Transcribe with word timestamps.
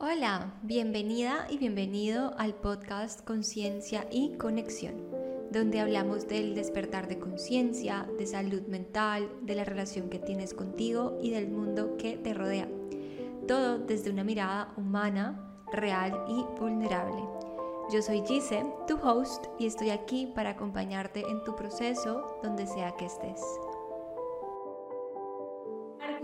Hola, 0.00 0.52
bienvenida 0.62 1.46
y 1.48 1.56
bienvenido 1.56 2.34
al 2.36 2.52
podcast 2.52 3.24
Conciencia 3.24 4.08
y 4.10 4.36
Conexión, 4.36 4.96
donde 5.52 5.78
hablamos 5.78 6.26
del 6.26 6.56
despertar 6.56 7.06
de 7.06 7.20
conciencia, 7.20 8.08
de 8.18 8.26
salud 8.26 8.62
mental, 8.62 9.30
de 9.42 9.54
la 9.54 9.62
relación 9.62 10.10
que 10.10 10.18
tienes 10.18 10.52
contigo 10.52 11.16
y 11.22 11.30
del 11.30 11.48
mundo 11.48 11.96
que 11.96 12.16
te 12.16 12.34
rodea. 12.34 12.68
Todo 13.46 13.78
desde 13.78 14.10
una 14.10 14.24
mirada 14.24 14.74
humana, 14.76 15.62
real 15.72 16.24
y 16.28 16.42
vulnerable. 16.58 17.22
Yo 17.92 18.02
soy 18.02 18.22
Gise, 18.26 18.66
tu 18.88 18.96
host, 18.96 19.44
y 19.60 19.66
estoy 19.66 19.90
aquí 19.90 20.26
para 20.26 20.50
acompañarte 20.50 21.20
en 21.20 21.44
tu 21.44 21.54
proceso 21.54 22.40
donde 22.42 22.66
sea 22.66 22.96
que 22.96 23.06
estés. 23.06 23.40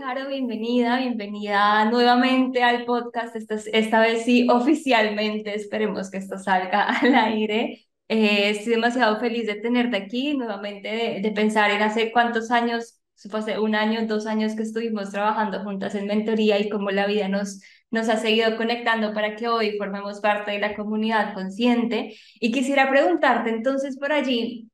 Caro, 0.01 0.29
bienvenida, 0.29 0.97
bienvenida 0.97 1.85
nuevamente 1.85 2.63
al 2.63 2.85
podcast, 2.85 3.35
esta, 3.35 3.55
esta 3.71 4.01
vez 4.01 4.25
sí 4.25 4.47
oficialmente, 4.49 5.53
esperemos 5.53 6.09
que 6.09 6.17
esto 6.17 6.39
salga 6.39 6.85
al 7.01 7.13
aire. 7.13 7.85
Eh, 8.07 8.49
estoy 8.49 8.73
demasiado 8.73 9.19
feliz 9.19 9.45
de 9.45 9.55
tenerte 9.55 9.97
aquí, 9.97 10.35
nuevamente 10.35 10.87
de, 10.89 11.19
de 11.21 11.31
pensar 11.31 11.69
en 11.69 11.83
hace 11.83 12.11
cuántos 12.11 12.49
años, 12.49 12.99
fue 13.29 13.41
hace 13.41 13.59
un 13.59 13.75
año, 13.75 14.07
dos 14.07 14.25
años 14.25 14.55
que 14.55 14.63
estuvimos 14.63 15.11
trabajando 15.11 15.61
juntas 15.63 15.93
en 15.93 16.07
mentoría 16.07 16.57
y 16.59 16.67
cómo 16.67 16.89
la 16.89 17.05
vida 17.05 17.27
nos, 17.27 17.61
nos 17.91 18.09
ha 18.09 18.17
seguido 18.17 18.57
conectando 18.57 19.13
para 19.13 19.35
que 19.35 19.49
hoy 19.49 19.77
formemos 19.77 20.19
parte 20.19 20.49
de 20.49 20.59
la 20.59 20.75
comunidad 20.75 21.35
consciente. 21.35 22.15
Y 22.39 22.51
quisiera 22.51 22.89
preguntarte 22.89 23.51
entonces 23.51 23.99
por 23.99 24.11
allí, 24.11 24.70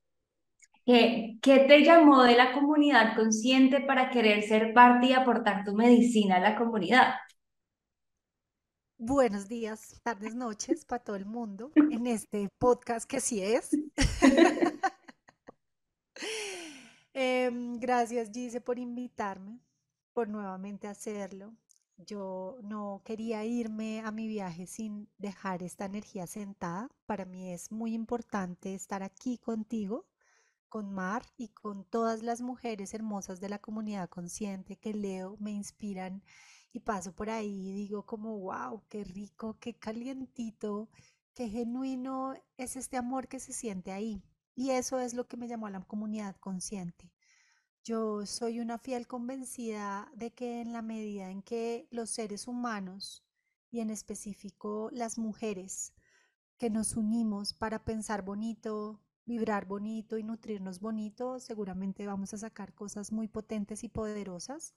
¿Qué, 0.88 1.38
te 1.42 1.84
llamó 1.84 2.24
de 2.24 2.38
la 2.38 2.54
comunidad 2.54 3.14
consciente 3.18 3.82
para 3.82 4.10
querer 4.10 4.42
ser 4.44 4.74
parte 4.74 5.08
y 5.08 5.14
aportar 5.14 5.66
tu 5.66 5.76
medicina 5.76 6.38
a 6.38 6.40
la 6.40 6.56
comunidad? 6.56 7.16
Buenos 8.98 9.50
días, 9.50 10.00
tardes, 10.02 10.34
noches 10.34 10.86
para 10.86 11.04
todo 11.04 11.18
el 11.18 11.26
mundo 11.26 11.74
en 11.76 12.08
este 12.08 12.48
podcast 12.58 13.06
que 13.06 13.20
sí 13.20 13.44
es. 13.44 13.72
Em, 17.14 17.80
gracias, 17.80 18.30
Gise, 18.32 18.62
por 18.62 18.80
invitarme, 18.80 19.60
por 20.14 20.30
nuevamente 20.30 20.88
hacerlo. 20.88 21.52
Yo 21.98 22.60
no 22.62 23.02
quería 23.04 23.44
irme 23.44 24.02
a 24.06 24.12
mi 24.12 24.28
viaje 24.28 24.68
sin 24.68 25.10
dejar 25.18 25.64
esta 25.64 25.86
energía 25.86 26.28
sentada. 26.28 26.88
Para 27.08 27.26
mí 27.26 27.52
es 27.52 27.72
muy 27.72 27.94
importante 27.94 28.74
estar 28.74 29.04
aquí 29.04 29.38
contigo 29.40 30.06
con 30.68 30.92
Mar 30.92 31.24
y 31.38 31.50
con 31.50 31.84
todas 31.86 32.24
las 32.24 32.42
mujeres 32.42 32.94
hermosas 32.94 33.40
de 33.40 33.50
la 33.50 33.60
comunidad 33.60 34.10
consciente 34.10 34.78
que 34.78 34.94
leo, 34.94 35.38
me 35.40 35.52
inspiran 35.52 36.24
y 36.74 36.80
paso 36.80 37.14
por 37.14 37.30
ahí 37.30 37.70
y 37.70 37.72
digo 37.74 38.06
como, 38.06 38.38
wow, 38.40 38.84
qué 38.90 39.04
rico, 39.04 39.58
qué 39.60 39.76
calientito, 39.76 40.90
qué 41.34 41.50
genuino 41.50 42.34
es 42.58 42.76
este 42.76 42.98
amor 42.98 43.28
que 43.28 43.40
se 43.40 43.54
siente 43.54 43.92
ahí. 43.92 44.24
Y 44.56 44.72
eso 44.72 45.00
es 45.00 45.14
lo 45.14 45.28
que 45.28 45.38
me 45.38 45.48
llamó 45.48 45.68
a 45.68 45.72
la 45.72 45.82
comunidad 45.82 46.36
consciente. 46.38 47.12
Yo 47.84 48.26
soy 48.26 48.60
una 48.60 48.80
fiel 48.80 49.08
convencida 49.08 50.12
de 50.16 50.34
que 50.34 50.62
en 50.62 50.74
la 50.74 50.82
medida 50.82 51.30
en 51.30 51.42
que 51.42 51.88
los 51.92 52.10
seres 52.10 52.48
humanos, 52.48 53.24
y 53.70 53.80
en 53.80 53.90
específico 53.90 54.90
las 54.92 55.18
mujeres, 55.18 55.94
que 56.58 56.70
nos 56.70 56.96
unimos 56.96 57.54
para 57.54 57.84
pensar 57.86 58.24
bonito, 58.24 59.00
vibrar 59.28 59.68
bonito 59.68 60.18
y 60.18 60.24
nutrirnos 60.24 60.80
bonito, 60.80 61.40
seguramente 61.40 62.08
vamos 62.08 62.34
a 62.34 62.38
sacar 62.38 62.74
cosas 62.74 63.12
muy 63.12 63.28
potentes 63.28 63.84
y 63.84 63.90
poderosas. 63.90 64.74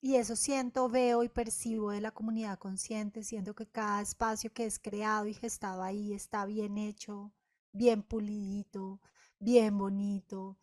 Y 0.00 0.16
eso 0.16 0.36
siento, 0.36 0.88
veo 0.88 1.22
y 1.22 1.28
percibo 1.28 1.90
de 1.90 2.00
la 2.00 2.10
comunidad 2.10 2.58
consciente, 2.58 3.22
siento 3.22 3.54
que 3.54 3.66
cada 3.66 4.00
espacio 4.02 4.52
que 4.52 4.64
es 4.66 4.78
creado 4.78 5.26
y 5.26 5.34
gestado 5.34 5.82
ahí 5.82 6.12
está 6.14 6.46
bien 6.46 6.78
hecho, 6.78 7.32
bien 7.72 8.02
pulidito, 8.02 9.00
bien 9.38 9.76
bonito. 9.78 10.58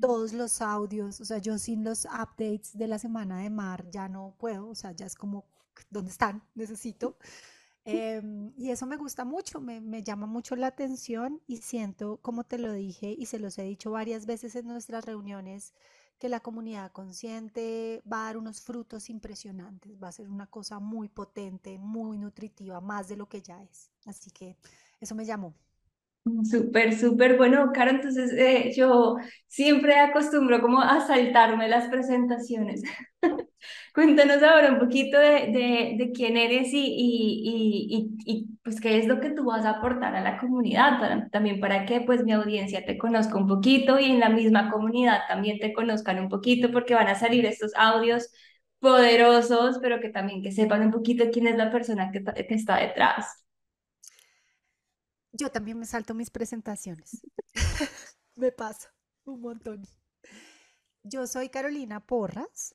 Todos 0.00 0.32
los 0.32 0.62
audios, 0.62 1.20
o 1.20 1.24
sea, 1.24 1.38
yo 1.38 1.58
sin 1.58 1.84
los 1.84 2.06
updates 2.06 2.76
de 2.78 2.88
la 2.88 2.98
semana 2.98 3.38
de 3.40 3.50
mar 3.50 3.90
ya 3.90 4.08
no 4.08 4.34
puedo, 4.38 4.68
o 4.68 4.74
sea, 4.74 4.92
ya 4.92 5.06
es 5.06 5.14
como, 5.14 5.46
¿dónde 5.90 6.10
están? 6.10 6.42
Necesito. 6.54 7.18
Em, 7.84 8.52
y 8.56 8.70
eso 8.70 8.86
me 8.86 8.96
gusta 8.96 9.24
mucho, 9.24 9.60
me, 9.60 9.80
me, 9.80 10.04
llama 10.04 10.26
mucho 10.26 10.54
la 10.54 10.68
atención 10.68 11.40
y 11.48 11.56
siento, 11.58 12.18
como 12.22 12.44
te 12.44 12.56
lo 12.58 12.72
dije 12.72 13.12
y 13.18 13.26
se 13.26 13.40
los 13.40 13.58
he 13.58 13.64
dicho 13.64 13.90
varias 13.90 14.24
veces 14.24 14.54
en 14.54 14.68
nuestras 14.68 15.04
reuniones, 15.04 15.74
que 16.20 16.28
la 16.28 16.38
comunidad 16.38 16.92
consciente 16.92 18.00
va 18.10 18.22
a 18.22 18.26
dar 18.26 18.36
unos 18.36 18.60
frutos 18.60 19.10
impresionantes, 19.10 20.00
va 20.00 20.06
a 20.06 20.12
ser 20.12 20.28
una 20.28 20.46
cosa 20.46 20.78
muy 20.78 21.08
potente, 21.08 21.78
muy 21.78 22.16
nutritiva, 22.18 22.80
más 22.80 23.08
de 23.08 23.16
lo 23.16 23.28
que 23.28 23.42
ya 23.42 23.60
es. 23.64 23.90
Así 24.06 24.30
que 24.30 24.56
eso 25.00 25.16
me 25.16 25.24
llamó. 25.24 25.52
Súper, 26.44 26.96
súper 26.96 27.36
bueno, 27.36 27.72
Caro. 27.74 27.90
Entonces, 27.90 28.32
eh, 28.34 28.72
yo 28.76 29.16
siempre 29.48 29.98
acostumbro 29.98 30.60
como 30.60 30.80
a 30.80 31.04
saltarme 31.04 31.68
las 31.68 31.88
presentaciones. 31.88 32.82
Cuéntanos 33.94 34.42
ahora 34.42 34.72
un 34.72 34.78
poquito 34.78 35.18
de, 35.18 35.28
de, 35.52 35.94
de 35.98 36.12
quién 36.14 36.36
eres 36.36 36.72
y, 36.72 36.78
y, 36.80 38.16
y, 38.24 38.32
y, 38.32 38.46
pues 38.64 38.80
qué 38.80 38.98
es 38.98 39.06
lo 39.06 39.20
que 39.20 39.30
tú 39.30 39.44
vas 39.44 39.64
a 39.64 39.70
aportar 39.78 40.14
a 40.16 40.20
la 40.22 40.38
comunidad, 40.38 41.28
también 41.30 41.60
para 41.60 41.84
que 41.86 42.00
pues 42.02 42.24
mi 42.24 42.32
audiencia 42.32 42.84
te 42.84 42.98
conozca 42.98 43.36
un 43.36 43.46
poquito 43.48 43.98
y 43.98 44.06
en 44.06 44.20
la 44.20 44.28
misma 44.30 44.70
comunidad 44.70 45.20
también 45.28 45.58
te 45.58 45.72
conozcan 45.72 46.18
un 46.20 46.28
poquito 46.28 46.70
porque 46.72 46.94
van 46.94 47.08
a 47.08 47.14
salir 47.14 47.44
estos 47.46 47.72
audios 47.76 48.28
poderosos, 48.80 49.78
pero 49.80 50.00
que 50.00 50.08
también 50.10 50.42
que 50.42 50.52
sepan 50.52 50.82
un 50.82 50.90
poquito 50.92 51.24
quién 51.32 51.46
es 51.46 51.56
la 51.56 51.70
persona 51.70 52.10
que, 52.12 52.22
que 52.24 52.54
está 52.54 52.76
detrás. 52.78 53.26
Yo 55.32 55.50
también 55.50 55.78
me 55.78 55.86
salto 55.86 56.14
mis 56.14 56.30
presentaciones. 56.30 57.20
me 58.36 58.52
pasa 58.52 58.92
un 59.24 59.40
montón. 59.40 59.82
Yo 61.04 61.28
soy 61.28 61.48
Carolina 61.48 62.00
Porras. 62.00 62.74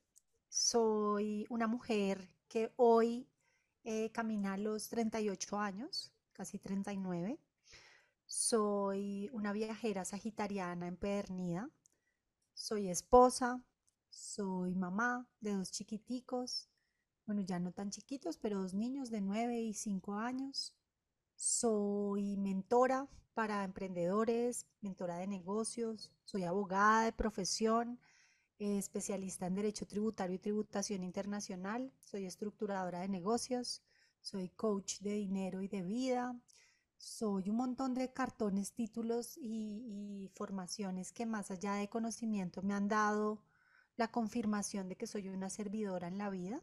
Soy 0.60 1.46
una 1.50 1.68
mujer 1.68 2.28
que 2.48 2.74
hoy 2.78 3.30
eh, 3.84 4.12
camina 4.12 4.58
los 4.58 4.90
38 4.90 5.60
años, 5.60 6.12
casi 6.34 6.58
39. 6.58 7.40
Soy 8.26 9.30
una 9.34 9.54
viajera 9.54 10.04
sagitariana 10.04 10.88
empedernida. 10.88 11.70
Soy 12.56 12.90
esposa. 12.90 13.62
Soy 14.10 14.74
mamá 14.74 15.28
de 15.42 15.54
dos 15.54 15.70
chiquiticos. 15.72 16.68
Bueno, 17.28 17.44
ya 17.44 17.60
no 17.60 17.72
tan 17.72 17.92
chiquitos, 17.92 18.40
pero 18.40 18.60
dos 18.60 18.74
niños 18.74 19.12
de 19.12 19.22
9 19.22 19.62
y 19.62 19.76
5 19.76 20.16
años. 20.16 20.74
Soy 21.36 22.36
mentora 22.36 23.08
para 23.36 23.64
emprendedores, 23.64 24.66
mentora 24.82 25.20
de 25.20 25.28
negocios, 25.28 26.12
soy 26.24 26.46
abogada 26.46 27.04
de 27.04 27.12
profesión, 27.14 28.00
especialista 28.60 29.48
en 29.48 29.56
Derecho 29.56 29.86
Tributario 29.86 30.36
y 30.36 30.40
Tributación 30.40 31.04
Internacional, 31.04 31.92
soy 32.00 32.26
estructuradora 32.26 33.02
de 33.02 33.08
negocios, 33.08 33.84
soy 34.22 34.50
coach 34.50 35.00
de 35.00 35.14
dinero 35.14 35.62
y 35.62 35.68
de 35.68 35.84
vida, 35.84 36.40
soy 36.98 37.50
un 37.50 37.58
montón 37.58 37.94
de 37.94 38.12
cartones, 38.12 38.74
títulos 38.74 39.38
y, 39.38 40.24
y 40.24 40.32
formaciones 40.36 41.12
que 41.12 41.26
más 41.26 41.52
allá 41.52 41.76
de 41.76 41.90
conocimiento 41.90 42.62
me 42.64 42.74
han 42.74 42.88
dado 42.88 43.44
la 43.96 44.12
confirmación 44.12 44.90
de 44.90 44.96
que 44.96 45.08
soy 45.08 45.30
una 45.30 45.50
servidora 45.50 46.08
en 46.08 46.18
la 46.18 46.30
vida. 46.30 46.62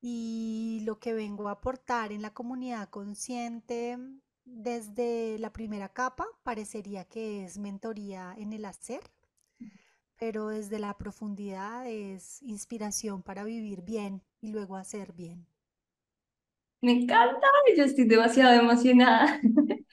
Y 0.00 0.80
lo 0.84 0.98
que 0.98 1.12
vengo 1.12 1.48
a 1.48 1.52
aportar 1.52 2.10
en 2.10 2.22
la 2.22 2.32
comunidad 2.32 2.88
consciente 2.88 3.98
desde 4.44 5.38
la 5.38 5.52
primera 5.52 5.90
capa 5.90 6.26
parecería 6.42 7.04
que 7.04 7.44
es 7.44 7.58
mentoría 7.58 8.34
en 8.38 8.52
el 8.52 8.64
hacer, 8.64 9.02
pero 10.20 10.48
desde 10.48 10.78
la 10.78 10.96
profundidad 10.98 11.88
es 11.88 12.42
inspiración 12.42 13.22
para 13.22 13.42
vivir 13.42 13.82
bien 13.82 14.22
y 14.42 14.52
luego 14.52 14.76
hacer 14.76 15.12
bien. 15.14 15.46
Me 16.82 16.92
encanta, 16.92 17.46
yo 17.76 17.84
estoy 17.84 18.04
demasiado 18.04 18.60
emocionada. 18.60 19.40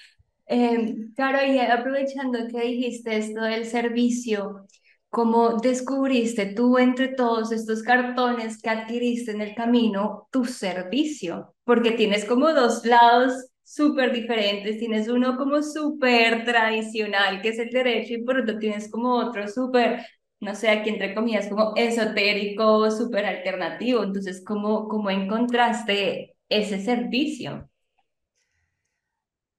eh, 0.48 0.96
claro, 1.16 1.46
y 1.51 1.60
aprovechando 1.60 2.48
que 2.48 2.62
dijiste 2.62 3.18
esto 3.18 3.42
del 3.42 3.66
servicio, 3.66 4.68
¿Cómo 5.10 5.57
descubriste 5.57 6.48
tú 6.48 6.78
entre 6.78 7.07
todos 7.07 7.51
estos 7.51 7.81
cartones 7.81 8.62
que 8.62 8.69
adquiriste 8.69 9.31
en 9.31 9.42
el 9.42 9.56
camino 9.56 10.28
tu 10.31 10.46
servicio? 10.46 11.56
Porque 11.63 11.92
tienes 11.92 12.25
como 12.25 12.54
dos 12.54 12.86
lados 12.86 13.34
súper 13.63 14.12
diferentes. 14.13 14.78
Tienes 14.78 15.07
uno 15.07 15.38
como 15.38 15.63
súper 15.63 16.44
tradicional, 16.46 17.42
que 17.42 17.50
es 17.50 17.60
el 17.60 17.69
derecho, 17.69 18.13
y 18.13 18.24
por 18.24 18.40
otro 18.40 18.60
tienes 18.60 18.92
como 18.92 19.16
otro 19.16 19.48
súper, 19.48 20.06
no 20.39 20.56
sé, 20.56 20.69
aquí 20.69 20.89
entre 20.89 21.13
comillas, 21.16 21.48
como 21.50 21.74
esotérico, 21.75 22.92
súper 22.92 23.25
alternativo. 23.25 24.04
Entonces, 24.04 24.44
¿cómo, 24.45 24.88
¿cómo 24.88 25.10
encontraste 25.10 26.36
ese 26.50 26.80
servicio? 26.84 27.69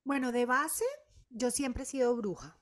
Bueno, 0.04 0.32
de 0.32 0.44
base, 0.46 0.84
yo 1.30 1.50
siempre 1.52 1.84
he 1.84 1.86
sido 1.86 2.16
bruja. 2.16 2.58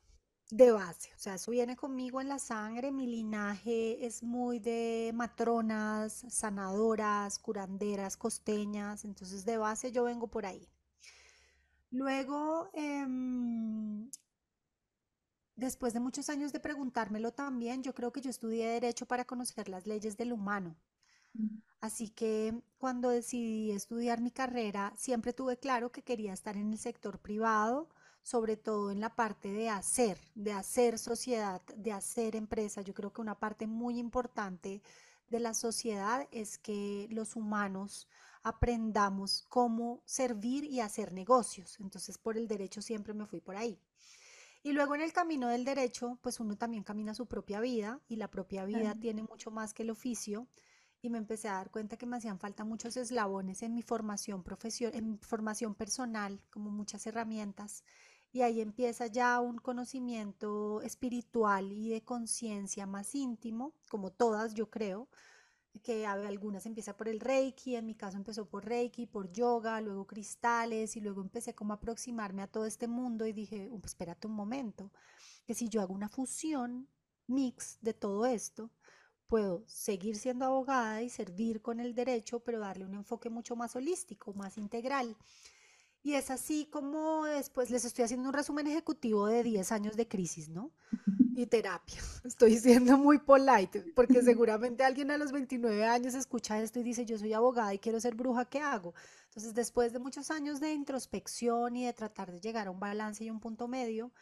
de 0.50 0.72
base, 0.72 1.10
o 1.16 1.18
sea, 1.20 1.36
eso 1.36 1.52
viene 1.52 1.76
conmigo 1.76 2.20
en 2.22 2.28
la 2.28 2.38
sangre, 2.40 2.92
mi 2.92 3.06
linaje 3.06 4.06
es 4.06 4.22
muy 4.24 4.60
de 4.60 5.12
matronas, 5.14 6.24
sanadoras, 6.30 7.38
curanderas, 7.40 8.16
costeñas, 8.18 9.04
entonces 9.04 9.44
de 9.46 9.58
base 9.58 9.92
yo 9.92 10.04
vengo 10.04 10.28
por 10.28 10.46
ahí. 10.46 10.68
Luego, 11.90 12.70
em, 12.74 14.08
después 15.56 15.92
de 15.94 16.00
muchos 16.00 16.28
años 16.28 16.52
de 16.52 16.60
preguntármelo 16.60 17.32
también, 17.32 17.82
yo 17.82 17.94
creo 17.94 18.12
que 18.12 18.20
yo 18.20 18.30
estudié 18.30 18.68
derecho 18.68 19.06
para 19.06 19.24
conocer 19.24 19.68
las 19.68 19.86
leyes 19.86 20.16
del 20.16 20.32
humano. 20.32 20.76
Así 21.80 22.08
que 22.10 22.54
cuando 22.78 23.10
decidí 23.10 23.70
estudiar 23.70 24.20
mi 24.20 24.30
carrera, 24.30 24.92
siempre 24.96 25.32
tuve 25.32 25.58
claro 25.58 25.92
que 25.92 26.02
quería 26.02 26.32
estar 26.32 26.56
en 26.56 26.72
el 26.72 26.78
sector 26.78 27.18
privado, 27.18 27.88
sobre 28.22 28.56
todo 28.56 28.90
en 28.90 29.00
la 29.00 29.14
parte 29.14 29.52
de 29.52 29.68
hacer, 29.68 30.18
de 30.34 30.52
hacer 30.52 30.98
sociedad, 30.98 31.62
de 31.76 31.92
hacer 31.92 32.34
empresa. 32.34 32.80
Yo 32.82 32.94
creo 32.94 33.12
que 33.12 33.20
una 33.20 33.38
parte 33.38 33.66
muy 33.66 33.98
importante 33.98 34.82
de 35.28 35.40
la 35.40 35.54
sociedad 35.54 36.26
es 36.32 36.58
que 36.58 37.06
los 37.10 37.36
humanos 37.36 38.08
aprendamos 38.42 39.42
cómo 39.48 40.02
servir 40.04 40.64
y 40.64 40.80
hacer 40.80 41.12
negocios. 41.12 41.78
Entonces, 41.80 42.18
por 42.18 42.36
el 42.36 42.48
derecho 42.48 42.82
siempre 42.82 43.14
me 43.14 43.26
fui 43.26 43.40
por 43.40 43.56
ahí. 43.56 43.78
Y 44.66 44.72
luego 44.72 44.96
en 44.96 45.00
el 45.00 45.12
camino 45.12 45.46
del 45.46 45.64
derecho, 45.64 46.18
pues 46.22 46.40
uno 46.40 46.56
también 46.56 46.82
camina 46.82 47.14
su 47.14 47.26
propia 47.26 47.60
vida 47.60 48.00
y 48.08 48.16
la 48.16 48.32
propia 48.32 48.64
vida 48.64 48.96
tiene 48.96 49.22
mucho 49.22 49.52
más 49.52 49.72
que 49.72 49.84
el 49.84 49.90
oficio 49.90 50.48
y 51.00 51.08
me 51.08 51.18
empecé 51.18 51.48
a 51.48 51.52
dar 51.52 51.70
cuenta 51.70 51.96
que 51.96 52.04
me 52.04 52.16
hacían 52.16 52.40
falta 52.40 52.64
muchos 52.64 52.96
eslabones 52.96 53.62
en 53.62 53.74
mi 53.74 53.82
formación 53.82 54.42
profesio- 54.42 54.90
en 54.92 55.12
mi 55.12 55.18
formación 55.18 55.76
personal, 55.76 56.42
como 56.50 56.70
muchas 56.72 57.06
herramientas. 57.06 57.84
Y 58.32 58.42
ahí 58.42 58.60
empieza 58.60 59.06
ya 59.06 59.38
un 59.38 59.58
conocimiento 59.58 60.82
espiritual 60.82 61.70
y 61.70 61.90
de 61.90 62.02
conciencia 62.02 62.86
más 62.86 63.14
íntimo, 63.14 63.72
como 63.88 64.10
todas 64.10 64.54
yo 64.54 64.68
creo, 64.68 65.08
que 65.78 66.06
algunas 66.06 66.66
empieza 66.66 66.96
por 66.96 67.08
el 67.08 67.20
Reiki, 67.20 67.76
en 67.76 67.86
mi 67.86 67.94
caso 67.94 68.16
empezó 68.16 68.48
por 68.48 68.64
Reiki, 68.66 69.06
por 69.06 69.32
yoga, 69.32 69.80
luego 69.80 70.06
cristales 70.06 70.96
y 70.96 71.00
luego 71.00 71.20
empecé 71.22 71.54
como 71.54 71.72
a 71.72 71.76
aproximarme 71.76 72.42
a 72.42 72.46
todo 72.48 72.66
este 72.66 72.88
mundo 72.88 73.26
y 73.26 73.32
dije, 73.32 73.68
"Uh, 73.70 73.80
espérate 73.84 74.26
un 74.26 74.34
momento, 74.34 74.92
que 75.46 75.54
si 75.54 75.68
yo 75.68 75.80
hago 75.82 75.94
una 75.94 76.08
fusión 76.08 76.88
mix 77.28 77.78
de 77.82 77.94
todo 77.94 78.26
esto, 78.26 78.70
puedo 79.28 79.64
seguir 79.66 80.16
siendo 80.16 80.44
abogada 80.46 81.02
y 81.02 81.10
servir 81.10 81.62
con 81.62 81.80
el 81.80 81.94
derecho, 81.94 82.40
pero 82.40 82.60
darle 82.60 82.84
un 82.86 82.94
enfoque 82.94 83.30
mucho 83.30 83.56
más 83.56 83.76
holístico, 83.76 84.34
más 84.34 84.58
integral. 84.58 85.16
Y 86.06 86.14
es 86.14 86.30
así 86.30 86.68
como 86.70 87.24
después 87.24 87.68
les 87.68 87.84
estoy 87.84 88.04
haciendo 88.04 88.28
un 88.28 88.32
resumen 88.32 88.68
ejecutivo 88.68 89.26
de 89.26 89.42
10 89.42 89.72
años 89.72 89.96
de 89.96 90.06
crisis, 90.06 90.48
¿no? 90.48 90.70
Y 91.34 91.46
terapia. 91.46 91.98
Estoy 92.24 92.56
siendo 92.58 92.96
muy 92.96 93.18
polite, 93.18 93.80
porque 93.92 94.22
seguramente 94.22 94.84
alguien 94.84 95.10
a 95.10 95.18
los 95.18 95.32
29 95.32 95.84
años 95.84 96.14
escucha 96.14 96.62
esto 96.62 96.78
y 96.78 96.84
dice, 96.84 97.04
yo 97.04 97.18
soy 97.18 97.32
abogada 97.32 97.74
y 97.74 97.80
quiero 97.80 97.98
ser 97.98 98.14
bruja, 98.14 98.44
¿qué 98.44 98.60
hago? 98.60 98.94
Entonces, 99.30 99.52
después 99.52 99.92
de 99.92 99.98
muchos 99.98 100.30
años 100.30 100.60
de 100.60 100.74
introspección 100.74 101.74
y 101.74 101.86
de 101.86 101.92
tratar 101.92 102.30
de 102.30 102.38
llegar 102.38 102.68
a 102.68 102.70
un 102.70 102.78
balance 102.78 103.24
y 103.24 103.30
un 103.30 103.40
punto 103.40 103.66
medio, 103.66 104.12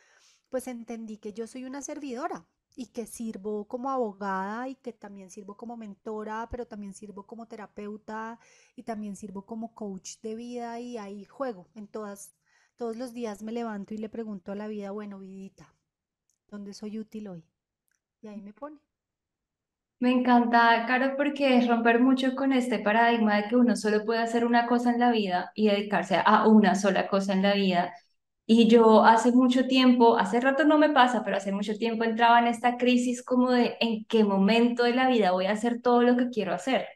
pues 0.48 0.69
entendí 0.69 1.19
que 1.19 1.34
yo 1.34 1.46
soy 1.46 1.66
una 1.66 1.82
servidora 1.82 2.46
y 2.76 2.87
que 2.88 3.06
sirvo 3.06 3.67
como 3.69 3.91
abogada 3.91 4.69
y 4.69 4.75
que 4.76 4.93
también 4.93 5.31
sirvo 5.31 5.56
como 5.56 5.76
mentora, 5.76 6.49
pero 6.50 6.67
también 6.67 6.94
sirvo 6.94 7.26
como 7.26 7.47
terapeuta 7.47 8.38
y 8.76 8.82
también 8.85 9.17
sirvo 9.17 9.47
como 9.47 9.75
coach 9.75 10.19
de 10.23 10.35
vida 10.35 10.81
y 10.81 10.99
ahí 10.99 11.25
juego 11.25 11.69
en 11.75 11.87
todas, 11.88 12.35
todos 12.76 12.97
los 12.97 13.12
días 13.15 13.43
me 13.43 13.53
levanto 13.53 13.94
y 13.94 13.99
le 13.99 14.09
pregunto 14.09 14.53
a 14.53 14.56
la 14.56 14.69
vida, 14.69 14.91
bueno, 14.93 15.19
vidita, 15.19 15.73
¿dónde 16.49 16.75
soy 16.75 16.99
útil 16.99 17.29
hoy? 17.29 17.44
Y 18.23 18.29
ahí 18.29 18.41
me 18.43 18.53
pone. 18.55 18.81
Me 20.00 20.12
encanta, 20.12 20.85
Caro, 20.87 21.17
porque 21.17 21.56
es 21.56 21.67
romper 21.67 21.99
mucho 22.00 22.35
con 22.37 22.53
este 22.53 22.79
paradigma 22.79 23.37
de 23.37 23.49
que 23.49 23.56
uno 23.56 23.75
solo 23.77 24.05
puede 24.05 24.20
hacer 24.20 24.44
una 24.44 24.67
cosa 24.67 24.91
en 24.93 25.00
la 25.00 25.11
vida 25.11 25.50
y 25.55 25.69
dedicarse 25.69 26.20
a 26.25 26.47
una 26.47 26.75
sola 26.75 27.09
cosa 27.09 27.32
en 27.32 27.43
la 27.43 27.55
vida. 27.55 27.93
Y 28.46 28.69
yo 28.69 29.05
hace 29.05 29.32
mucho 29.32 29.67
tiempo, 29.67 30.19
hace 30.19 30.41
rato 30.41 30.64
no 30.64 30.79
me 30.79 30.91
pasa, 30.91 31.23
pero 31.25 31.37
hace 31.38 31.52
mucho 31.52 31.76
tiempo 31.76 32.05
entraba 32.05 32.38
en 32.41 32.46
esta 32.49 32.76
crisis 32.76 33.23
como 33.23 33.50
de 33.50 33.76
en 33.81 34.05
qué 34.06 34.25
momento 34.25 34.85
de 34.85 34.94
la 34.94 35.08
vida 35.08 35.32
voy 35.32 35.46
a 35.46 35.52
hacer 35.52 35.81
todo 35.82 36.02
lo 36.02 36.17
que 36.17 36.29
quiero 36.31 36.52
hacer 36.55 36.87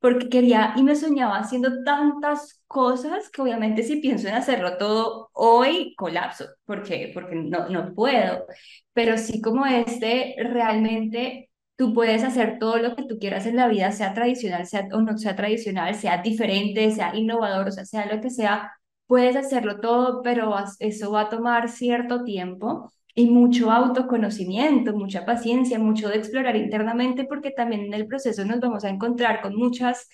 porque 0.00 0.28
quería 0.28 0.74
y 0.76 0.82
me 0.82 0.96
soñaba 0.96 1.38
haciendo 1.38 1.82
tantas 1.84 2.62
cosas 2.66 3.30
que 3.30 3.40
obviamente 3.42 3.82
si 3.82 3.96
pienso 3.96 4.28
en 4.28 4.34
hacerlo 4.34 4.76
todo 4.76 5.30
hoy, 5.32 5.94
colapso, 5.96 6.46
porque, 6.66 7.10
porque 7.14 7.36
no, 7.36 7.68
no 7.70 7.94
puedo, 7.94 8.44
pero 8.92 9.16
sí 9.16 9.40
como 9.40 9.64
este, 9.66 10.34
realmente 10.38 11.50
tú 11.76 11.94
puedes 11.94 12.22
hacer 12.22 12.58
todo 12.58 12.76
lo 12.78 12.94
que 12.96 13.04
tú 13.04 13.18
quieras 13.18 13.46
en 13.46 13.56
la 13.56 13.66
vida, 13.68 13.92
sea 13.92 14.12
tradicional, 14.14 14.66
sea 14.66 14.86
o 14.92 15.00
no 15.00 15.16
sea 15.18 15.36
tradicional, 15.36 15.94
sea 15.94 16.18
diferente, 16.22 16.90
sea 16.92 17.16
innovador, 17.16 17.68
o 17.68 17.72
sea, 17.72 17.84
sea 17.86 18.06
lo 18.06 18.20
que 18.20 18.30
sea, 18.30 18.72
puedes 19.06 19.36
hacerlo 19.36 19.80
todo, 19.80 20.22
pero 20.22 20.54
eso 20.80 21.10
va 21.12 21.22
a 21.22 21.28
tomar 21.28 21.68
cierto 21.68 22.24
tiempo. 22.24 22.90
Y 23.16 23.30
mucho 23.30 23.70
autoconocimiento, 23.70 24.92
mucha 24.92 25.24
paciencia, 25.24 25.78
mucho 25.78 26.08
de 26.08 26.16
explorar 26.16 26.56
internamente, 26.56 27.24
porque 27.24 27.52
también 27.52 27.82
en 27.82 27.94
el 27.94 28.06
proceso 28.08 28.44
nos 28.44 28.58
vamos 28.60 28.84
a 28.84 28.88
encontrar 28.88 29.40
con 29.40 29.54
muchas 29.56 30.08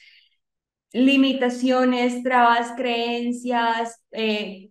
limitaciones, 0.93 2.23
trabas, 2.23 2.73
creencias, 2.77 4.03
eh, 4.13 4.71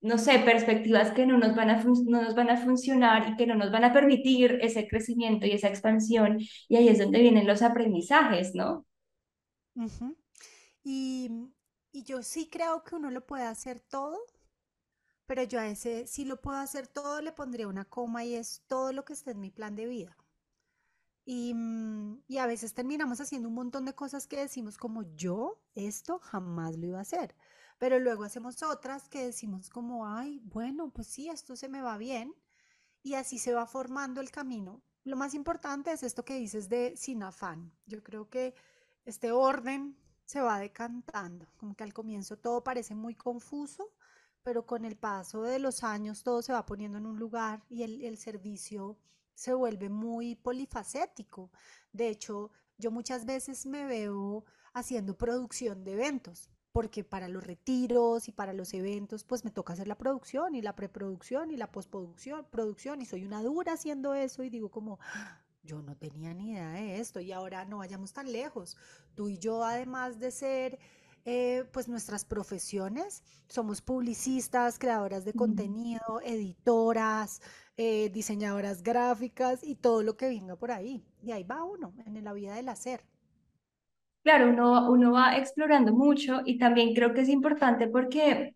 no 0.00 0.18
sé, 0.18 0.40
perspectivas 0.40 1.12
que 1.12 1.26
no 1.26 1.38
nos 1.38 1.56
van 1.56 1.70
a 1.70 1.82
no 1.82 2.22
nos 2.22 2.34
van 2.34 2.50
a 2.50 2.58
funcionar 2.58 3.30
y 3.30 3.36
que 3.36 3.46
no 3.46 3.54
nos 3.54 3.72
van 3.72 3.84
a 3.84 3.92
permitir 3.92 4.58
ese 4.62 4.86
crecimiento 4.86 5.46
y 5.46 5.52
esa 5.52 5.68
expansión. 5.68 6.38
Y 6.68 6.76
ahí 6.76 6.88
es 6.88 6.98
donde 6.98 7.20
vienen 7.20 7.46
los 7.46 7.62
aprendizajes, 7.62 8.54
¿no? 8.54 8.86
Ujú. 9.76 10.16
Y, 10.84 11.30
y 11.94 12.02
yo 12.02 12.24
sí 12.24 12.48
creo 12.48 12.82
que 12.82 12.96
uno 12.96 13.08
lo 13.12 13.24
puede 13.24 13.44
hacer 13.44 13.78
todo, 13.78 14.18
pero 15.26 15.44
yo 15.44 15.60
a 15.60 15.68
ese 15.68 16.08
sí 16.08 16.24
lo 16.24 16.40
puedo 16.42 16.58
hacer 16.58 16.88
todo 16.88 17.20
le 17.20 17.30
pondría 17.30 17.68
una 17.68 17.84
coma 17.84 18.24
y 18.24 18.34
es 18.34 18.62
todo 18.66 18.92
lo 18.92 19.04
que 19.04 19.12
esté 19.12 19.30
en 19.30 19.40
mi 19.40 19.52
plan 19.52 19.76
de 19.76 19.86
vida. 19.86 20.16
Y, 21.24 21.54
mm, 21.54 22.24
y 22.26 22.38
a 22.38 22.46
veces 22.46 22.74
terminamos 22.74 23.20
haciendo 23.20 23.48
un 23.48 23.54
montón 23.54 23.84
de 23.84 23.94
cosas 23.94 24.26
que 24.26 24.40
decimos 24.40 24.76
como 24.76 25.04
yo 25.14 25.62
esto 25.76 26.18
jamás 26.18 26.76
lo 26.76 26.88
iba 26.88 26.98
a 26.98 27.02
hacer. 27.02 27.36
Pero 27.78 28.00
luego 28.00 28.24
hacemos 28.24 28.60
otras 28.64 29.08
que 29.08 29.26
decimos 29.26 29.70
como, 29.70 30.08
ay, 30.08 30.40
bueno, 30.44 30.90
pues 30.90 31.06
sí, 31.06 31.28
esto 31.28 31.54
se 31.54 31.68
me 31.68 31.80
va 31.80 31.96
bien. 31.96 32.34
Y 33.04 33.14
así 33.14 33.38
se 33.38 33.54
va 33.54 33.66
formando 33.66 34.20
el 34.20 34.32
camino. 34.32 34.82
Lo 35.04 35.16
más 35.16 35.34
importante 35.34 35.92
es 35.92 36.02
esto 36.02 36.24
que 36.24 36.38
dices 36.38 36.68
de 36.68 36.96
sin 36.96 37.22
afán. 37.22 37.72
Yo 37.86 38.02
creo 38.02 38.28
que 38.28 38.54
este 39.04 39.30
orden 39.30 39.96
se 40.24 40.40
va 40.40 40.58
decantando, 40.58 41.46
como 41.56 41.74
que 41.74 41.84
al 41.84 41.92
comienzo 41.92 42.36
todo 42.36 42.62
parece 42.62 42.94
muy 42.94 43.14
confuso, 43.14 43.92
pero 44.42 44.66
con 44.66 44.84
el 44.84 44.96
paso 44.96 45.42
de 45.42 45.58
los 45.58 45.84
años 45.84 46.22
todo 46.22 46.42
se 46.42 46.52
va 46.52 46.66
poniendo 46.66 46.98
en 46.98 47.06
un 47.06 47.18
lugar 47.18 47.64
y 47.68 47.82
el, 47.82 48.02
el 48.02 48.18
servicio 48.18 48.98
se 49.34 49.54
vuelve 49.54 49.88
muy 49.88 50.36
polifacético. 50.36 51.50
De 51.92 52.08
hecho, 52.08 52.50
yo 52.78 52.90
muchas 52.90 53.24
veces 53.24 53.66
me 53.66 53.86
veo 53.86 54.44
haciendo 54.72 55.16
producción 55.16 55.84
de 55.84 55.92
eventos, 55.92 56.50
porque 56.72 57.04
para 57.04 57.28
los 57.28 57.46
retiros 57.46 58.28
y 58.28 58.32
para 58.32 58.52
los 58.52 58.74
eventos, 58.74 59.22
pues 59.24 59.44
me 59.44 59.52
toca 59.52 59.74
hacer 59.74 59.86
la 59.86 59.96
producción 59.96 60.56
y 60.56 60.62
la 60.62 60.74
preproducción 60.74 61.52
y 61.52 61.56
la 61.56 61.70
postproducción, 61.70 62.44
producción, 62.50 63.00
y 63.00 63.06
soy 63.06 63.24
una 63.24 63.42
dura 63.42 63.74
haciendo 63.74 64.14
eso 64.14 64.42
y 64.42 64.50
digo 64.50 64.70
como, 64.70 64.98
yo 65.64 65.82
no 65.82 65.96
tenía 65.96 66.34
ni 66.34 66.52
idea 66.52 66.70
de 66.72 67.00
esto 67.00 67.20
y 67.20 67.32
ahora 67.32 67.64
no 67.64 67.78
vayamos 67.78 68.12
tan 68.12 68.30
lejos. 68.32 68.76
Tú 69.14 69.28
y 69.28 69.38
yo, 69.38 69.64
además 69.64 70.18
de 70.20 70.30
ser, 70.30 70.78
eh, 71.24 71.64
pues 71.72 71.88
nuestras 71.88 72.24
profesiones, 72.24 73.22
somos 73.48 73.80
publicistas, 73.82 74.78
creadoras 74.78 75.24
de 75.24 75.34
Mm. 75.34 75.34
contenido, 75.34 76.20
editoras, 76.24 77.40
eh, 77.76 78.10
diseñadoras 78.12 78.82
gráficas 78.82 79.62
y 79.64 79.74
todo 79.76 80.02
lo 80.02 80.16
que 80.16 80.28
venga 80.28 80.56
por 80.56 80.70
ahí. 80.72 81.02
Y 81.22 81.32
ahí 81.32 81.44
va 81.44 81.64
uno, 81.64 81.94
en 82.06 82.22
la 82.24 82.32
vida 82.32 82.54
del 82.54 82.68
hacer. 82.68 83.04
Claro, 84.22 84.48
uno, 84.48 84.90
uno 84.90 85.12
va 85.12 85.36
explorando 85.36 85.92
mucho 85.92 86.40
y 86.46 86.58
también 86.58 86.94
creo 86.94 87.12
que 87.12 87.20
es 87.22 87.28
importante 87.28 87.86
porque 87.88 88.54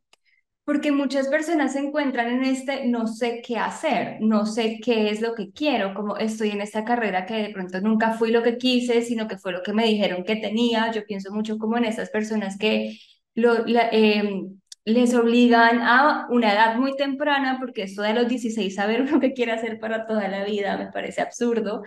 Porque 0.69 0.93
muchas 0.93 1.29
personas 1.29 1.73
se 1.73 1.79
encuentran 1.79 2.29
en 2.29 2.45
este 2.45 2.87
no 2.87 3.07
sé 3.07 3.41
qué 3.43 3.57
hacer, 3.57 4.19
no 4.21 4.45
sé 4.45 4.79
qué 4.85 5.09
es 5.09 5.23
lo 5.23 5.35
que 5.35 5.51
quiero, 5.51 5.95
como 5.95 6.19
estoy 6.19 6.51
en 6.51 6.61
esta 6.61 6.85
carrera 6.85 7.25
que 7.25 7.35
de 7.37 7.51
pronto 7.55 7.81
nunca 7.81 8.13
fui 8.13 8.31
lo 8.31 8.43
que 8.43 8.59
quise, 8.59 9.01
sino 9.01 9.27
que 9.29 9.39
fue 9.39 9.53
lo 9.53 9.63
que 9.63 9.73
me 9.73 9.87
dijeron 9.87 10.25
que 10.25 10.37
tenía. 10.37 10.93
Yo 10.93 11.05
pienso 11.07 11.33
mucho 11.33 11.57
como 11.59 11.79
en 11.79 11.87
esas 11.87 12.11
personas 12.11 12.59
que 12.59 12.99
lo, 13.35 13.65
la- 13.67 13.89
em, 13.93 14.61
les 14.85 15.15
obligan 15.15 15.81
a 15.83 16.27
una 16.31 16.53
edad 16.53 16.77
muy 16.77 16.95
temprana, 16.97 17.57
porque 17.61 17.85
esto 17.85 18.03
de 18.03 18.13
los 18.15 18.29
16 18.29 18.75
saber 18.75 19.03
uno 19.11 19.21
qué 19.21 19.33
quiere 19.33 19.53
hacer 19.53 19.79
para 19.81 20.07
toda 20.07 20.29
la 20.29 20.45
vida 20.45 20.77
me 20.77 20.93
parece 20.93 21.23
absurdo 21.23 21.83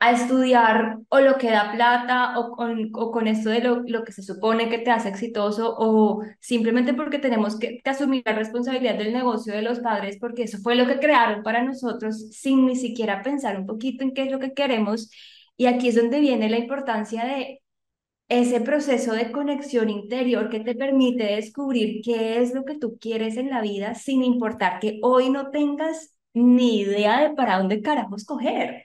a 0.00 0.12
estudiar 0.12 0.98
o 1.10 1.20
lo 1.20 1.36
que 1.38 1.50
da 1.50 1.72
plata 1.72 2.38
o 2.38 2.52
con, 2.52 2.90
o 2.94 3.10
con 3.12 3.26
esto 3.28 3.50
de 3.50 3.60
lo, 3.60 3.82
lo 3.86 4.02
que 4.04 4.12
se 4.12 4.22
supone 4.22 4.70
que 4.70 4.78
te 4.78 4.90
hace 4.90 5.10
exitoso 5.10 5.74
o 5.78 6.22
simplemente 6.40 6.94
porque 6.94 7.18
tenemos 7.18 7.58
que, 7.58 7.80
que 7.82 7.90
asumir 7.90 8.22
la 8.24 8.32
responsabilidad 8.32 8.96
del 8.96 9.12
negocio 9.12 9.52
de 9.54 9.62
los 9.62 9.80
padres 9.80 10.16
porque 10.20 10.44
eso 10.44 10.58
fue 10.58 10.74
lo 10.74 10.86
que 10.86 10.98
crearon 11.00 11.42
para 11.42 11.62
nosotros 11.62 12.30
sin 12.30 12.66
ni 12.66 12.76
siquiera 12.76 13.22
pensar 13.22 13.58
un 13.60 13.66
poquito 13.66 14.02
en 14.04 14.14
qué 14.14 14.22
es 14.24 14.32
lo 14.32 14.38
que 14.40 14.54
queremos. 14.54 15.10
Y 15.56 15.66
aquí 15.66 15.88
es 15.88 15.96
donde 15.96 16.20
viene 16.20 16.48
la 16.48 16.58
importancia 16.58 17.24
de 17.26 17.60
ese 18.28 18.60
proceso 18.60 19.12
de 19.12 19.32
conexión 19.32 19.90
interior 19.90 20.50
que 20.50 20.60
te 20.60 20.74
permite 20.74 21.24
descubrir 21.24 22.00
qué 22.04 22.40
es 22.40 22.54
lo 22.54 22.64
que 22.64 22.78
tú 22.78 22.98
quieres 23.00 23.36
en 23.36 23.50
la 23.50 23.60
vida 23.60 23.94
sin 23.94 24.22
importar 24.22 24.80
que 24.80 25.00
hoy 25.02 25.30
no 25.30 25.50
tengas 25.50 26.14
ni 26.32 26.80
idea 26.80 27.20
de 27.20 27.34
para 27.34 27.58
dónde 27.58 27.82
carajos 27.82 28.24
coger 28.24 28.84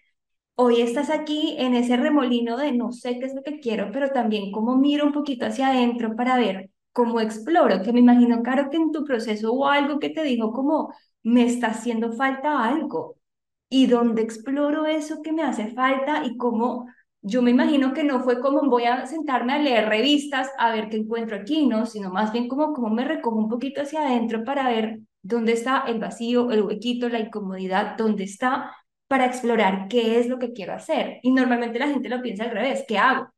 hoy 0.55 0.81
estás 0.81 1.09
aquí 1.09 1.55
en 1.59 1.75
ese 1.75 1.97
remolino 1.97 2.57
de 2.57 2.71
no 2.71 2.91
sé 2.91 3.19
qué 3.19 3.25
es 3.25 3.35
lo 3.35 3.43
que 3.43 3.59
quiero, 3.59 3.89
pero 3.91 4.09
también 4.09 4.51
cómo 4.51 4.77
miro 4.77 5.05
un 5.05 5.13
poquito 5.13 5.45
hacia 5.45 5.69
adentro 5.69 6.15
para 6.15 6.37
ver 6.37 6.71
cómo 6.91 7.19
exploro, 7.19 7.81
que 7.83 7.91
me 7.93 7.99
imagino, 7.99 8.41
Caro, 8.43 8.69
que 8.69 8.77
en 8.77 8.91
tu 8.91 9.03
proceso 9.03 9.51
hubo 9.53 9.67
algo 9.67 9.99
que 9.99 10.09
te 10.09 10.23
dijo 10.23 10.51
como 10.53 10.93
me 11.23 11.45
está 11.45 11.67
haciendo 11.67 12.13
falta 12.13 12.63
algo 12.63 13.17
y 13.69 13.87
dónde 13.87 14.21
exploro 14.21 14.85
eso 14.85 15.21
que 15.21 15.33
me 15.33 15.43
hace 15.43 15.73
falta 15.73 16.23
y 16.25 16.37
cómo 16.37 16.87
yo 17.21 17.41
me 17.41 17.51
imagino 17.51 17.93
que 17.93 18.03
no 18.03 18.21
fue 18.23 18.39
como 18.39 18.69
voy 18.69 18.85
a 18.85 19.07
sentarme 19.07 19.53
a 19.53 19.57
leer 19.59 19.89
revistas 19.89 20.49
a 20.59 20.71
ver 20.71 20.89
qué 20.89 20.97
encuentro 20.97 21.35
aquí, 21.37 21.65
¿no? 21.65 21.85
Sino 21.87 22.11
más 22.11 22.31
bien 22.31 22.47
como 22.47 22.71
cómo 22.73 22.89
me 22.91 23.03
recojo 23.03 23.37
un 23.37 23.49
poquito 23.49 23.81
hacia 23.81 24.01
adentro 24.07 24.43
para 24.43 24.69
ver 24.69 24.99
dónde 25.23 25.53
está 25.53 25.85
el 25.87 25.99
vacío, 25.99 26.51
el 26.51 26.61
huequito, 26.61 27.09
la 27.09 27.19
incomodidad, 27.19 27.97
dónde 27.97 28.25
está 28.25 28.71
para 29.07 29.25
explorar 29.25 29.87
qué 29.89 30.19
es 30.19 30.27
lo 30.27 30.39
que 30.39 30.53
quiero 30.53 30.73
hacer. 30.73 31.19
Y 31.23 31.31
normalmente 31.31 31.79
la 31.79 31.87
gente 31.89 32.09
lo 32.09 32.21
piensa 32.21 32.45
al 32.45 32.51
revés, 32.51 32.85
¿qué 32.87 32.97
hago? 32.97 33.29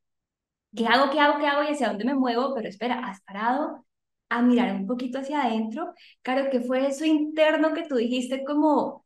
¿Qué 0.75 0.85
hago, 0.87 1.11
qué 1.11 1.19
hago, 1.19 1.39
qué 1.39 1.47
hago 1.47 1.63
y 1.63 1.73
hacia 1.73 1.89
dónde 1.89 2.05
me 2.05 2.15
muevo? 2.15 2.53
Pero 2.55 2.69
espera, 2.69 2.99
has 3.07 3.21
parado 3.23 3.85
a 4.29 4.41
mirar 4.41 4.75
un 4.75 4.87
poquito 4.87 5.19
hacia 5.19 5.43
adentro. 5.43 5.93
Claro, 6.21 6.49
¿qué 6.51 6.61
fue 6.61 6.87
eso 6.87 7.05
interno 7.05 7.73
que 7.73 7.83
tú 7.83 7.95
dijiste 7.95 8.43
como, 8.45 9.03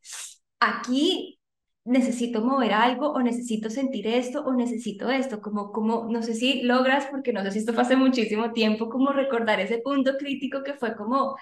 aquí 0.60 1.38
necesito 1.84 2.42
mover 2.42 2.72
algo 2.72 3.12
o 3.12 3.20
necesito 3.22 3.70
sentir 3.70 4.06
esto 4.06 4.42
o 4.44 4.52
necesito 4.54 5.10
esto? 5.10 5.40
Como, 5.40 5.72
como, 5.72 6.08
no 6.10 6.22
sé 6.22 6.34
si 6.34 6.62
logras, 6.62 7.06
porque 7.06 7.32
no 7.32 7.42
sé 7.42 7.52
si 7.52 7.58
esto 7.60 7.72
fue 7.74 7.82
hace 7.82 7.96
muchísimo 7.96 8.52
tiempo, 8.52 8.88
como 8.88 9.12
recordar 9.12 9.60
ese 9.60 9.78
punto 9.78 10.16
crítico 10.18 10.62
que 10.62 10.74
fue 10.74 10.94
como, 10.96 11.36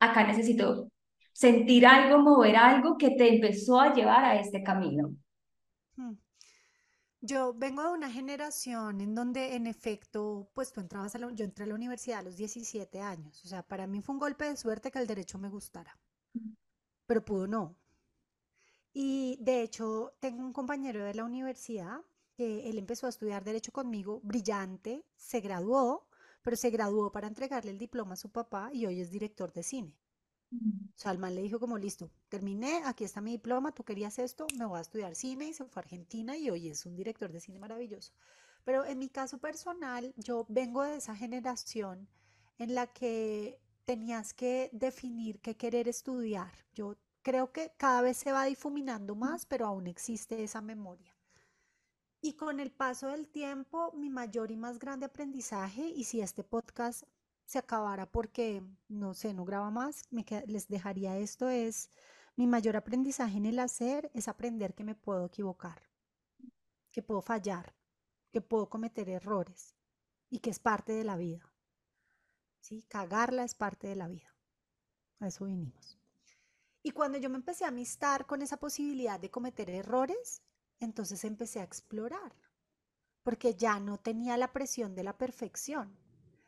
acá 0.00 0.26
necesito 0.26 0.88
sentir 1.34 1.84
algo, 1.84 2.18
mover 2.18 2.56
algo 2.56 2.96
que 2.96 3.10
te 3.10 3.34
empezó 3.34 3.80
a 3.80 3.92
llevar 3.92 4.24
a 4.24 4.40
este 4.40 4.62
camino. 4.62 5.14
Hmm. 5.96 6.14
Yo 7.20 7.54
vengo 7.54 7.82
de 7.82 7.88
una 7.90 8.10
generación 8.10 9.00
en 9.00 9.14
donde 9.14 9.56
en 9.56 9.66
efecto, 9.66 10.48
pues 10.54 10.72
tú 10.72 10.80
entrabas 10.80 11.14
a 11.14 11.18
la, 11.18 11.32
yo 11.32 11.44
entré 11.44 11.64
a 11.64 11.68
la 11.68 11.74
universidad 11.74 12.20
a 12.20 12.22
los 12.22 12.36
17 12.36 13.00
años, 13.00 13.44
o 13.44 13.48
sea, 13.48 13.62
para 13.62 13.86
mí 13.86 14.00
fue 14.00 14.14
un 14.14 14.20
golpe 14.20 14.44
de 14.44 14.56
suerte 14.56 14.90
que 14.90 14.98
el 14.98 15.06
derecho 15.06 15.38
me 15.38 15.48
gustara, 15.48 15.98
pero 17.06 17.24
pudo 17.24 17.46
no. 17.46 17.76
Y 18.92 19.36
de 19.40 19.62
hecho, 19.62 20.14
tengo 20.20 20.42
un 20.44 20.52
compañero 20.52 21.04
de 21.04 21.14
la 21.14 21.24
universidad 21.24 22.00
que 22.36 22.68
él 22.68 22.78
empezó 22.78 23.06
a 23.06 23.10
estudiar 23.10 23.42
derecho 23.42 23.72
conmigo, 23.72 24.20
brillante, 24.22 25.04
se 25.16 25.40
graduó, 25.40 26.06
pero 26.42 26.56
se 26.56 26.70
graduó 26.70 27.10
para 27.10 27.26
entregarle 27.26 27.70
el 27.72 27.78
diploma 27.78 28.14
a 28.14 28.16
su 28.16 28.30
papá 28.30 28.70
y 28.72 28.86
hoy 28.86 29.00
es 29.00 29.10
director 29.10 29.52
de 29.52 29.62
cine. 29.62 29.96
O 30.94 30.98
sea, 30.98 31.12
el 31.12 31.18
man 31.18 31.34
le 31.34 31.42
dijo 31.42 31.58
como, 31.58 31.78
listo, 31.78 32.10
terminé, 32.28 32.82
aquí 32.84 33.04
está 33.04 33.20
mi 33.20 33.32
diploma, 33.32 33.72
tú 33.72 33.84
querías 33.84 34.18
esto, 34.18 34.46
me 34.56 34.64
voy 34.64 34.78
a 34.78 34.82
estudiar 34.82 35.14
cine 35.14 35.48
y 35.48 35.54
se 35.54 35.64
fue 35.64 35.80
a 35.80 35.84
Argentina 35.84 36.36
y 36.36 36.50
hoy 36.50 36.68
es 36.68 36.86
un 36.86 36.96
director 36.96 37.32
de 37.32 37.40
cine 37.40 37.58
maravilloso. 37.58 38.12
Pero 38.64 38.84
en 38.84 38.98
mi 38.98 39.08
caso 39.08 39.38
personal, 39.38 40.14
yo 40.16 40.46
vengo 40.48 40.82
de 40.82 40.96
esa 40.96 41.14
generación 41.14 42.08
en 42.58 42.74
la 42.74 42.86
que 42.86 43.60
tenías 43.84 44.32
que 44.32 44.70
definir 44.72 45.40
qué 45.40 45.56
querer 45.56 45.88
estudiar. 45.88 46.52
Yo 46.74 46.96
creo 47.22 47.52
que 47.52 47.72
cada 47.76 48.00
vez 48.00 48.16
se 48.16 48.32
va 48.32 48.44
difuminando 48.44 49.14
más, 49.14 49.46
pero 49.46 49.66
aún 49.66 49.86
existe 49.86 50.42
esa 50.42 50.60
memoria. 50.60 51.14
Y 52.20 52.34
con 52.34 52.58
el 52.58 52.70
paso 52.70 53.08
del 53.08 53.28
tiempo, 53.28 53.92
mi 53.92 54.08
mayor 54.08 54.50
y 54.50 54.56
más 54.56 54.78
grande 54.78 55.06
aprendizaje, 55.06 55.86
y 55.88 56.04
si 56.04 56.22
este 56.22 56.42
podcast 56.42 57.04
se 57.44 57.58
acabara 57.58 58.10
porque, 58.10 58.62
no 58.88 59.14
sé, 59.14 59.34
no 59.34 59.44
graba 59.44 59.70
más, 59.70 60.04
me 60.10 60.24
les 60.46 60.68
dejaría 60.68 61.18
esto 61.18 61.48
es, 61.48 61.90
mi 62.36 62.46
mayor 62.46 62.76
aprendizaje 62.76 63.36
en 63.36 63.46
el 63.46 63.58
hacer 63.58 64.10
es 64.14 64.28
aprender 64.28 64.74
que 64.74 64.84
me 64.84 64.94
puedo 64.94 65.26
equivocar, 65.26 65.82
que 66.90 67.02
puedo 67.02 67.22
fallar, 67.22 67.74
que 68.32 68.40
puedo 68.40 68.68
cometer 68.68 69.08
errores 69.08 69.76
y 70.30 70.40
que 70.40 70.50
es 70.50 70.58
parte 70.58 70.92
de 70.92 71.04
la 71.04 71.16
vida. 71.16 71.52
¿Sí? 72.60 72.82
Cagarla 72.88 73.44
es 73.44 73.54
parte 73.54 73.86
de 73.86 73.94
la 73.94 74.08
vida. 74.08 74.34
A 75.20 75.28
eso 75.28 75.44
vinimos. 75.44 75.98
Y 76.82 76.90
cuando 76.90 77.18
yo 77.18 77.30
me 77.30 77.36
empecé 77.36 77.64
a 77.64 77.68
amistar 77.68 78.26
con 78.26 78.42
esa 78.42 78.56
posibilidad 78.56 79.20
de 79.20 79.30
cometer 79.30 79.70
errores, 79.70 80.42
entonces 80.80 81.24
empecé 81.24 81.60
a 81.60 81.64
explorar, 81.64 82.34
porque 83.22 83.54
ya 83.54 83.78
no 83.80 83.98
tenía 83.98 84.36
la 84.36 84.52
presión 84.52 84.94
de 84.94 85.04
la 85.04 85.16
perfección 85.16 86.03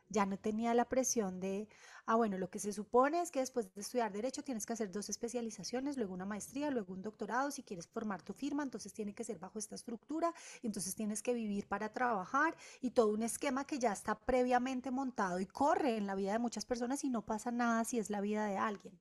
ya 0.08 0.26
no 0.26 0.38
tenía 0.38 0.74
la 0.74 0.88
presión 0.88 1.40
de, 1.40 1.68
ah, 2.06 2.14
bueno, 2.14 2.38
lo 2.38 2.48
que 2.50 2.58
se 2.58 2.72
supone 2.72 3.20
es 3.20 3.30
que 3.30 3.40
después 3.40 3.72
de 3.74 3.80
estudiar 3.80 4.12
derecho 4.12 4.42
tienes 4.42 4.66
que 4.66 4.72
hacer 4.72 4.92
dos 4.92 5.08
especializaciones, 5.08 5.96
luego 5.96 6.14
una 6.14 6.24
maestría, 6.24 6.70
luego 6.70 6.92
un 6.92 7.02
doctorado, 7.02 7.50
si 7.50 7.62
quieres 7.62 7.88
formar 7.88 8.22
tu 8.22 8.32
firma, 8.32 8.62
entonces 8.62 8.92
tiene 8.92 9.14
que 9.14 9.24
ser 9.24 9.38
bajo 9.38 9.58
esta 9.58 9.74
estructura, 9.74 10.32
entonces 10.62 10.94
tienes 10.94 11.22
que 11.22 11.34
vivir 11.34 11.66
para 11.66 11.92
trabajar 11.92 12.56
y 12.80 12.90
todo 12.90 13.08
un 13.08 13.22
esquema 13.22 13.66
que 13.66 13.78
ya 13.78 13.92
está 13.92 14.18
previamente 14.18 14.90
montado 14.90 15.40
y 15.40 15.46
corre 15.46 15.96
en 15.96 16.06
la 16.06 16.14
vida 16.14 16.32
de 16.32 16.38
muchas 16.38 16.64
personas 16.64 17.02
y 17.04 17.10
no 17.10 17.26
pasa 17.26 17.50
nada 17.50 17.84
si 17.84 17.98
es 17.98 18.10
la 18.10 18.20
vida 18.20 18.46
de 18.46 18.58
alguien. 18.58 18.98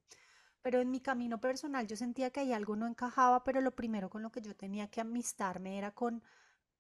Pero 0.62 0.82
en 0.82 0.90
mi 0.90 1.00
camino 1.00 1.40
personal 1.40 1.86
yo 1.86 1.96
sentía 1.96 2.32
que 2.32 2.40
ahí 2.40 2.52
algo 2.52 2.76
no 2.76 2.88
encajaba, 2.88 3.44
pero 3.44 3.62
lo 3.62 3.76
primero 3.76 4.10
con 4.10 4.24
lo 4.24 4.32
que 4.32 4.42
yo 4.42 4.56
tenía 4.56 4.90
que 4.90 5.02
amistarme 5.02 5.78
era 5.78 5.92
con 5.92 6.24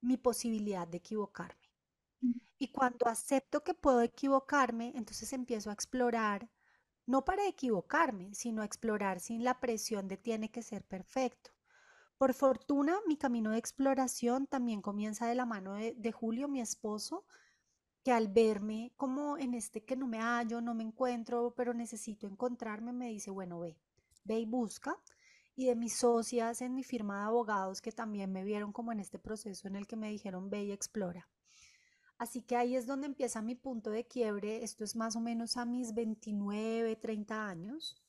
mi 0.01 0.17
posibilidad 0.17 0.87
de 0.87 0.97
equivocarme. 0.97 1.64
Y 2.57 2.69
cuando 2.69 3.07
acepto 3.07 3.63
que 3.63 3.73
puedo 3.73 4.01
equivocarme, 4.01 4.93
entonces 4.95 5.33
empiezo 5.33 5.69
a 5.69 5.73
explorar, 5.73 6.49
no 7.05 7.25
para 7.25 7.47
equivocarme, 7.47 8.33
sino 8.33 8.61
a 8.61 8.65
explorar 8.65 9.19
sin 9.19 9.43
la 9.43 9.59
presión 9.59 10.07
de 10.07 10.17
tiene 10.17 10.49
que 10.51 10.61
ser 10.63 10.83
perfecto. 10.83 11.51
Por 12.17 12.33
fortuna, 12.33 12.97
mi 13.07 13.17
camino 13.17 13.51
de 13.51 13.57
exploración 13.57 14.47
también 14.47 14.81
comienza 14.81 15.27
de 15.27 15.35
la 15.35 15.45
mano 15.45 15.73
de, 15.73 16.11
Julio, 16.13 16.47
mi 16.47 16.61
esposo, 16.61 17.25
que 18.03 18.11
al 18.11 18.29
verme 18.29 18.93
como 18.95 19.37
en 19.37 19.53
este 19.53 19.83
que 19.83 19.97
no 19.97 20.07
me 20.07 20.19
hallo, 20.19 20.61
no 20.61 20.73
me 20.73 20.83
encuentro, 20.83 21.53
pero 21.57 21.73
necesito 21.73 22.27
encontrarme, 22.27 22.93
me 22.93 23.09
dice, 23.09 23.31
bueno, 23.31 23.59
ve, 23.59 23.77
ve 24.23 24.39
y 24.39 24.45
busca. 24.45 24.97
Y 25.55 25.65
de 25.67 25.75
mis 25.75 25.93
socias 25.95 26.61
en 26.61 26.73
mi 26.75 26.83
firma 26.83 27.19
de 27.19 27.25
abogados 27.25 27.81
que 27.81 27.91
también 27.91 28.31
me 28.31 28.43
vieron 28.43 28.71
como 28.71 28.91
en 28.91 28.99
este 28.99 29.19
proceso 29.19 29.67
en 29.67 29.75
el 29.75 29.87
que 29.87 29.95
me 29.97 30.09
dijeron, 30.09 30.49
ve 30.49 30.63
y 30.65 30.71
explora. 30.71 31.27
Así 32.17 32.41
que 32.41 32.55
ahí 32.55 32.75
es 32.75 32.85
donde 32.85 33.07
empieza 33.07 33.41
mi 33.41 33.55
punto 33.55 33.89
de 33.89 34.05
quiebre. 34.07 34.63
Esto 34.63 34.83
es 34.83 34.95
más 34.95 35.15
o 35.15 35.19
menos 35.21 35.57
a 35.57 35.65
mis 35.65 35.93
29, 35.93 36.95
30 36.95 37.47
años. 37.47 38.01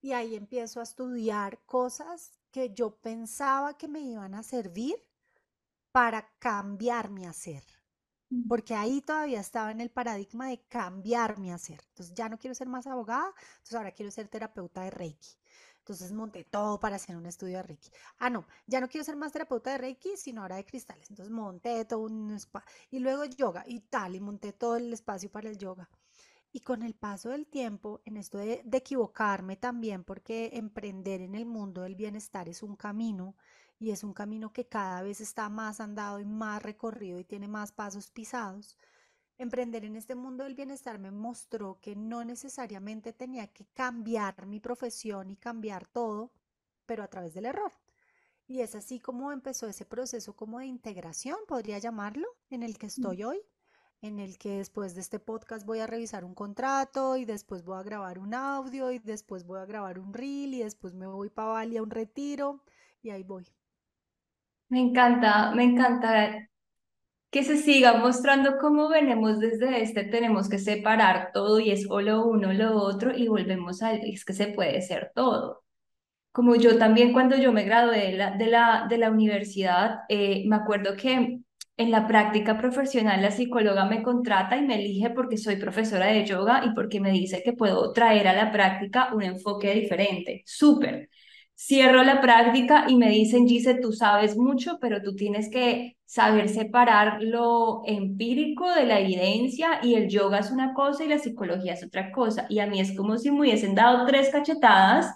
Y 0.00 0.12
ahí 0.12 0.34
empiezo 0.36 0.80
a 0.80 0.84
estudiar 0.84 1.60
cosas 1.66 2.38
que 2.50 2.72
yo 2.72 2.96
pensaba 2.96 3.76
que 3.76 3.88
me 3.88 4.00
iban 4.00 4.34
a 4.34 4.42
servir 4.42 4.96
para 5.92 6.28
cambiar 6.38 7.10
mi 7.10 7.26
hacer. 7.26 7.64
Porque 8.46 8.74
ahí 8.74 9.00
todavía 9.02 9.40
estaba 9.40 9.70
en 9.70 9.80
el 9.80 9.90
paradigma 9.90 10.48
de 10.48 10.60
cambiar 10.68 11.38
mi 11.38 11.52
hacer. 11.52 11.80
Entonces 11.88 12.14
ya 12.14 12.28
no 12.28 12.38
quiero 12.38 12.54
ser 12.54 12.68
más 12.68 12.86
abogada, 12.86 13.32
entonces 13.52 13.74
ahora 13.74 13.92
quiero 13.92 14.10
ser 14.10 14.28
terapeuta 14.28 14.82
de 14.82 14.90
Reiki. 14.90 15.36
Entonces 15.88 16.12
monté 16.12 16.44
todo 16.44 16.78
para 16.78 16.96
hacer 16.96 17.16
un 17.16 17.24
estudio 17.24 17.56
de 17.56 17.62
Reiki. 17.62 17.88
Ah, 18.18 18.28
no, 18.28 18.46
ya 18.66 18.78
no 18.78 18.88
quiero 18.88 19.04
ser 19.06 19.16
más 19.16 19.32
terapeuta 19.32 19.70
de 19.72 19.78
Reiki, 19.78 20.18
sino 20.18 20.42
ahora 20.42 20.56
de 20.56 20.66
cristales. 20.66 21.08
Entonces 21.08 21.32
monté 21.32 21.82
todo 21.86 22.00
un 22.00 22.30
spa 22.32 22.62
y 22.90 22.98
luego 22.98 23.24
yoga 23.24 23.64
y 23.66 23.80
tal, 23.80 24.14
y 24.14 24.20
monté 24.20 24.52
todo 24.52 24.76
el 24.76 24.92
espacio 24.92 25.30
para 25.30 25.48
el 25.48 25.56
yoga. 25.56 25.88
Y 26.52 26.60
con 26.60 26.82
el 26.82 26.92
paso 26.94 27.30
del 27.30 27.46
tiempo, 27.46 28.02
en 28.04 28.18
esto 28.18 28.36
de, 28.36 28.60
de 28.66 28.78
equivocarme 28.78 29.56
también, 29.56 30.04
porque 30.04 30.50
emprender 30.52 31.22
en 31.22 31.34
el 31.34 31.46
mundo 31.46 31.80
del 31.80 31.94
bienestar 31.94 32.50
es 32.50 32.62
un 32.62 32.76
camino 32.76 33.34
y 33.78 33.90
es 33.90 34.04
un 34.04 34.12
camino 34.12 34.52
que 34.52 34.66
cada 34.66 35.00
vez 35.00 35.22
está 35.22 35.48
más 35.48 35.80
andado 35.80 36.20
y 36.20 36.26
más 36.26 36.62
recorrido 36.62 37.18
y 37.18 37.24
tiene 37.24 37.48
más 37.48 37.72
pasos 37.72 38.10
pisados 38.10 38.76
Emprender 39.38 39.84
en 39.84 39.94
este 39.94 40.16
mundo 40.16 40.42
del 40.42 40.56
bienestar 40.56 40.98
me 40.98 41.12
mostró 41.12 41.78
que 41.80 41.94
no 41.94 42.24
necesariamente 42.24 43.12
tenía 43.12 43.46
que 43.46 43.66
cambiar 43.66 44.46
mi 44.46 44.58
profesión 44.58 45.30
y 45.30 45.36
cambiar 45.36 45.86
todo, 45.86 46.32
pero 46.86 47.04
a 47.04 47.08
través 47.08 47.34
del 47.34 47.46
error. 47.46 47.72
Y 48.48 48.62
es 48.62 48.74
así 48.74 48.98
como 48.98 49.30
empezó 49.30 49.68
ese 49.68 49.84
proceso 49.84 50.34
como 50.34 50.58
de 50.58 50.66
integración, 50.66 51.36
podría 51.46 51.78
llamarlo, 51.78 52.26
en 52.50 52.64
el 52.64 52.78
que 52.78 52.86
mm. 52.86 52.88
estoy 52.88 53.22
hoy, 53.22 53.40
en 54.02 54.18
el 54.18 54.38
que 54.38 54.58
después 54.58 54.96
de 54.96 55.02
este 55.02 55.20
podcast 55.20 55.64
voy 55.64 55.78
a 55.78 55.86
revisar 55.86 56.24
un 56.24 56.34
contrato 56.34 57.16
y 57.16 57.24
después 57.24 57.64
voy 57.64 57.78
a 57.78 57.84
grabar 57.84 58.18
un 58.18 58.34
audio 58.34 58.90
y 58.90 58.98
después 58.98 59.44
voy 59.44 59.60
a 59.60 59.66
grabar 59.66 60.00
un 60.00 60.12
reel 60.12 60.54
y 60.54 60.64
después 60.64 60.94
me 60.94 61.06
voy 61.06 61.30
para 61.30 61.50
Bali 61.50 61.76
a 61.76 61.82
un 61.82 61.90
retiro 61.90 62.64
y 63.02 63.10
ahí 63.10 63.22
voy. 63.22 63.46
Me 64.68 64.80
encanta, 64.80 65.52
me 65.54 65.62
encanta 65.62 66.48
que 67.30 67.44
se 67.44 67.58
siga 67.58 67.94
mostrando 67.98 68.58
cómo 68.58 68.88
venimos 68.88 69.38
desde 69.38 69.82
este, 69.82 70.04
tenemos 70.04 70.48
que 70.48 70.58
separar 70.58 71.30
todo 71.32 71.60
y 71.60 71.70
es 71.70 71.86
o 71.90 72.00
lo 72.00 72.24
uno 72.26 72.50
o 72.50 72.52
lo 72.52 72.76
otro 72.76 73.16
y 73.16 73.28
volvemos 73.28 73.82
a, 73.82 73.94
es 73.94 74.24
que 74.24 74.32
se 74.32 74.48
puede 74.48 74.80
ser 74.82 75.12
todo. 75.14 75.64
Como 76.32 76.56
yo 76.56 76.78
también 76.78 77.12
cuando 77.12 77.36
yo 77.36 77.52
me 77.52 77.64
gradué 77.64 78.12
de 78.12 78.12
la, 78.12 78.30
de 78.36 78.46
la, 78.46 78.86
de 78.88 78.98
la 78.98 79.10
universidad, 79.10 80.00
eh, 80.08 80.44
me 80.46 80.56
acuerdo 80.56 80.96
que 80.96 81.40
en 81.76 81.90
la 81.90 82.06
práctica 82.06 82.58
profesional 82.58 83.22
la 83.22 83.30
psicóloga 83.30 83.84
me 83.86 84.02
contrata 84.02 84.56
y 84.56 84.66
me 84.66 84.76
elige 84.76 85.10
porque 85.10 85.36
soy 85.38 85.56
profesora 85.56 86.06
de 86.06 86.26
yoga 86.26 86.62
y 86.64 86.74
porque 86.74 87.00
me 87.00 87.12
dice 87.12 87.42
que 87.44 87.52
puedo 87.52 87.92
traer 87.92 88.28
a 88.28 88.34
la 88.34 88.52
práctica 88.52 89.14
un 89.14 89.22
enfoque 89.22 89.74
diferente. 89.74 90.42
Súper. 90.44 91.08
Cierro 91.60 92.04
la 92.04 92.20
práctica 92.20 92.84
y 92.88 92.94
me 92.96 93.10
dicen, 93.10 93.48
Gise, 93.48 93.74
tú 93.74 93.92
sabes 93.92 94.36
mucho, 94.36 94.78
pero 94.80 95.02
tú 95.02 95.16
tienes 95.16 95.50
que 95.50 95.96
saber 96.04 96.48
separar 96.48 97.20
lo 97.20 97.82
empírico 97.84 98.70
de 98.72 98.86
la 98.86 99.00
evidencia 99.00 99.80
y 99.82 99.94
el 99.94 100.08
yoga 100.08 100.38
es 100.38 100.52
una 100.52 100.72
cosa 100.72 101.04
y 101.04 101.08
la 101.08 101.18
psicología 101.18 101.72
es 101.74 101.84
otra 101.84 102.12
cosa. 102.12 102.46
Y 102.48 102.60
a 102.60 102.66
mí 102.68 102.80
es 102.80 102.96
como 102.96 103.18
si 103.18 103.30
me 103.32 103.40
hubiesen 103.40 103.74
dado 103.74 104.06
tres 104.06 104.30
cachetadas 104.30 105.12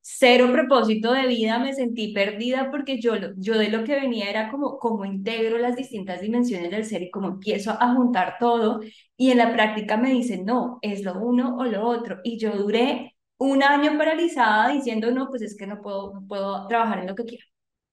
cero 0.00 0.48
propósito 0.52 1.12
de 1.12 1.26
vida, 1.28 1.58
me 1.60 1.74
sentí 1.74 2.12
perdida 2.12 2.70
porque 2.70 3.00
yo, 3.00 3.14
yo 3.36 3.56
de 3.58 3.68
lo 3.68 3.84
que 3.84 3.94
venía 3.94 4.28
era 4.30 4.50
como 4.50 4.78
cómo 4.78 5.04
integro 5.04 5.58
las 5.58 5.76
distintas 5.76 6.20
dimensiones 6.20 6.70
del 6.72 6.84
ser 6.84 7.02
y 7.02 7.10
cómo 7.10 7.28
empiezo 7.28 7.70
a 7.80 7.94
juntar 7.94 8.36
todo 8.40 8.80
y 9.16 9.30
en 9.30 9.38
la 9.38 9.52
práctica 9.52 9.96
me 9.96 10.10
dicen, 10.12 10.44
no, 10.44 10.78
es 10.82 11.02
lo 11.04 11.14
uno 11.20 11.56
o 11.58 11.64
lo 11.64 11.86
otro. 11.86 12.18
Y 12.24 12.38
yo 12.38 12.52
duré 12.56 13.11
un 13.50 13.62
año 13.62 13.98
paralizada 13.98 14.70
diciendo, 14.72 15.10
no, 15.10 15.28
pues 15.28 15.42
es 15.42 15.56
que 15.56 15.66
no 15.66 15.80
puedo, 15.82 16.12
no 16.14 16.26
puedo 16.28 16.66
trabajar 16.68 17.00
en 17.00 17.08
lo 17.08 17.14
que 17.14 17.24
quiero. 17.24 17.44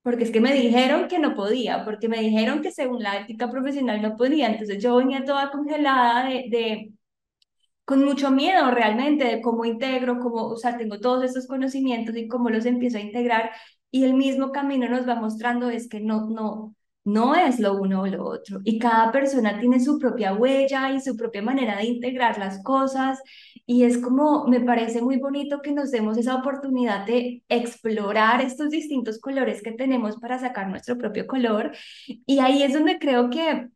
Porque 0.04 0.24
es 0.24 0.32
que 0.32 0.42
me 0.42 0.54
dijeron 0.54 1.08
que 1.08 1.20
no 1.20 1.36
podía, 1.36 1.86
porque 1.86 2.08
me 2.10 2.20
dijeron 2.22 2.62
que 2.62 2.72
según 2.72 3.04
la 3.04 3.20
ética 3.20 3.50
profesional 3.52 4.02
no 4.02 4.16
podía. 4.18 4.48
Entonces 4.48 4.82
yo 4.82 4.96
venía 4.98 5.26
toda 5.26 5.52
congelada 5.52 6.30
de, 6.30 6.46
de 6.50 6.94
con 7.86 8.06
mucho 8.06 8.32
miedo 8.32 8.72
realmente 8.72 9.26
de 9.26 9.42
cómo 9.42 9.66
integro, 9.66 10.20
cómo, 10.20 10.46
o 10.48 10.58
sea, 10.58 10.78
tengo 10.78 11.00
todos 11.00 11.24
estos 11.26 11.48
conocimientos 11.48 12.16
y 12.16 12.28
cómo 12.28 12.50
los 12.50 12.66
empiezo 12.66 12.98
a 12.98 13.02
integrar 13.02 13.52
y 13.92 14.04
el 14.04 14.14
mismo 14.14 14.52
camino 14.52 14.88
nos 14.90 15.08
va 15.08 15.16
mostrando 15.16 15.70
es 15.70 15.90
que 15.90 16.00
no, 16.00 16.30
no, 16.30 16.76
no 17.06 17.36
es 17.36 17.60
lo 17.60 17.76
uno 17.76 18.02
o 18.02 18.08
lo 18.08 18.26
otro. 18.26 18.60
Y 18.64 18.80
cada 18.80 19.12
persona 19.12 19.60
tiene 19.60 19.80
su 19.80 19.98
propia 20.00 20.34
huella 20.34 20.92
y 20.92 21.02
su 21.02 21.16
propia 21.18 21.42
manera 21.42 21.78
de 21.78 21.86
integrar 21.86 22.38
las 22.38 22.62
cosas. 22.64 23.20
Y 23.66 23.84
es 23.84 23.98
como, 23.98 24.48
me 24.48 24.62
parece 24.62 25.02
muy 25.02 25.18
bonito 25.18 25.62
que 25.62 25.72
nos 25.72 25.92
demos 25.92 26.18
esa 26.18 26.36
oportunidad 26.36 27.06
de 27.06 27.44
explorar 27.50 28.42
estos 28.42 28.70
distintos 28.70 29.20
colores 29.20 29.62
que 29.62 29.72
tenemos 29.72 30.18
para 30.18 30.40
sacar 30.40 30.70
nuestro 30.70 30.98
propio 30.98 31.28
color. 31.28 31.72
Y 32.08 32.40
ahí 32.40 32.64
es 32.64 32.74
donde 32.74 33.00
creo 33.00 33.30
que 33.30 33.70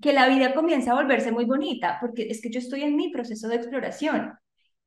que 0.00 0.12
la 0.12 0.28
vida 0.28 0.54
comienza 0.54 0.92
a 0.92 0.94
volverse 0.94 1.32
muy 1.32 1.44
bonita, 1.44 1.98
porque 2.00 2.28
es 2.30 2.40
que 2.40 2.50
yo 2.50 2.60
estoy 2.60 2.82
en 2.82 2.96
mi 2.96 3.10
proceso 3.10 3.48
de 3.48 3.56
exploración. 3.56 4.32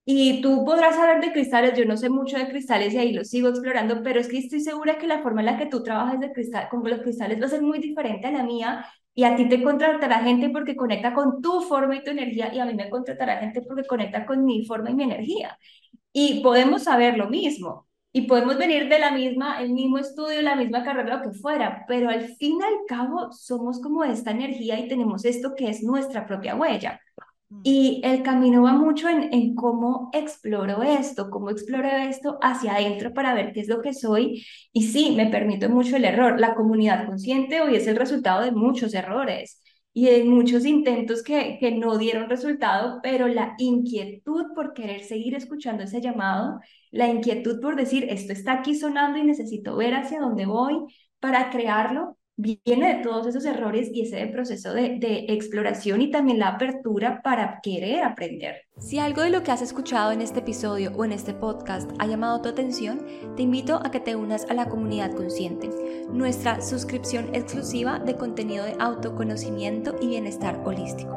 Y 0.06 0.42
tú 0.42 0.66
podrás 0.66 0.96
saber 0.96 1.22
de 1.22 1.32
cristales, 1.32 1.78
yo 1.78 1.86
no 1.86 1.96
sé 1.96 2.10
mucho 2.10 2.38
de 2.38 2.50
cristales 2.50 2.94
y 2.94 2.98
ahí 2.98 3.14
lo 3.14 3.24
sigo 3.24 3.48
explorando, 3.50 4.04
pero 4.04 4.20
es 4.20 4.28
que 4.28 4.38
estoy 4.38 4.60
segura 4.60 4.98
que 4.98 5.08
la 5.08 5.22
forma 5.22 5.42
en 5.42 5.46
la 5.46 5.58
que 5.58 5.68
tú 5.68 5.82
trabajas 5.82 6.20
de 6.20 6.34
cristal, 6.34 6.68
con 6.70 6.84
los 6.90 7.00
cristales 7.02 7.42
va 7.42 7.46
a 7.46 7.50
ser 7.50 7.62
muy 7.62 7.80
diferente 7.80 8.28
a 8.28 8.32
la 8.32 8.44
mía 8.44 8.86
y 9.16 9.24
a 9.24 9.36
ti 9.36 9.48
te 9.48 9.64
contratará 9.64 10.20
gente 10.24 10.50
porque 10.50 10.76
conecta 10.76 11.14
con 11.14 11.42
tu 11.42 11.62
forma 11.62 11.96
y 11.96 12.04
tu 12.04 12.12
energía 12.12 12.54
y 12.54 12.60
a 12.60 12.66
mí 12.66 12.74
me 12.74 12.90
contratará 12.90 13.38
gente 13.38 13.62
porque 13.62 13.86
conecta 13.86 14.26
con 14.26 14.44
mi 14.44 14.66
forma 14.66 14.90
y 14.92 14.96
mi 14.96 15.04
energía. 15.04 15.58
Y 16.14 16.42
podemos 16.42 16.84
saber 16.84 17.18
lo 17.18 17.30
mismo, 17.30 17.88
y 18.14 18.24
podemos 18.28 18.58
venir 18.58 18.90
de 18.90 19.00
la 19.00 19.12
misma, 19.12 19.62
el 19.62 19.74
mismo 19.74 19.98
estudio, 19.98 20.42
la 20.44 20.56
misma 20.56 20.84
carrera, 20.84 21.18
lo 21.18 21.24
que 21.24 21.38
fuera, 21.38 21.84
pero 21.88 22.10
al 22.10 22.28
fin 22.36 22.60
y 22.62 22.64
al 22.64 22.86
cabo 22.88 23.32
somos 23.32 23.82
como 23.82 24.04
esta 24.04 24.32
energía 24.32 24.80
y 24.80 24.88
tenemos 24.88 25.26
esto 25.26 25.56
que 25.56 25.70
es 25.70 25.82
nuestra 25.84 26.28
propia 26.28 26.56
huella. 26.56 27.00
Y 27.62 28.02
el 28.04 28.24
camino 28.24 28.64
va 28.64 28.74
mucho 28.74 29.08
en, 29.08 29.34
en 29.34 29.56
cómo 29.56 30.10
exploro 30.14 30.84
esto, 30.84 31.30
cómo 31.30 31.50
exploro 31.50 31.88
esto 31.88 32.38
hacia 32.42 32.76
adentro 32.76 33.14
para 33.14 33.34
ver 33.34 33.54
qué 33.54 33.62
es 33.62 33.68
lo 33.68 33.82
que 33.82 33.94
soy. 33.94 34.46
Y 34.74 34.84
sí, 34.84 35.14
me 35.16 35.28
permito 35.28 35.70
mucho 35.70 35.96
el 35.96 36.06
error. 36.06 36.40
La 36.40 36.56
comunidad 36.56 37.06
consciente 37.06 37.62
hoy 37.62 37.76
es 37.76 37.88
el 37.88 37.96
resultado 37.96 38.44
de 38.44 38.52
muchos 38.52 38.94
errores 38.94 39.62
y 39.94 40.06
de 40.08 40.24
muchos 40.24 40.66
intentos 40.66 41.24
que, 41.24 41.58
que 41.60 41.72
no 41.72 41.98
dieron 41.98 42.30
resultado, 42.30 43.00
pero 43.04 43.28
la 43.28 43.56
inquietud 43.60 44.48
por 44.56 44.74
querer 44.74 45.04
seguir 45.04 45.36
escuchando 45.36 45.84
ese 45.84 46.02
llamado 46.02 46.60
la 46.94 47.08
inquietud 47.08 47.60
por 47.60 47.76
decir, 47.76 48.06
esto 48.10 48.34
está 48.34 48.54
aquí 48.54 48.76
sonando 48.76 49.18
y 49.18 49.24
necesito 49.24 49.76
ver 49.76 49.96
hacia 49.96 50.20
dónde 50.20 50.46
voy 50.46 50.76
para 51.20 51.50
crearlo, 51.50 52.18
viene 52.36 52.96
de 52.96 53.04
todos 53.04 53.28
esos 53.28 53.46
errores 53.46 53.90
y 53.94 54.02
ese 54.02 54.26
proceso 54.28 54.74
de, 54.74 55.26
exploración 55.30 56.02
y 56.02 56.10
también 56.10 56.40
la 56.40 56.50
apertura 56.50 57.22
para 57.24 57.60
querer 57.62 58.04
aprender. 58.04 58.68
Si 58.80 58.98
algo 58.98 59.22
de 59.22 59.30
lo 59.30 59.44
que 59.44 59.52
has 59.52 59.62
escuchado 59.62 60.12
en 60.12 60.22
este 60.22 60.40
episodio 60.40 60.92
o 60.96 61.06
en 61.06 61.12
este 61.12 61.34
podcast 61.34 61.92
ha 62.00 62.08
llamado 62.08 62.42
tu 62.42 62.50
atención, 62.50 63.06
te 63.36 63.44
invito 63.44 63.80
a 63.84 63.92
que 63.92 64.00
te 64.00 64.16
unas 64.16 64.46
a 64.50 64.56
la 64.56 64.68
comunidad 64.68 65.14
consciente, 65.14 65.70
nuestra 66.12 66.62
suscripción 66.62 67.36
exclusiva 67.36 68.00
de 68.00 68.16
contenido 68.16 68.66
de 68.66 68.76
autoconocimiento 68.80 69.96
y 70.02 70.08
bienestar 70.08 70.60
holístico. 70.66 71.16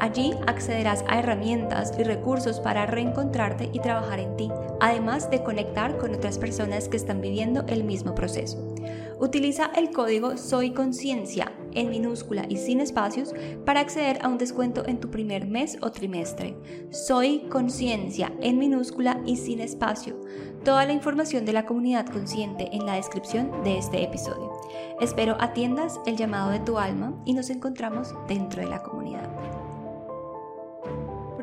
Allí 0.00 0.34
accederás 0.46 1.04
a 1.08 1.18
herramientas 1.18 1.92
y 1.98 2.02
recursos 2.02 2.60
para 2.60 2.86
reencontrarte 2.86 3.70
y 3.72 3.78
trabajar 3.78 4.18
en 4.18 4.36
ti, 4.36 4.50
además 4.80 5.30
de 5.30 5.42
conectar 5.42 5.96
con 5.96 6.14
otras 6.14 6.38
personas 6.38 6.88
que 6.88 6.96
están 6.96 7.20
viviendo 7.20 7.64
el 7.68 7.84
mismo 7.84 8.14
proceso. 8.14 8.74
Utiliza 9.18 9.70
el 9.74 9.90
código 9.90 10.36
Soy 10.36 10.72
Conciencia 10.72 11.52
en 11.72 11.90
minúscula 11.90 12.44
y 12.48 12.56
sin 12.56 12.80
espacios 12.80 13.34
para 13.64 13.80
acceder 13.80 14.18
a 14.22 14.28
un 14.28 14.38
descuento 14.38 14.86
en 14.86 15.00
tu 15.00 15.10
primer 15.10 15.46
mes 15.46 15.78
o 15.80 15.90
trimestre. 15.90 16.56
Soy 16.90 17.40
Conciencia 17.48 18.32
en 18.40 18.58
minúscula 18.58 19.20
y 19.24 19.36
sin 19.36 19.60
espacio. 19.60 20.20
Toda 20.64 20.84
la 20.84 20.92
información 20.92 21.44
de 21.44 21.52
la 21.52 21.64
comunidad 21.64 22.06
consciente 22.06 22.68
en 22.72 22.84
la 22.84 22.96
descripción 22.96 23.62
de 23.64 23.78
este 23.78 24.02
episodio. 24.02 24.52
Espero 25.00 25.36
atiendas 25.40 26.00
el 26.06 26.16
llamado 26.16 26.50
de 26.50 26.60
tu 26.60 26.78
alma 26.78 27.22
y 27.24 27.34
nos 27.34 27.50
encontramos 27.50 28.14
dentro 28.28 28.62
de 28.62 28.68
la 28.68 28.82
comunidad 28.82 29.30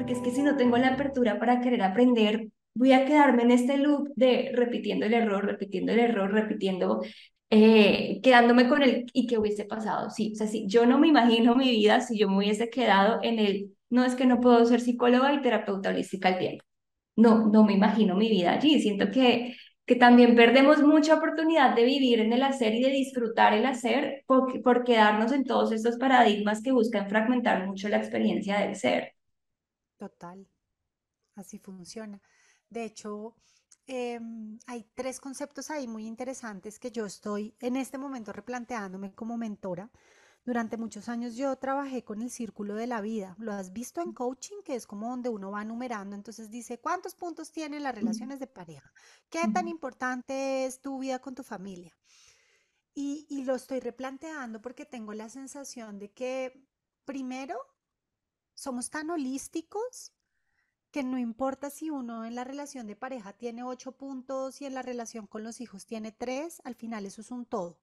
porque 0.04 0.14
es 0.14 0.20
que 0.20 0.32
si 0.32 0.44
no 0.44 0.58
tengo 0.58 0.78
la 0.78 0.90
apertura 0.90 1.40
para 1.40 1.62
querer 1.62 1.82
aprender, 1.82 2.50
voy 2.76 2.92
a 2.92 3.06
quedarme 3.06 3.44
en 3.44 3.52
este 3.52 3.78
loop 3.78 4.10
de 4.18 4.52
repitiendo 4.54 5.06
el 5.06 5.14
error, 5.14 5.46
repitiendo 5.46 5.94
el 5.94 6.00
error, 6.00 6.30
repitiendo, 6.30 7.02
eh, 7.54 8.20
quedándome 8.24 8.68
con 8.68 8.82
el 8.84 9.06
y 9.14 9.28
qué 9.28 9.38
hubiese 9.38 9.66
pasado. 9.66 10.10
Sí, 10.10 10.32
o 10.34 10.36
sea, 10.36 10.48
sí, 10.48 10.66
yo 10.68 10.86
no 10.88 10.98
me 11.00 11.08
imagino 11.08 11.56
mi 11.56 11.70
vida 11.70 12.02
si 12.02 12.18
yo 12.18 12.28
me 12.30 12.38
hubiese 12.38 12.70
quedado 12.70 13.20
en 13.24 13.38
el, 13.40 13.76
no 13.90 14.04
es 14.06 14.16
que 14.16 14.26
no 14.26 14.40
puedo 14.42 14.66
ser 14.66 14.82
psicóloga 14.82 15.34
y 15.34 15.42
terapeuta 15.42 15.90
holística 15.90 16.30
al 16.30 16.40
tiempo. 16.40 16.66
No, 17.16 17.48
no 17.48 17.64
me 17.64 17.74
imagino 17.74 18.16
mi 18.16 18.30
vida 18.30 18.54
allí. 18.54 18.82
Siento 18.82 19.12
que, 19.12 19.56
que 19.86 19.96
también 19.96 20.36
perdemos 20.36 20.82
mucha 20.84 21.16
oportunidad 21.16 21.76
de 21.76 21.84
vivir 21.86 22.20
en 22.22 22.34
el 22.34 22.44
hacer 22.44 22.74
y 22.76 22.82
de 22.84 22.90
disfrutar 22.92 23.54
el 23.54 23.66
hacer 23.68 24.24
por, 24.28 24.62
por 24.64 24.84
quedarnos 24.84 25.32
en 25.32 25.46
todos 25.46 25.72
estos 25.74 25.98
paradigmas 25.98 26.62
que 26.64 26.72
buscan 26.72 27.10
fragmentar 27.10 27.68
mucho 27.68 27.90
la 27.90 27.98
experiencia 27.98 28.60
del 28.60 28.76
ser. 28.76 29.14
Total, 29.98 30.46
así 31.36 31.60
funciona. 31.60 32.22
De 32.70 32.86
hecho, 32.86 33.36
em, 33.88 34.58
hay 34.68 34.86
tres 34.96 35.20
conceptos 35.20 35.70
ahí 35.72 35.88
muy 35.88 36.06
interesantes 36.06 36.80
que 36.80 36.92
yo 36.92 37.06
estoy 37.06 37.56
en 37.60 37.76
este 37.76 37.98
momento 37.98 38.34
replanteándome 38.34 39.14
como 39.14 39.38
mentora. 39.38 39.90
Durante 40.46 40.76
muchos 40.76 41.08
años 41.08 41.38
yo 41.38 41.56
trabajé 41.56 42.04
con 42.04 42.22
el 42.22 42.30
círculo 42.30 42.76
de 42.76 42.88
la 42.88 43.00
vida. 43.00 43.36
Lo 43.40 43.54
has 43.54 43.72
visto 43.72 44.02
en 44.02 44.12
coaching, 44.12 44.62
que 44.66 44.76
es 44.76 44.86
como 44.86 45.10
donde 45.10 45.30
uno 45.30 45.52
va 45.52 45.64
numerando. 45.64 46.16
Entonces 46.16 46.50
dice, 46.50 46.80
¿cuántos 46.80 47.16
puntos 47.16 47.52
tienen 47.52 47.84
las 47.84 47.96
relaciones 47.96 48.40
de 48.40 48.48
pareja? 48.48 48.92
¿Qué 49.30 49.40
tan 49.54 49.70
importante 49.70 50.66
es 50.66 50.82
tu 50.82 51.00
vida 51.00 51.20
con 51.20 51.34
tu 51.34 51.44
familia? 51.44 51.98
Y, 52.94 53.26
y 53.30 53.46
lo 53.46 53.56
estoy 53.56 53.80
replanteando 53.80 54.62
porque 54.62 54.86
tengo 54.86 55.14
la 55.14 55.30
sensación 55.30 55.98
de 55.98 56.12
que 56.12 56.68
primero 57.06 57.58
somos 58.54 58.90
tan 58.90 59.10
holísticos 59.10 60.12
que 60.94 61.04
no 61.04 61.18
importa 61.18 61.72
si 61.72 61.90
uno 61.90 62.24
en 62.24 62.36
la 62.36 62.44
relación 62.44 62.86
de 62.86 62.96
pareja 62.96 63.34
tiene 63.34 63.64
ocho 63.64 63.94
puntos 63.94 64.62
y 64.62 64.68
en 64.68 64.76
la 64.76 64.84
relación 64.84 65.26
con 65.26 65.44
los 65.44 65.60
hijos 65.60 65.88
tiene 65.88 66.12
tres, 66.12 66.62
al 66.66 66.76
final 66.76 67.08
eso 67.08 67.22
es 67.22 67.32
un 67.32 67.46
todo. 67.48 67.80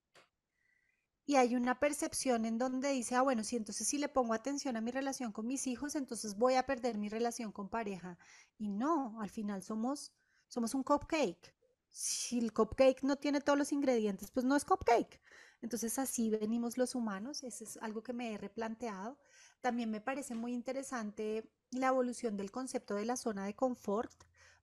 Y 1.26 1.34
hay 1.34 1.56
una 1.56 1.80
percepción 1.80 2.44
en 2.44 2.56
donde 2.56 2.90
dice, 2.90 3.16
ah, 3.16 3.22
bueno, 3.22 3.42
si 3.42 3.56
entonces 3.56 3.88
si 3.88 3.98
le 3.98 4.08
pongo 4.08 4.32
atención 4.32 4.76
a 4.76 4.80
mi 4.80 4.92
relación 4.92 5.32
con 5.32 5.48
mis 5.48 5.66
hijos, 5.66 5.96
entonces 5.96 6.36
voy 6.36 6.54
a 6.54 6.66
perder 6.66 6.98
mi 6.98 7.08
relación 7.08 7.50
con 7.50 7.68
pareja. 7.68 8.16
Y 8.58 8.68
no, 8.68 9.20
al 9.20 9.28
final 9.28 9.64
somos, 9.64 10.12
somos 10.46 10.72
un 10.74 10.84
cupcake. 10.84 11.52
Si 11.90 12.38
el 12.38 12.52
cupcake 12.52 13.02
no 13.02 13.16
tiene 13.16 13.40
todos 13.40 13.58
los 13.58 13.72
ingredientes, 13.72 14.30
pues 14.30 14.46
no 14.46 14.54
es 14.54 14.64
cupcake. 14.64 15.20
Entonces 15.62 15.98
así 15.98 16.30
venimos 16.30 16.78
los 16.78 16.94
humanos, 16.94 17.42
eso 17.42 17.64
es 17.64 17.76
algo 17.78 18.04
que 18.04 18.12
me 18.12 18.32
he 18.32 18.38
replanteado. 18.38 19.18
También 19.60 19.90
me 19.90 20.00
parece 20.00 20.34
muy 20.34 20.54
interesante 20.54 21.50
la 21.70 21.88
evolución 21.88 22.36
del 22.36 22.50
concepto 22.50 22.94
de 22.94 23.04
la 23.04 23.16
zona 23.16 23.44
de 23.44 23.54
confort 23.54 24.12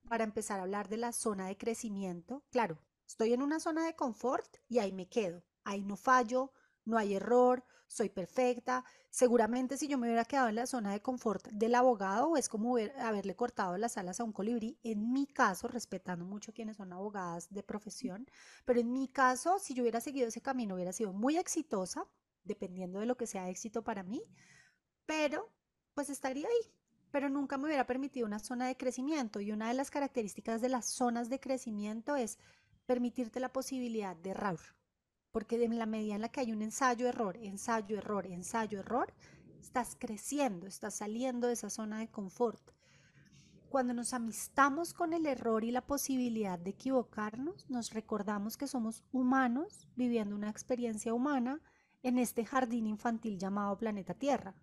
para 0.08 0.24
empezar 0.24 0.58
a 0.58 0.62
hablar 0.62 0.88
de 0.88 0.96
la 0.96 1.12
zona 1.12 1.46
de 1.46 1.56
crecimiento. 1.56 2.42
Claro, 2.50 2.78
estoy 3.06 3.32
en 3.32 3.42
una 3.42 3.60
zona 3.60 3.86
de 3.86 3.94
confort 3.94 4.56
y 4.68 4.78
ahí 4.78 4.92
me 4.92 5.08
quedo. 5.08 5.44
ahí 5.64 5.82
no 5.82 5.96
fallo, 5.96 6.52
no 6.84 6.96
hay 6.96 7.14
error, 7.14 7.62
soy 7.86 8.08
perfecta. 8.08 8.84
Seguramente 9.10 9.76
si 9.76 9.86
yo 9.86 9.98
me 9.98 10.06
hubiera 10.06 10.24
quedado 10.24 10.48
en 10.48 10.54
la 10.54 10.66
zona 10.66 10.92
de 10.92 11.02
confort 11.02 11.46
del 11.48 11.74
abogado, 11.74 12.36
es 12.36 12.48
como 12.48 12.76
haberle 12.76 13.36
cortado 13.36 13.76
las 13.76 13.98
alas 13.98 14.20
a 14.20 14.24
un 14.24 14.32
colibrí. 14.32 14.78
En 14.82 15.12
mi 15.12 15.26
caso, 15.26 15.68
respetando 15.68 16.24
mucho 16.24 16.52
quienes 16.52 16.76
son 16.76 16.92
abogadas 16.92 17.48
de 17.50 17.62
profesión, 17.62 18.26
pero 18.64 18.80
en 18.80 18.92
mi 18.92 19.08
caso, 19.08 19.58
si 19.58 19.74
yo 19.74 19.82
hubiera 19.82 20.00
seguido 20.00 20.28
ese 20.28 20.40
camino, 20.42 20.74
hubiera 20.74 20.92
sido 20.92 21.12
muy 21.12 21.36
exitosa, 21.36 22.06
dependiendo 22.44 23.00
de 23.00 23.06
lo 23.06 23.16
que 23.16 23.26
sea 23.26 23.48
éxito 23.48 23.84
para 23.84 24.02
mí, 24.02 24.22
pero 25.08 25.50
pues 25.94 26.10
estaría 26.10 26.46
ahí, 26.46 26.70
pero 27.10 27.30
nunca 27.30 27.56
me 27.56 27.64
hubiera 27.64 27.86
permitido 27.86 28.26
una 28.26 28.38
zona 28.38 28.66
de 28.66 28.76
crecimiento. 28.76 29.40
Y 29.40 29.52
una 29.52 29.68
de 29.68 29.74
las 29.74 29.90
características 29.90 30.60
de 30.60 30.68
las 30.68 30.84
zonas 30.84 31.30
de 31.30 31.40
crecimiento 31.40 32.14
es 32.14 32.38
permitirte 32.84 33.40
la 33.40 33.50
posibilidad 33.50 34.14
de 34.14 34.30
error. 34.30 34.60
Porque 35.32 35.64
en 35.64 35.78
la 35.78 35.86
medida 35.86 36.14
en 36.14 36.20
la 36.20 36.28
que 36.28 36.40
hay 36.40 36.52
un 36.52 36.60
ensayo, 36.60 37.08
error, 37.08 37.38
ensayo, 37.38 37.96
error, 37.96 38.26
ensayo, 38.26 38.80
error, 38.80 39.14
estás 39.58 39.96
creciendo, 39.98 40.66
estás 40.66 40.96
saliendo 40.96 41.46
de 41.46 41.54
esa 41.54 41.70
zona 41.70 42.00
de 42.00 42.08
confort. 42.08 42.60
Cuando 43.70 43.94
nos 43.94 44.12
amistamos 44.12 44.92
con 44.92 45.14
el 45.14 45.24
error 45.24 45.64
y 45.64 45.70
la 45.70 45.86
posibilidad 45.86 46.58
de 46.58 46.70
equivocarnos, 46.70 47.68
nos 47.70 47.94
recordamos 47.94 48.58
que 48.58 48.66
somos 48.66 49.04
humanos 49.10 49.88
viviendo 49.96 50.36
una 50.36 50.50
experiencia 50.50 51.14
humana 51.14 51.62
en 52.02 52.18
este 52.18 52.44
jardín 52.44 52.86
infantil 52.86 53.38
llamado 53.38 53.78
planeta 53.78 54.12
Tierra. 54.12 54.54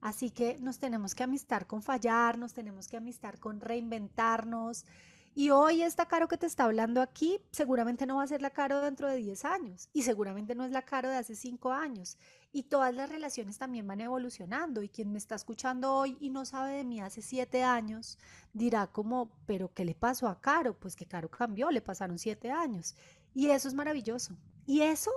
Así 0.00 0.30
que 0.30 0.58
nos 0.60 0.78
tenemos 0.78 1.14
que 1.14 1.22
amistar 1.22 1.66
con 1.66 1.82
fallar, 1.82 2.38
nos 2.38 2.54
tenemos 2.54 2.88
que 2.88 2.96
amistar 2.96 3.38
con 3.38 3.60
reinventarnos. 3.60 4.86
Y 5.34 5.50
hoy 5.50 5.82
esta 5.82 6.06
Caro 6.06 6.26
que 6.26 6.36
te 6.36 6.46
está 6.46 6.64
hablando 6.64 7.00
aquí 7.00 7.40
seguramente 7.52 8.04
no 8.04 8.16
va 8.16 8.24
a 8.24 8.26
ser 8.26 8.42
la 8.42 8.50
Caro 8.50 8.80
dentro 8.80 9.08
de 9.08 9.16
10 9.16 9.44
años 9.44 9.88
y 9.92 10.02
seguramente 10.02 10.56
no 10.56 10.64
es 10.64 10.72
la 10.72 10.82
Caro 10.82 11.08
de 11.08 11.16
hace 11.16 11.36
5 11.36 11.72
años. 11.72 12.18
Y 12.52 12.64
todas 12.64 12.92
las 12.92 13.08
relaciones 13.08 13.56
también 13.56 13.86
van 13.86 14.00
evolucionando 14.00 14.82
y 14.82 14.88
quien 14.88 15.12
me 15.12 15.18
está 15.18 15.36
escuchando 15.36 15.94
hoy 15.94 16.16
y 16.20 16.30
no 16.30 16.44
sabe 16.44 16.72
de 16.78 16.84
mí 16.84 17.00
hace 17.00 17.22
7 17.22 17.62
años 17.62 18.18
dirá 18.52 18.88
como, 18.88 19.30
pero 19.46 19.72
¿qué 19.72 19.84
le 19.84 19.94
pasó 19.94 20.26
a 20.26 20.40
Caro? 20.40 20.74
Pues 20.74 20.96
que 20.96 21.06
Caro 21.06 21.30
cambió, 21.30 21.70
le 21.70 21.80
pasaron 21.80 22.18
7 22.18 22.50
años. 22.50 22.96
Y 23.32 23.50
eso 23.50 23.68
es 23.68 23.74
maravilloso. 23.74 24.36
Y 24.66 24.80
eso, 24.80 25.12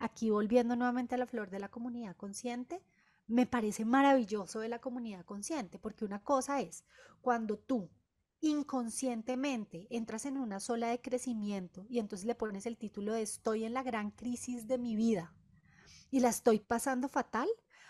aquí 0.00 0.30
volviendo 0.30 0.74
nuevamente 0.74 1.14
a 1.14 1.18
la 1.18 1.26
flor 1.26 1.50
de 1.50 1.60
la 1.60 1.68
comunidad 1.68 2.16
consciente, 2.16 2.82
me 3.26 3.46
parece 3.46 3.84
maravilloso 3.84 4.60
de 4.60 4.68
la 4.68 4.80
comunidad 4.80 5.24
consciente, 5.24 5.78
porque 5.78 6.04
una 6.04 6.22
cosa 6.22 6.60
es 6.60 6.84
cuando 7.20 7.58
tú 7.58 7.90
inconscientemente 8.40 9.86
entras 9.90 10.26
en 10.26 10.36
una 10.36 10.58
sola 10.58 10.88
de 10.88 11.00
crecimiento 11.00 11.86
y 11.88 12.00
entonces 12.00 12.26
le 12.26 12.34
pones 12.34 12.66
el 12.66 12.76
título 12.76 13.14
de 13.14 13.22
estoy 13.22 13.64
en 13.64 13.72
la 13.72 13.84
gran 13.84 14.10
crisis 14.10 14.66
de 14.66 14.78
mi 14.78 14.96
vida 14.96 15.32
y 16.10 16.20
la 16.20 16.28
estoy 16.28 16.58
pasando 16.58 17.08
fatal, 17.08 17.48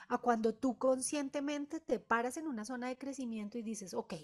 a 0.08 0.18
cuando 0.18 0.54
tú 0.54 0.76
conscientemente 0.76 1.80
te 1.80 1.98
paras 1.98 2.36
en 2.36 2.46
una 2.46 2.64
zona 2.64 2.88
de 2.88 2.98
crecimiento 2.98 3.56
y 3.56 3.62
dices, 3.62 3.94
ok, 3.94 4.14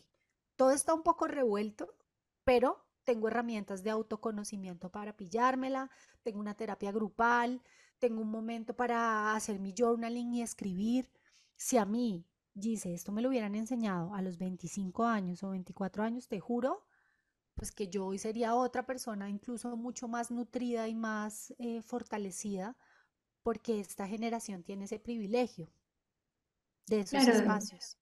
todo 0.54 0.70
está 0.70 0.92
un 0.92 1.02
poco 1.02 1.26
revuelto, 1.26 1.96
pero 2.44 2.86
tengo 3.04 3.28
herramientas 3.28 3.82
de 3.82 3.90
autoconocimiento 3.90 4.90
para 4.90 5.16
pillármela, 5.16 5.90
tengo 6.22 6.40
una 6.40 6.54
terapia 6.54 6.92
grupal, 6.92 7.62
tengo 7.98 8.22
un 8.22 8.30
momento 8.30 8.74
para 8.74 9.34
hacer 9.34 9.58
mi 9.58 9.74
journaling 9.76 10.34
y 10.34 10.42
escribir. 10.42 11.10
Si 11.56 11.76
a 11.76 11.84
mí, 11.84 12.26
dice, 12.54 12.94
esto 12.94 13.12
me 13.12 13.22
lo 13.22 13.28
hubieran 13.28 13.54
enseñado 13.54 14.14
a 14.14 14.22
los 14.22 14.38
25 14.38 15.04
años 15.04 15.42
o 15.42 15.50
24 15.50 16.02
años, 16.02 16.28
te 16.28 16.40
juro, 16.40 16.84
pues 17.54 17.72
que 17.72 17.88
yo 17.88 18.06
hoy 18.06 18.18
sería 18.18 18.54
otra 18.54 18.86
persona, 18.86 19.28
incluso 19.28 19.76
mucho 19.76 20.08
más 20.08 20.30
nutrida 20.30 20.88
y 20.88 20.94
más 20.94 21.54
eh, 21.58 21.82
fortalecida, 21.82 22.76
porque 23.42 23.80
esta 23.80 24.06
generación 24.06 24.62
tiene 24.62 24.84
ese 24.84 24.98
privilegio 24.98 25.70
de 26.86 27.00
esos 27.00 27.26
espacios. 27.26 27.96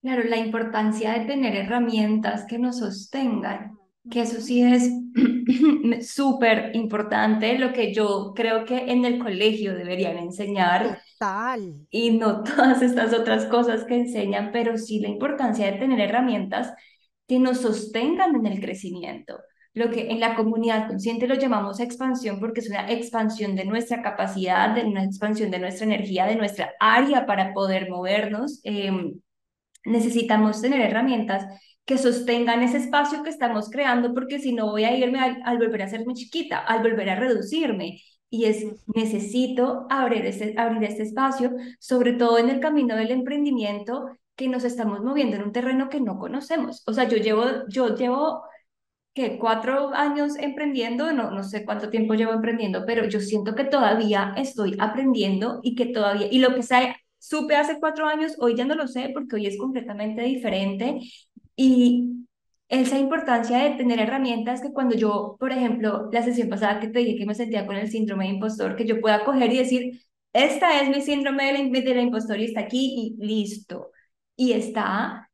Claro, 0.00 0.22
la 0.24 0.36
importancia 0.36 1.12
de 1.12 1.26
tener 1.26 1.56
herramientas 1.56 2.44
que 2.46 2.58
nos 2.58 2.78
sostengan, 2.78 3.76
que 4.10 4.22
eso 4.22 4.40
sí 4.40 4.62
es 4.62 4.90
súper 6.02 6.70
importante, 6.74 7.58
lo 7.58 7.72
que 7.72 7.92
yo 7.92 8.32
creo 8.34 8.64
que 8.64 8.90
en 8.90 9.04
el 9.04 9.18
colegio 9.18 9.74
deberían 9.74 10.18
enseñar. 10.18 11.00
Total. 11.18 11.86
Y 11.90 12.10
no 12.12 12.42
todas 12.44 12.82
estas 12.82 13.12
otras 13.12 13.46
cosas 13.46 13.84
que 13.84 13.96
enseñan, 13.96 14.50
pero 14.52 14.76
sí 14.76 15.00
la 15.00 15.08
importancia 15.08 15.66
de 15.66 15.78
tener 15.78 16.00
herramientas 16.00 16.72
que 17.26 17.38
nos 17.38 17.60
sostengan 17.60 18.36
en 18.36 18.46
el 18.46 18.60
crecimiento. 18.60 19.38
Lo 19.74 19.90
que 19.90 20.10
en 20.10 20.18
la 20.18 20.34
comunidad 20.34 20.88
consciente 20.88 21.28
lo 21.28 21.34
llamamos 21.34 21.78
expansión 21.78 22.40
porque 22.40 22.60
es 22.60 22.70
una 22.70 22.90
expansión 22.90 23.54
de 23.54 23.64
nuestra 23.64 24.02
capacidad, 24.02 24.74
de 24.74 24.84
una 24.84 25.04
expansión 25.04 25.50
de 25.50 25.58
nuestra 25.60 25.86
energía, 25.86 26.26
de 26.26 26.36
nuestra 26.36 26.72
área 26.80 27.26
para 27.26 27.52
poder 27.52 27.88
movernos. 27.90 28.60
Em, 28.64 29.20
necesitamos 29.84 30.60
tener 30.60 30.80
herramientas 30.80 31.46
que 31.88 31.96
sostengan 31.96 32.62
ese 32.62 32.76
espacio 32.76 33.22
que 33.22 33.30
estamos 33.30 33.70
creando, 33.70 34.12
porque 34.12 34.38
si 34.38 34.52
no 34.52 34.66
voy 34.66 34.84
a 34.84 34.94
irme 34.94 35.20
al, 35.20 35.56
volver 35.56 35.80
a 35.80 35.88
ser 35.88 36.04
muy 36.04 36.12
chiquita, 36.12 36.58
al 36.58 36.82
volver 36.82 37.08
a 37.08 37.16
reducirme. 37.16 38.02
Y 38.28 38.44
es, 38.44 38.66
necesito 38.94 39.86
abrir 39.88 40.26
este, 40.26 40.54
abrir 40.58 40.84
este 40.84 41.04
espacio, 41.04 41.50
sobre 41.80 42.12
todo 42.12 42.36
en 42.36 42.50
el 42.50 42.60
camino 42.60 42.94
del 42.94 43.10
emprendimiento, 43.10 44.04
que 44.36 44.48
nos 44.48 44.64
estamos 44.64 45.00
moviendo 45.00 45.36
en 45.36 45.44
un 45.44 45.52
terreno 45.52 45.88
que 45.88 45.98
no 45.98 46.18
conocemos. 46.18 46.82
O 46.86 46.92
sea, 46.92 47.08
yo 47.08 47.16
llevo, 47.16 47.44
yo 47.70 47.96
llevo 47.96 48.42
que 49.14 49.38
cuatro 49.38 49.94
años 49.94 50.36
emprendiendo, 50.36 51.10
no, 51.14 51.30
no 51.30 51.42
sé 51.42 51.64
cuánto 51.64 51.88
tiempo 51.88 52.12
llevo 52.12 52.34
emprendiendo, 52.34 52.84
pero 52.86 53.06
yo 53.06 53.20
siento 53.20 53.54
que 53.54 53.64
todavía 53.64 54.34
estoy 54.36 54.76
aprendiendo 54.78 55.60
y 55.62 55.74
que 55.74 55.86
todavía, 55.86 56.28
y 56.30 56.38
lo 56.38 56.54
que 56.54 56.62
sea, 56.62 56.96
supe 57.18 57.56
hace 57.56 57.78
cuatro 57.80 58.06
años, 58.06 58.36
hoy 58.38 58.54
ya 58.56 58.64
no 58.64 58.74
lo 58.74 58.86
sé 58.88 59.10
porque 59.12 59.36
hoy 59.36 59.46
es 59.46 59.58
completamente 59.58 60.22
diferente 60.22 61.00
y 61.58 62.26
esa 62.68 62.98
importancia 62.98 63.58
de 63.58 63.70
tener 63.76 63.98
herramientas 64.00 64.60
que 64.62 64.72
cuando 64.72 64.94
yo, 64.96 65.36
por 65.40 65.52
ejemplo, 65.52 66.08
la 66.12 66.22
sesión 66.22 66.48
pasada 66.48 66.80
que 66.80 66.88
te 66.88 67.00
dije 67.00 67.18
que 67.18 67.26
me 67.26 67.34
sentía 67.34 67.66
con 67.66 67.76
el 67.76 67.90
síndrome 67.90 68.26
de 68.26 68.34
impostor, 68.34 68.76
que 68.76 68.86
yo 68.86 69.00
pueda 69.00 69.24
coger 69.24 69.52
y 69.52 69.58
decir, 69.58 70.00
esta 70.32 70.80
es 70.80 70.88
mi 70.88 71.02
síndrome 71.02 71.46
de 71.52 71.94
la, 71.94 72.02
impostor 72.02 72.38
y 72.38 72.44
está 72.46 72.60
aquí 72.60 73.16
y 73.18 73.26
listo. 73.26 73.90
Y 74.36 74.52
está, 74.52 75.30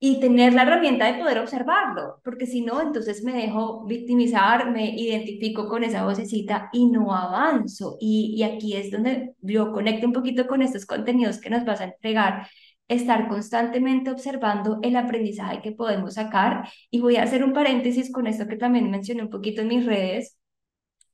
y 0.00 0.20
tener 0.20 0.54
la 0.54 0.62
herramienta 0.62 1.06
de 1.06 1.20
poder 1.20 1.38
observarlo, 1.38 2.20
porque 2.24 2.46
si 2.46 2.62
no, 2.62 2.80
entonces 2.82 3.22
me 3.24 3.32
dejo 3.32 3.84
victimizar, 3.86 4.70
me 4.72 4.90
identifico 4.96 5.68
con 5.68 5.84
esa 5.84 6.04
vocecita 6.04 6.70
y 6.72 6.86
no 6.90 7.14
avanzo. 7.14 7.96
Y, 8.00 8.34
y 8.36 8.42
aquí 8.42 8.74
es 8.76 8.90
donde 8.90 9.34
yo 9.40 9.72
conecto 9.72 10.06
un 10.06 10.12
poquito 10.12 10.46
con 10.48 10.62
estos 10.62 10.86
contenidos 10.86 11.40
que 11.40 11.50
nos 11.50 11.64
vas 11.64 11.80
a 11.80 11.84
entregar 11.84 12.48
estar 12.88 13.28
constantemente 13.28 14.10
observando 14.10 14.78
el 14.82 14.96
aprendizaje 14.96 15.62
que 15.62 15.72
podemos 15.72 16.14
sacar. 16.14 16.68
Y 16.90 17.00
voy 17.00 17.16
a 17.16 17.22
hacer 17.22 17.44
un 17.44 17.52
paréntesis 17.52 18.10
con 18.12 18.26
esto 18.26 18.48
que 18.48 18.56
también 18.56 18.90
mencioné 18.90 19.22
un 19.22 19.30
poquito 19.30 19.62
en 19.62 19.68
mis 19.68 19.86
redes, 19.86 20.36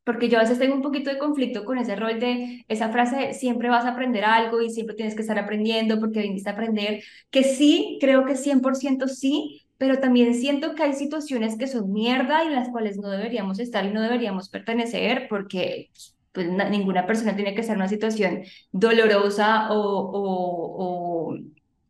porque 0.04 0.28
yo 0.28 0.38
a 0.38 0.42
veces 0.42 0.58
tengo 0.58 0.74
un 0.74 0.82
poquito 0.82 1.10
de 1.10 1.18
conflicto 1.18 1.64
con 1.64 1.78
ese 1.78 1.96
rol 1.96 2.20
de 2.20 2.64
esa 2.68 2.90
frase, 2.90 3.32
siempre 3.32 3.70
vas 3.70 3.86
a 3.86 3.90
aprender 3.90 4.24
algo 4.24 4.60
y 4.60 4.70
siempre 4.70 4.94
tienes 4.94 5.14
que 5.14 5.22
estar 5.22 5.38
aprendiendo 5.38 5.98
porque 5.98 6.20
viniste 6.20 6.50
a 6.50 6.52
aprender, 6.52 7.02
que 7.30 7.42
sí, 7.42 7.98
creo 8.00 8.26
que 8.26 8.36
100% 8.36 9.08
sí, 9.08 9.62
pero 9.78 9.98
también 10.00 10.34
siento 10.34 10.74
que 10.74 10.82
hay 10.82 10.92
situaciones 10.92 11.56
que 11.56 11.66
son 11.66 11.92
mierda 11.92 12.44
y 12.44 12.50
las 12.50 12.68
cuales 12.68 12.98
no 12.98 13.08
deberíamos 13.10 13.58
estar 13.58 13.84
y 13.84 13.92
no 13.92 14.02
deberíamos 14.02 14.48
pertenecer 14.50 15.26
porque 15.28 15.90
pues, 16.32 16.48
ninguna 16.48 17.06
persona 17.06 17.34
tiene 17.34 17.54
que 17.54 17.62
estar 17.62 17.74
en 17.76 17.82
una 17.82 17.88
situación 17.88 18.42
dolorosa 18.72 19.72
o, 19.72 19.78
o, 19.78 21.30
o 21.32 21.38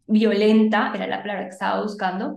violenta, 0.07 0.93
era 0.95 1.07
la 1.07 1.23
palabra 1.23 1.45
que 1.45 1.51
estaba 1.51 1.83
buscando, 1.83 2.37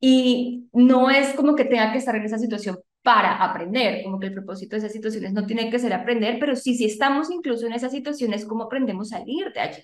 y 0.00 0.68
no 0.72 1.10
es 1.10 1.34
como 1.34 1.54
que 1.54 1.64
tenga 1.64 1.92
que 1.92 1.98
estar 1.98 2.14
en 2.16 2.24
esa 2.24 2.38
situación 2.38 2.78
para 3.02 3.36
aprender, 3.42 4.02
como 4.02 4.18
que 4.18 4.28
el 4.28 4.34
propósito 4.34 4.76
de 4.76 4.78
esas 4.78 4.92
situaciones 4.92 5.32
no 5.32 5.46
tiene 5.46 5.70
que 5.70 5.78
ser 5.78 5.92
aprender, 5.92 6.38
pero 6.40 6.56
sí, 6.56 6.74
si 6.74 6.86
estamos 6.86 7.30
incluso 7.30 7.66
en 7.66 7.74
esas 7.74 7.92
situaciones, 7.92 8.46
¿cómo 8.46 8.64
aprendemos 8.64 9.12
a 9.12 9.18
salir 9.18 9.52
de 9.52 9.60
allí? 9.60 9.82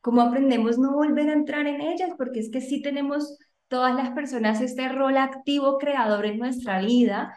¿Cómo 0.00 0.22
aprendemos 0.22 0.78
no 0.78 0.92
volver 0.92 1.28
a 1.30 1.34
entrar 1.34 1.66
en 1.66 1.80
ellas? 1.80 2.10
Porque 2.16 2.40
es 2.40 2.50
que 2.50 2.60
sí 2.60 2.82
tenemos 2.82 3.38
todas 3.68 3.94
las 3.94 4.10
personas 4.10 4.60
este 4.60 4.88
rol 4.88 5.16
activo 5.16 5.78
creador 5.78 6.26
en 6.26 6.38
nuestra 6.38 6.80
vida 6.80 7.34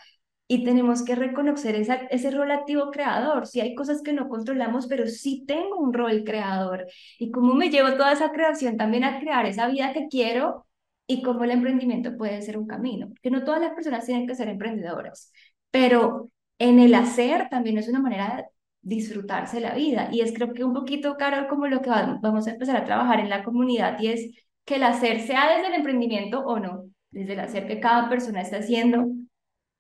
y 0.54 0.64
tenemos 0.64 1.04
que 1.04 1.16
reconocer 1.16 1.74
esa, 1.74 1.96
ese 2.12 2.30
rol 2.30 2.52
activo 2.52 2.92
creador. 2.92 3.48
Si 3.48 3.60
hay 3.60 3.74
cosas 3.74 4.04
que 4.04 4.14
no 4.14 4.30
controlamos, 4.30 4.86
pero 4.86 5.08
sí 5.08 5.46
tengo 5.48 5.78
un 5.78 5.94
rol 5.94 6.24
creador. 6.24 6.86
Y 7.18 7.32
cómo 7.32 7.56
me 7.56 7.72
llevo 7.72 7.94
toda 7.94 8.12
esa 8.12 8.32
creación 8.32 8.78
también 8.78 9.04
a 9.04 9.20
crear 9.20 9.48
esa 9.48 9.68
vida 9.68 9.94
que 9.94 10.08
quiero 10.10 10.68
y 11.08 11.24
cómo 11.24 11.44
el 11.44 11.50
emprendimiento 11.50 12.16
puede 12.18 12.40
ser 12.44 12.60
un 12.60 12.68
camino. 12.68 13.12
Que 13.24 13.32
no 13.32 13.44
todas 13.44 13.62
las 13.62 13.74
personas 13.74 14.06
tienen 14.06 14.28
que 14.28 14.36
ser 14.36 14.48
emprendedoras, 14.48 15.32
pero 15.72 16.30
en 16.60 16.78
el 16.80 16.94
hacer 16.94 17.50
también 17.50 17.80
es 17.80 17.90
una 17.90 18.00
manera 18.00 18.38
de 18.38 18.46
disfrutarse 18.84 19.60
la 19.60 19.74
vida. 19.74 20.10
Y 20.12 20.22
es 20.22 20.34
creo 20.34 20.54
que 20.54 20.64
un 20.64 20.74
poquito, 20.76 21.18
Carol, 21.18 21.48
como 21.48 21.66
lo 21.66 21.82
que 21.82 21.90
vamos 21.90 22.46
a 22.48 22.52
empezar 22.52 22.76
a 22.76 22.86
trabajar 22.86 23.20
en 23.20 23.30
la 23.30 23.44
comunidad 23.44 24.00
y 24.00 24.10
es 24.10 24.32
que 24.66 24.76
el 24.76 24.84
hacer 24.84 25.20
sea 25.22 25.56
desde 25.56 25.70
el 25.70 25.74
emprendimiento 25.74 26.46
o 26.46 26.60
no, 26.60 26.86
desde 27.10 27.34
el 27.34 27.40
hacer 27.40 27.68
que 27.68 27.80
cada 27.80 28.08
persona 28.08 28.42
está 28.42 28.58
haciendo 28.58 29.08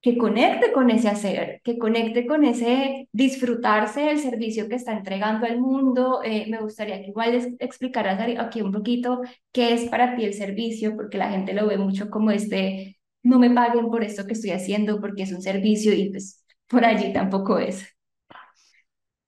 que 0.03 0.17
conecte 0.17 0.73
con 0.73 0.89
ese 0.91 1.07
hacer, 1.07 1.61
que 1.63 1.77
conecte 1.79 2.27
con 2.27 2.43
ese 2.43 3.07
disfrutarse 3.13 4.01
del 4.01 4.19
servicio 4.19 4.67
que 4.67 4.75
está 4.75 4.91
entregando 4.91 5.45
al 5.45 5.61
mundo. 5.61 6.21
Eh, 6.25 6.45
me 6.49 6.59
gustaría 6.59 7.01
que 7.01 7.07
igual 7.07 7.31
les 7.31 7.47
explicaras 7.59 8.19
aquí 8.37 8.61
un 8.61 8.73
poquito 8.73 9.21
qué 9.53 9.73
es 9.73 9.89
para 9.89 10.17
ti 10.17 10.25
el 10.25 10.33
servicio, 10.33 10.97
porque 10.97 11.17
la 11.17 11.29
gente 11.29 11.53
lo 11.53 11.67
ve 11.67 11.77
mucho 11.77 12.09
como 12.09 12.31
este, 12.31 12.99
no 13.23 13.39
me 13.39 13.49
paguen 13.49 13.89
por 13.89 14.03
esto 14.03 14.27
que 14.27 14.33
estoy 14.33 14.51
haciendo 14.51 14.99
porque 14.99 15.23
es 15.23 15.31
un 15.31 15.41
servicio 15.41 15.93
y 15.93 16.09
pues 16.09 16.43
por 16.67 16.83
allí 16.83 17.13
tampoco 17.13 17.57
es. 17.57 17.87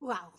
Wow, 0.02 0.34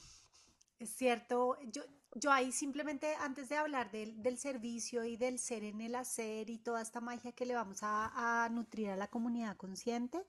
es 0.78 0.90
cierto. 0.90 1.56
Yo, 1.72 1.82
yo 2.18 2.32
ahí 2.32 2.50
simplemente 2.50 3.14
antes 3.16 3.48
de 3.50 3.56
hablar 3.56 3.90
del, 3.90 4.22
del, 4.22 4.38
servicio 4.38 5.04
y 5.04 5.16
del 5.16 5.38
ser 5.38 5.64
en 5.64 5.82
el 5.82 5.94
hacer 5.94 6.48
y 6.48 6.58
toda 6.58 6.80
esta 6.80 7.00
magia 7.00 7.32
que 7.32 7.44
le 7.44 7.54
vamos 7.54 7.82
a, 7.82 8.44
a 8.44 8.48
nutrir 8.48 8.88
a 8.88 8.96
la 8.96 9.08
comunidad 9.08 9.56
consciente, 9.56 10.26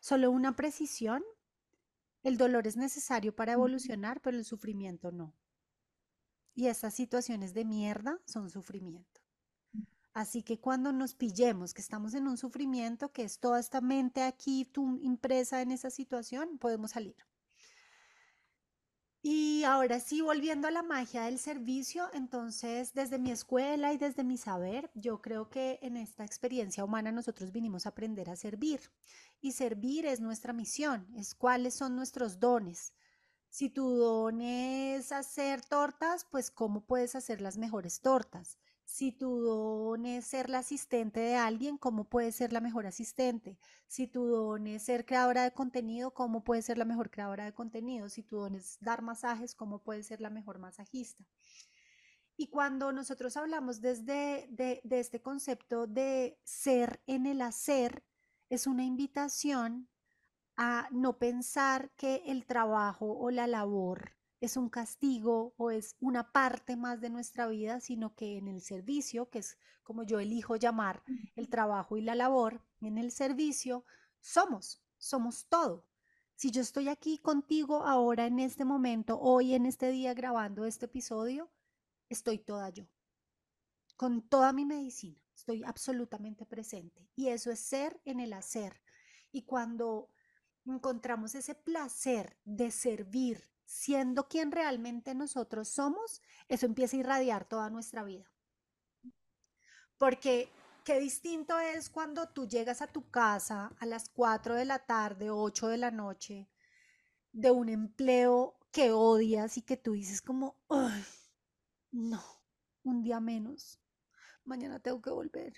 solo 0.00 0.30
una 0.30 0.56
precisión. 0.56 1.22
El 2.24 2.36
dolor 2.36 2.66
es 2.66 2.76
necesario 2.76 3.34
para 3.34 3.52
evolucionar, 3.52 4.20
pero 4.20 4.36
el 4.36 4.44
sufrimiento 4.44 5.12
no. 5.12 5.32
Y 6.54 6.66
estas 6.66 6.94
situaciones 6.94 7.54
de 7.54 7.64
mierda 7.64 8.20
son 8.26 8.50
sufrimiento. 8.50 9.20
Así 10.12 10.42
que 10.42 10.58
cuando 10.58 10.90
nos 10.92 11.14
pillemos 11.14 11.72
que 11.72 11.80
estamos 11.80 12.14
en 12.14 12.26
un 12.26 12.36
sufrimiento, 12.36 13.12
que 13.12 13.22
es 13.22 13.38
toda 13.38 13.60
esta 13.60 13.80
mente 13.80 14.22
aquí 14.22 14.64
tú 14.64 14.98
impresa 15.00 15.62
en 15.62 15.70
esa 15.70 15.90
situación, 15.90 16.58
podemos 16.58 16.90
salir. 16.90 17.27
Y 19.20 19.64
ahora 19.64 19.98
sí, 19.98 20.20
volviendo 20.20 20.68
a 20.68 20.70
la 20.70 20.82
magia 20.82 21.22
del 21.22 21.40
servicio, 21.40 22.08
entonces 22.12 22.94
desde 22.94 23.18
mi 23.18 23.32
escuela 23.32 23.92
y 23.92 23.98
desde 23.98 24.22
mi 24.22 24.38
saber, 24.38 24.90
yo 24.94 25.20
creo 25.20 25.50
que 25.50 25.80
en 25.82 25.96
esta 25.96 26.24
experiencia 26.24 26.84
humana 26.84 27.10
nosotros 27.10 27.50
vinimos 27.50 27.84
a 27.84 27.88
aprender 27.90 28.30
a 28.30 28.36
servir. 28.36 28.80
Y 29.40 29.52
servir 29.52 30.06
es 30.06 30.20
nuestra 30.20 30.52
misión, 30.52 31.08
es 31.16 31.34
cuáles 31.34 31.74
son 31.74 31.96
nuestros 31.96 32.38
dones. 32.38 32.92
Si 33.50 33.70
tu 33.70 33.88
don 33.96 34.40
es 34.40 35.10
hacer 35.10 35.62
tortas, 35.62 36.24
pues 36.30 36.50
cómo 36.50 36.84
puedes 36.86 37.16
hacer 37.16 37.40
las 37.40 37.58
mejores 37.58 38.00
tortas. 38.00 38.58
Si 38.88 39.12
tu 39.12 39.42
don 39.42 40.06
es 40.06 40.24
ser 40.24 40.48
la 40.48 40.60
asistente 40.60 41.20
de 41.20 41.36
alguien, 41.36 41.76
¿cómo 41.76 42.04
puedes 42.04 42.34
ser 42.34 42.54
la 42.54 42.62
mejor 42.62 42.86
asistente? 42.86 43.58
Si 43.86 44.06
tu 44.06 44.24
don 44.24 44.66
es 44.66 44.82
ser 44.82 45.04
creadora 45.04 45.44
de 45.44 45.52
contenido, 45.52 46.14
¿cómo 46.14 46.42
puedes 46.42 46.64
ser 46.64 46.78
la 46.78 46.86
mejor 46.86 47.10
creadora 47.10 47.44
de 47.44 47.52
contenido? 47.52 48.08
Si 48.08 48.22
tu 48.22 48.38
don 48.38 48.54
es 48.54 48.78
dar 48.80 49.02
masajes, 49.02 49.54
¿cómo 49.54 49.82
puedes 49.82 50.06
ser 50.06 50.22
la 50.22 50.30
mejor 50.30 50.58
masajista? 50.58 51.22
Y 52.38 52.48
cuando 52.48 52.90
nosotros 52.90 53.36
hablamos 53.36 53.82
desde 53.82 54.48
de, 54.48 54.80
este 54.90 55.20
concepto 55.20 55.86
de 55.86 56.40
ser 56.42 57.02
en 57.06 57.26
el 57.26 57.42
hacer, 57.42 58.02
es 58.48 58.66
una 58.66 58.84
invitación 58.84 59.90
a 60.56 60.88
no 60.92 61.18
pensar 61.18 61.90
que 61.90 62.22
el 62.24 62.46
trabajo 62.46 63.18
o 63.18 63.30
la 63.30 63.46
labor 63.46 64.17
es 64.40 64.56
un 64.56 64.68
castigo 64.68 65.54
o 65.56 65.70
es 65.70 65.96
una 66.00 66.32
parte 66.32 66.76
más 66.76 67.00
de 67.00 67.10
nuestra 67.10 67.46
vida, 67.48 67.80
sino 67.80 68.14
que 68.14 68.36
en 68.36 68.48
el 68.48 68.60
servicio, 68.60 69.30
que 69.30 69.40
es 69.40 69.58
como 69.82 70.04
yo 70.04 70.20
elijo 70.20 70.56
llamar 70.56 71.02
el 71.34 71.48
trabajo 71.48 71.96
y 71.96 72.02
la 72.02 72.14
labor, 72.14 72.62
en 72.80 72.98
el 72.98 73.10
servicio 73.10 73.84
somos, 74.20 74.82
somos 74.98 75.46
todo. 75.48 75.86
Si 76.34 76.52
yo 76.52 76.62
estoy 76.62 76.88
aquí 76.88 77.18
contigo 77.18 77.84
ahora 77.84 78.26
en 78.26 78.38
este 78.38 78.64
momento, 78.64 79.18
hoy 79.18 79.54
en 79.54 79.66
este 79.66 79.90
día 79.90 80.14
grabando 80.14 80.66
este 80.66 80.86
episodio, 80.86 81.50
estoy 82.08 82.38
toda 82.38 82.70
yo, 82.70 82.86
con 83.96 84.22
toda 84.28 84.52
mi 84.52 84.64
medicina, 84.64 85.20
estoy 85.34 85.64
absolutamente 85.64 86.46
presente. 86.46 87.08
Y 87.16 87.28
eso 87.28 87.50
es 87.50 87.58
ser 87.58 88.00
en 88.04 88.20
el 88.20 88.32
hacer. 88.32 88.80
Y 89.32 89.42
cuando 89.42 90.10
encontramos 90.64 91.34
ese 91.34 91.56
placer 91.56 92.38
de 92.44 92.70
servir, 92.70 93.42
siendo 93.68 94.28
quien 94.28 94.50
realmente 94.50 95.14
nosotros 95.14 95.68
somos, 95.68 96.22
eso 96.48 96.64
empieza 96.64 96.96
a 96.96 97.00
irradiar 97.00 97.44
toda 97.44 97.68
nuestra 97.68 98.02
vida. 98.02 98.24
Porque 99.98 100.50
qué 100.84 100.98
distinto 100.98 101.58
es 101.58 101.90
cuando 101.90 102.30
tú 102.30 102.48
llegas 102.48 102.80
a 102.80 102.86
tu 102.86 103.10
casa 103.10 103.70
a 103.78 103.84
las 103.84 104.08
4 104.08 104.54
de 104.54 104.64
la 104.64 104.78
tarde, 104.78 105.28
8 105.28 105.68
de 105.68 105.76
la 105.76 105.90
noche, 105.90 106.48
de 107.32 107.50
un 107.50 107.68
empleo 107.68 108.58
que 108.72 108.90
odias 108.90 109.58
y 109.58 109.62
que 109.62 109.76
tú 109.76 109.92
dices 109.92 110.22
como, 110.22 110.56
ay, 110.70 111.04
no, 111.92 112.24
un 112.84 113.02
día 113.02 113.20
menos, 113.20 113.78
mañana 114.44 114.80
tengo 114.80 115.02
que 115.02 115.10
volver. 115.10 115.52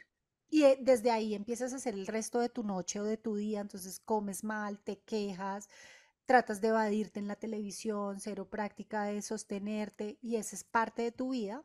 Y 0.48 0.64
eh, 0.64 0.78
desde 0.80 1.12
ahí 1.12 1.36
empiezas 1.36 1.72
a 1.72 1.76
hacer 1.76 1.94
el 1.94 2.08
resto 2.08 2.40
de 2.40 2.48
tu 2.48 2.64
noche 2.64 2.98
o 2.98 3.04
de 3.04 3.16
tu 3.16 3.36
día, 3.36 3.60
entonces 3.60 4.00
comes 4.00 4.42
mal, 4.42 4.80
te 4.80 4.98
quejas, 4.98 5.68
tratas 6.30 6.60
de 6.60 6.68
evadirte 6.68 7.18
en 7.18 7.26
la 7.26 7.34
televisión, 7.34 8.20
cero 8.20 8.48
práctica 8.48 9.02
de 9.02 9.20
sostenerte 9.20 10.16
y 10.22 10.36
esa 10.36 10.54
es 10.54 10.62
parte 10.62 11.02
de 11.02 11.10
tu 11.10 11.30
vida. 11.30 11.64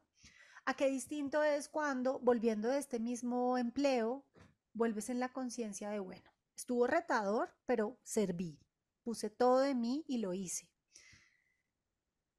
¿A 0.65 0.73
qué 0.73 0.89
distinto 0.89 1.43
es 1.43 1.69
cuando, 1.69 2.17
volviendo 2.17 2.69
de 2.69 2.80
este 2.80 2.99
mismo 2.99 3.60
empleo, 3.60 4.25
vuelves 4.73 5.12
en 5.12 5.19
la 5.19 5.30
conciencia 5.30 5.91
de, 5.91 5.99
bueno, 5.99 6.32
estuvo 6.56 6.88
retador, 6.88 7.54
pero 7.67 7.99
serví, 8.01 8.60
puse 9.04 9.30
todo 9.30 9.60
de 9.60 9.75
mí 9.75 10.04
y 10.08 10.17
lo 10.17 10.34
hice. 10.34 10.67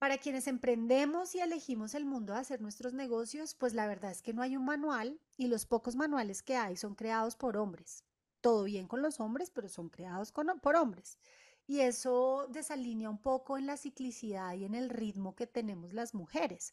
Para 0.01 0.19
quienes 0.19 0.49
emprendemos 0.49 1.33
y 1.37 1.39
elegimos 1.39 1.95
el 1.95 2.07
mundo 2.07 2.35
a 2.35 2.41
hacer 2.41 2.61
nuestros 2.61 2.93
negocios, 2.93 3.55
pues 3.55 3.73
la 3.73 3.87
verdad 3.87 4.11
es 4.11 4.23
que 4.23 4.35
no 4.35 4.43
hay 4.43 4.57
un 4.57 4.65
manual 4.65 5.21
y 5.37 5.47
los 5.47 5.65
pocos 5.65 5.95
manuales 5.95 6.43
que 6.43 6.57
hay 6.57 6.77
son 6.77 6.97
creados 6.97 7.37
por 7.37 7.57
hombres. 7.57 8.03
Todo 8.41 8.65
bien 8.65 8.89
con 8.89 9.01
los 9.01 9.21
hombres, 9.21 9.51
pero 9.51 9.69
son 9.69 9.91
creados 9.91 10.33
por 10.33 10.75
hombres. 10.75 11.21
Y 11.67 11.81
eso 11.81 12.47
desalinea 12.49 13.11
un 13.11 13.19
poco 13.19 13.59
en 13.59 13.67
la 13.67 13.77
ciclicidad 13.77 14.55
y 14.55 14.65
en 14.65 14.75
el 14.75 14.89
ritmo 14.89 15.35
que 15.35 15.47
tenemos 15.47 15.93
las 15.93 16.15
mujeres. 16.15 16.73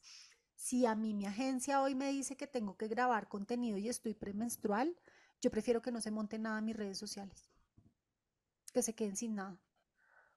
Si 0.55 0.85
a 0.85 0.95
mí 0.95 1.13
mi 1.13 1.25
agencia 1.25 1.81
hoy 1.81 1.95
me 1.95 2.11
dice 2.11 2.37
que 2.37 2.47
tengo 2.47 2.77
que 2.77 2.87
grabar 2.87 3.27
contenido 3.27 3.77
y 3.77 3.89
estoy 3.89 4.13
premenstrual, 4.13 4.95
yo 5.41 5.51
prefiero 5.51 5.81
que 5.81 5.91
no 5.91 5.99
se 5.99 6.11
monte 6.11 6.37
nada 6.37 6.59
en 6.59 6.65
mis 6.65 6.77
redes 6.77 6.97
sociales. 6.97 7.49
Que 8.71 8.81
se 8.81 8.93
queden 8.93 9.15
sin 9.15 9.35
nada. 9.35 9.59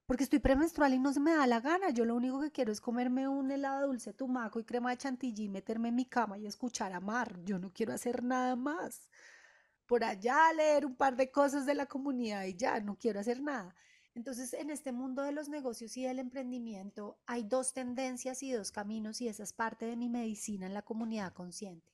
Porque 0.07 0.25
estoy 0.25 0.38
premenstrual 0.38 0.95
y 0.95 0.99
no 0.99 1.12
se 1.12 1.21
me 1.21 1.35
da 1.35 1.47
la 1.47 1.61
gana. 1.61 1.90
Yo 1.90 2.05
lo 2.05 2.14
único 2.14 2.40
que 2.40 2.53
quiero 2.53 2.73
es 2.73 2.81
comerme 2.81 3.29
un 3.29 3.51
helado 3.51 3.88
dulce 3.88 4.12
tumaco 4.12 4.61
y 4.61 4.64
crema 4.64 4.90
de 4.90 4.97
chantilly, 4.99 5.49
meterme 5.49 5.88
en 5.88 5.97
mi 5.97 6.07
cama 6.07 6.38
y 6.38 6.47
escuchar 6.47 6.92
a 6.92 7.01
mar. 7.01 7.38
Yo 7.45 7.59
no 7.59 7.73
quiero 7.73 7.92
hacer 7.92 8.23
nada 8.23 8.57
más. 8.57 9.09
Por 9.85 10.05
allá 10.05 10.53
leer 10.53 10.87
un 10.87 10.97
par 10.97 11.16
de 11.16 11.31
cosas 11.31 11.66
de 11.66 11.75
la 11.75 11.87
comunidad 11.87 12.45
y 12.45 12.55
ya, 12.55 12.81
no 12.81 12.97
quiero 12.97 13.21
hacer 13.21 13.40
nada. 13.40 13.75
Entonces, 14.16 14.55
en 14.55 14.70
este 14.70 14.92
mundo 14.92 15.20
de 15.20 15.33
los 15.33 15.50
negocios 15.50 15.94
y 15.98 16.05
del 16.05 16.18
emprendimiento 16.18 17.18
hay 17.26 17.44
dos 17.44 17.74
tendencias 17.74 18.42
y 18.42 18.50
dos 18.50 18.72
caminos 18.72 19.20
y 19.20 19.29
esa 19.29 19.42
es 19.42 19.52
parte 19.52 19.85
de 19.85 19.94
mi 19.94 20.09
medicina 20.09 20.64
en 20.64 20.72
la 20.72 20.81
comunidad 20.81 21.35
consciente. 21.35 21.92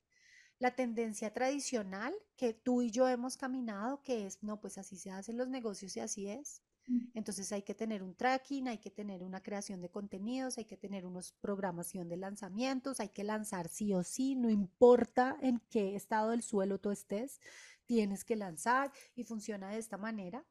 La 0.60 0.76
tendencia 0.76 1.32
tradicional 1.32 2.14
que 2.36 2.54
tú 2.54 2.80
y 2.80 2.92
yo 2.92 3.08
hemos 3.08 3.36
caminado, 3.36 4.02
que 4.04 4.24
es, 4.24 4.40
no, 4.40 4.60
pues 4.60 4.78
así 4.78 4.96
se 4.98 5.10
hacen 5.10 5.36
los 5.36 5.48
negocios 5.48 5.96
y 5.96 6.00
así 6.00 6.28
es. 6.28 6.62
Mm. 6.86 7.06
Entonces 7.14 7.50
hay 7.50 7.62
que 7.62 7.74
tener 7.74 8.04
un 8.04 8.14
tracking, 8.14 8.68
hay 8.68 8.78
que 8.78 8.92
tener 8.92 9.24
una 9.24 9.42
creación 9.42 9.80
de 9.80 9.90
contenidos, 9.90 10.58
hay 10.58 10.64
que 10.64 10.76
tener 10.76 11.04
unos 11.04 11.32
programación 11.32 12.08
de 12.08 12.18
lanzamientos, 12.18 13.00
hay 13.00 13.08
que 13.08 13.24
lanzar 13.24 13.68
sí 13.68 13.92
o 13.94 14.04
sí, 14.04 14.36
no 14.36 14.48
importa 14.48 15.36
en 15.42 15.60
qué 15.70 15.96
estado 15.96 16.30
del 16.30 16.42
suelo 16.42 16.78
tú 16.78 16.92
estés, 16.92 17.40
tienes 17.84 18.22
que 18.22 18.36
lanzar 18.36 18.92
y 19.16 19.24
funciona 19.24 19.70
de 19.70 19.78
esta 19.78 19.98
manera. 19.98 20.46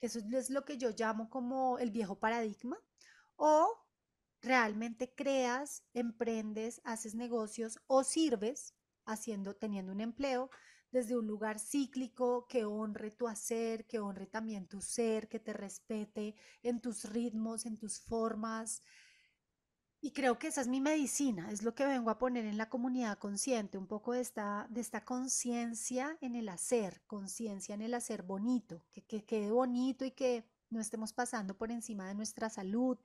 Eso 0.00 0.20
es 0.20 0.50
lo 0.50 0.64
que 0.64 0.78
yo 0.78 0.90
llamo 0.90 1.28
como 1.28 1.78
el 1.78 1.90
viejo 1.90 2.18
paradigma. 2.18 2.78
O 3.36 3.68
realmente 4.40 5.14
creas, 5.14 5.84
emprendes, 5.92 6.80
haces 6.84 7.14
negocios 7.14 7.78
o 7.86 8.04
sirves 8.04 8.74
haciendo, 9.04 9.56
teniendo 9.56 9.92
un 9.92 10.00
empleo 10.00 10.50
desde 10.90 11.16
un 11.16 11.26
lugar 11.26 11.58
cíclico 11.58 12.46
que 12.48 12.64
honre 12.64 13.10
tu 13.10 13.28
hacer, 13.28 13.86
que 13.86 13.98
honre 13.98 14.26
también 14.26 14.66
tu 14.66 14.80
ser, 14.80 15.28
que 15.28 15.38
te 15.38 15.52
respete 15.52 16.34
en 16.62 16.80
tus 16.80 17.04
ritmos, 17.04 17.66
en 17.66 17.78
tus 17.78 18.00
formas, 18.00 18.82
y 20.00 20.12
creo 20.12 20.38
que 20.38 20.46
esa 20.46 20.60
es 20.60 20.68
mi 20.68 20.80
medicina, 20.80 21.50
es 21.50 21.62
lo 21.62 21.74
que 21.74 21.84
vengo 21.84 22.10
a 22.10 22.18
poner 22.18 22.44
en 22.44 22.56
la 22.56 22.68
comunidad 22.68 23.18
consciente, 23.18 23.78
un 23.78 23.88
poco 23.88 24.12
de 24.12 24.20
esta, 24.20 24.66
de 24.70 24.80
esta 24.80 25.04
conciencia 25.04 26.16
en 26.20 26.36
el 26.36 26.48
hacer, 26.48 27.02
conciencia 27.06 27.74
en 27.74 27.82
el 27.82 27.94
hacer 27.94 28.22
bonito, 28.22 28.84
que, 28.92 29.02
que 29.02 29.24
quede 29.24 29.50
bonito 29.50 30.04
y 30.04 30.12
que 30.12 30.44
no 30.70 30.80
estemos 30.80 31.12
pasando 31.12 31.56
por 31.56 31.72
encima 31.72 32.06
de 32.06 32.14
nuestra 32.14 32.48
salud, 32.48 32.98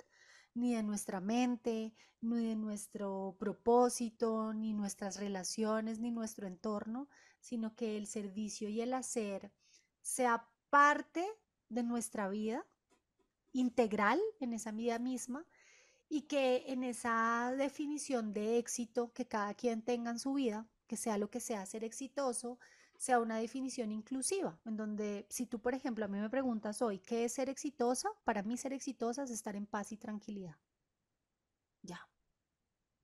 ni 0.53 0.75
de 0.75 0.83
nuestra 0.83 1.19
mente, 1.19 1.93
ni 2.21 2.45
de 2.45 2.55
nuestro 2.55 3.35
propósito, 3.39 4.53
ni 4.53 4.73
nuestras 4.73 5.17
relaciones, 5.17 5.99
ni 5.99 6.11
nuestro 6.11 6.45
entorno, 6.45 7.09
sino 7.39 7.75
que 7.75 7.97
el 7.97 8.05
servicio 8.05 8.69
y 8.69 8.81
el 8.81 8.93
hacer 8.93 9.51
sea 10.01 10.47
parte 10.69 11.25
de 11.69 11.81
nuestra 11.81 12.29
vida, 12.29 12.67
integral 13.51 14.19
en 14.39 14.53
esa 14.53 14.71
vida 14.71 14.99
misma 14.99 15.45
y 16.13 16.21
que 16.21 16.65
en 16.67 16.83
esa 16.83 17.55
definición 17.57 18.33
de 18.33 18.59
éxito 18.59 19.11
que 19.13 19.25
cada 19.25 19.55
quien 19.55 19.81
tenga 19.81 20.11
en 20.11 20.19
su 20.19 20.35
vida, 20.35 20.67
que 20.85 20.95
sea 20.95 21.17
lo 21.17 21.31
que 21.31 21.39
sea 21.39 21.65
ser 21.65 21.83
exitoso, 21.83 22.59
sea 22.95 23.19
una 23.19 23.37
definición 23.37 23.91
inclusiva, 23.91 24.59
en 24.63 24.77
donde 24.77 25.25
si 25.31 25.47
tú, 25.47 25.59
por 25.59 25.73
ejemplo, 25.73 26.05
a 26.05 26.07
mí 26.07 26.19
me 26.19 26.29
preguntas 26.29 26.83
hoy, 26.83 26.99
¿qué 26.99 27.25
es 27.25 27.33
ser 27.33 27.49
exitosa? 27.49 28.09
Para 28.25 28.43
mí 28.43 28.57
ser 28.57 28.73
exitosa 28.73 29.23
es 29.23 29.31
estar 29.31 29.55
en 29.55 29.65
paz 29.65 29.91
y 29.91 29.97
tranquilidad. 29.97 30.55
Ya. 31.81 32.07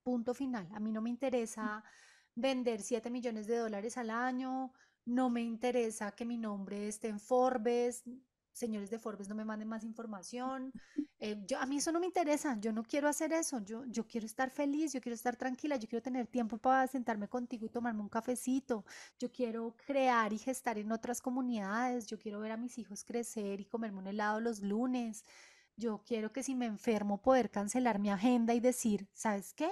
Punto 0.03 0.35
final. 0.35 0.69
A 0.75 0.79
mí 0.79 0.91
no 0.91 1.01
me 1.01 1.09
interesa 1.09 1.83
vender 2.35 2.79
7 2.79 3.09
millones 3.09 3.47
de 3.47 3.57
dólares 3.57 3.97
al 3.97 4.11
año, 4.11 4.71
no 5.05 5.31
me 5.31 5.41
interesa 5.41 6.11
que 6.11 6.25
mi 6.25 6.37
nombre 6.37 6.87
esté 6.87 7.07
en 7.07 7.19
Forbes, 7.19 8.03
señores 8.59 8.89
de 8.89 8.99
Forbes 8.99 9.29
no 9.29 9.35
me 9.35 9.45
manden 9.45 9.67
más 9.67 9.83
información. 9.83 10.71
Eh, 11.19 11.45
a 11.57 11.65
mí 11.65 11.77
eso 11.77 11.91
no 11.91 11.99
me 11.99 12.05
interesa, 12.05 12.57
yo 12.59 12.71
no 12.71 12.83
quiero 12.83 13.07
hacer 13.07 13.33
eso, 13.33 13.59
yo, 13.59 13.83
yo 13.85 14.05
quiero 14.07 14.25
estar 14.25 14.49
feliz, 14.49 14.93
yo 14.93 15.01
quiero 15.01 15.15
estar 15.15 15.35
tranquila, 15.35 15.75
yo 15.77 15.87
quiero 15.87 16.01
tener 16.01 16.27
tiempo 16.27 16.57
para 16.57 16.87
sentarme 16.87 17.27
contigo 17.27 17.65
y 17.65 17.69
tomarme 17.69 18.01
un 18.01 18.09
cafecito, 18.09 18.85
yo 19.17 19.31
quiero 19.31 19.75
crear 19.85 20.31
y 20.31 20.37
gestar 20.37 20.77
en 20.77 20.91
otras 20.91 21.21
comunidades, 21.21 22.07
yo 22.07 22.17
quiero 22.17 22.39
ver 22.39 22.53
a 22.53 22.57
mis 22.57 22.77
hijos 22.77 23.03
crecer 23.03 23.59
y 23.59 23.65
comerme 23.65 23.99
un 23.99 24.07
helado 24.07 24.39
los 24.39 24.61
lunes, 24.61 25.25
yo 25.75 26.03
quiero 26.05 26.31
que 26.31 26.43
si 26.43 26.55
me 26.55 26.67
enfermo 26.67 27.21
poder 27.21 27.49
cancelar 27.49 27.99
mi 27.99 28.09
agenda 28.11 28.53
y 28.53 28.59
decir, 28.61 29.09
¿sabes 29.13 29.53
qué? 29.53 29.69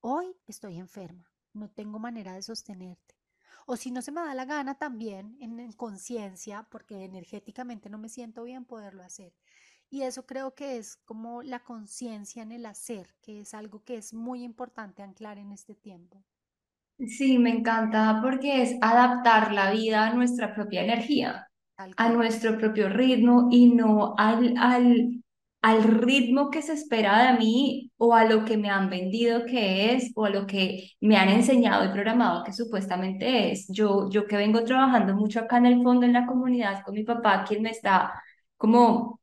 Hoy 0.00 0.36
estoy 0.46 0.78
enferma, 0.78 1.30
no 1.54 1.70
tengo 1.70 1.98
manera 1.98 2.34
de 2.34 2.42
sostenerte 2.42 3.21
o 3.66 3.76
si 3.76 3.90
no 3.90 4.02
se 4.02 4.12
me 4.12 4.20
da 4.20 4.34
la 4.34 4.44
gana 4.44 4.74
también 4.74 5.36
en, 5.40 5.72
conciencia, 5.72 6.66
porque 6.70 7.04
energéticamente 7.04 7.88
no 7.88 7.98
me 7.98 8.08
siento 8.08 8.44
bien 8.44 8.64
poderlo 8.64 9.02
hacer. 9.02 9.32
Y 9.90 10.02
eso 10.02 10.26
creo 10.26 10.54
que 10.54 10.78
es 10.78 10.96
como 10.96 11.42
la 11.42 11.60
conciencia 11.60 12.42
en 12.42 12.52
el 12.52 12.66
hacer, 12.66 13.14
que 13.20 13.40
es 13.40 13.54
algo 13.54 13.84
que 13.84 13.96
es 13.96 14.14
muy 14.14 14.42
importante 14.42 15.02
anclar 15.02 15.38
en 15.38 15.52
este 15.52 15.74
tiempo. 15.74 16.24
Sí, 16.98 17.38
me 17.38 17.50
encanta 17.50 18.20
porque 18.22 18.62
es 18.62 18.76
adaptar 18.80 19.52
la 19.52 19.70
vida 19.70 20.06
a 20.06 20.14
nuestra 20.14 20.54
propia 20.54 20.82
energía, 20.82 21.48
a 21.76 22.08
nuestro 22.10 22.58
propio 22.58 22.88
ritmo 22.88 23.48
y 23.50 23.74
no 23.74 24.14
al, 24.16 24.54
al, 24.56 25.21
al 25.62 25.84
ritmo 25.84 26.50
que 26.50 26.60
se 26.62 26.72
espera 26.72 27.32
de 27.32 27.38
mí 27.38 27.90
o 27.96 28.14
a 28.14 28.24
lo 28.24 28.44
que 28.44 28.56
me 28.56 28.68
han 28.70 28.90
vendido 28.90 29.46
que 29.46 29.94
es 29.94 30.10
o 30.16 30.24
a 30.24 30.30
lo 30.30 30.46
que 30.46 30.90
me 31.00 31.16
han 31.16 31.28
enseñado 31.28 31.84
y 31.84 31.92
programado 31.92 32.42
que 32.44 32.52
supuestamente 32.52 33.52
es. 33.52 33.66
Yo, 33.68 34.10
yo 34.10 34.26
que 34.26 34.36
vengo 34.36 34.64
trabajando 34.64 35.14
mucho 35.14 35.40
acá 35.40 35.58
en 35.58 35.66
el 35.66 35.82
fondo 35.82 36.04
en 36.06 36.14
la 36.14 36.26
comunidad 36.26 36.82
con 36.84 36.94
mi 36.94 37.04
papá, 37.04 37.44
quien 37.46 37.62
me 37.62 37.70
está 37.70 38.12
como 38.56 39.20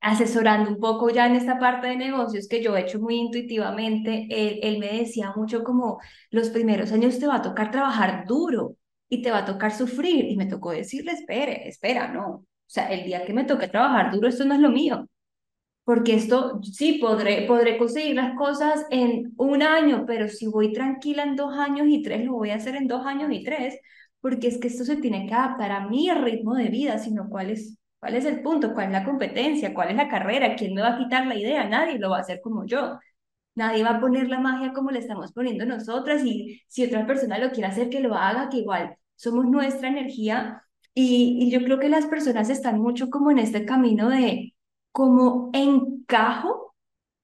asesorando 0.00 0.70
un 0.70 0.80
poco 0.80 1.10
ya 1.10 1.26
en 1.26 1.36
esta 1.36 1.58
parte 1.58 1.88
de 1.88 1.96
negocios 1.96 2.48
que 2.48 2.62
yo 2.62 2.76
he 2.76 2.82
hecho 2.82 3.00
muy 3.00 3.16
intuitivamente, 3.16 4.26
él, 4.30 4.60
él 4.62 4.78
me 4.78 4.98
decía 4.98 5.32
mucho 5.36 5.64
como 5.64 6.00
los 6.30 6.50
primeros 6.50 6.92
años 6.92 7.18
te 7.18 7.26
va 7.26 7.36
a 7.36 7.42
tocar 7.42 7.70
trabajar 7.70 8.26
duro 8.26 8.76
y 9.08 9.22
te 9.22 9.30
va 9.30 9.38
a 9.38 9.44
tocar 9.44 9.72
sufrir 9.74 10.26
y 10.26 10.36
me 10.36 10.46
tocó 10.46 10.72
decirle, 10.72 11.12
espere, 11.12 11.68
espera, 11.68 12.08
no. 12.08 12.26
O 12.30 12.44
sea, 12.66 12.88
el 12.92 13.04
día 13.04 13.24
que 13.24 13.32
me 13.34 13.44
toque 13.44 13.68
trabajar 13.68 14.10
duro, 14.12 14.28
esto 14.28 14.44
no 14.44 14.54
es 14.54 14.60
lo 14.60 14.70
mío 14.70 15.08
porque 15.84 16.14
esto 16.14 16.60
sí 16.62 16.94
podré, 16.94 17.46
podré 17.46 17.76
conseguir 17.78 18.16
las 18.16 18.36
cosas 18.36 18.86
en 18.90 19.34
un 19.36 19.62
año, 19.62 20.04
pero 20.06 20.28
si 20.28 20.46
voy 20.46 20.72
tranquila 20.72 21.24
en 21.24 21.36
dos 21.36 21.54
años 21.58 21.86
y 21.88 22.02
tres, 22.02 22.24
lo 22.24 22.32
voy 22.34 22.50
a 22.50 22.56
hacer 22.56 22.76
en 22.76 22.88
dos 22.88 23.04
años 23.06 23.30
y 23.32 23.44
tres, 23.44 23.78
porque 24.20 24.48
es 24.48 24.58
que 24.58 24.68
esto 24.68 24.84
se 24.84 24.96
tiene 24.96 25.26
que 25.26 25.34
adaptar 25.34 25.72
a 25.72 25.86
mi 25.88 26.10
ritmo 26.10 26.54
de 26.54 26.68
vida, 26.68 26.98
sino 26.98 27.28
cuál 27.28 27.50
es, 27.50 27.78
cuál 28.00 28.14
es 28.14 28.24
el 28.24 28.42
punto, 28.42 28.72
cuál 28.72 28.86
es 28.86 28.92
la 28.92 29.04
competencia, 29.04 29.74
cuál 29.74 29.90
es 29.90 29.96
la 29.96 30.08
carrera, 30.08 30.56
quién 30.56 30.74
me 30.74 30.80
va 30.82 30.94
a 30.94 30.98
quitar 30.98 31.26
la 31.26 31.36
idea, 31.38 31.68
nadie 31.68 31.98
lo 31.98 32.10
va 32.10 32.18
a 32.18 32.20
hacer 32.20 32.40
como 32.42 32.64
yo. 32.66 32.98
Nadie 33.56 33.84
va 33.84 33.90
a 33.90 34.00
poner 34.00 34.28
la 34.28 34.40
magia 34.40 34.72
como 34.72 34.90
le 34.90 34.98
estamos 34.98 35.32
poniendo 35.32 35.64
nosotras 35.64 36.24
y 36.24 36.60
si 36.68 36.84
otra 36.84 37.06
persona 37.06 37.38
lo 37.38 37.50
quiere 37.52 37.68
hacer, 37.68 37.88
que 37.88 38.00
lo 38.00 38.14
haga, 38.14 38.48
que 38.48 38.58
igual 38.58 38.96
somos 39.16 39.46
nuestra 39.46 39.88
energía 39.88 40.62
y, 40.92 41.38
y 41.40 41.50
yo 41.50 41.60
creo 41.64 41.78
que 41.78 41.88
las 41.88 42.06
personas 42.06 42.50
están 42.50 42.80
mucho 42.80 43.10
como 43.10 43.30
en 43.30 43.38
este 43.38 43.64
camino 43.64 44.08
de 44.10 44.53
cómo 44.94 45.50
encajo 45.54 46.76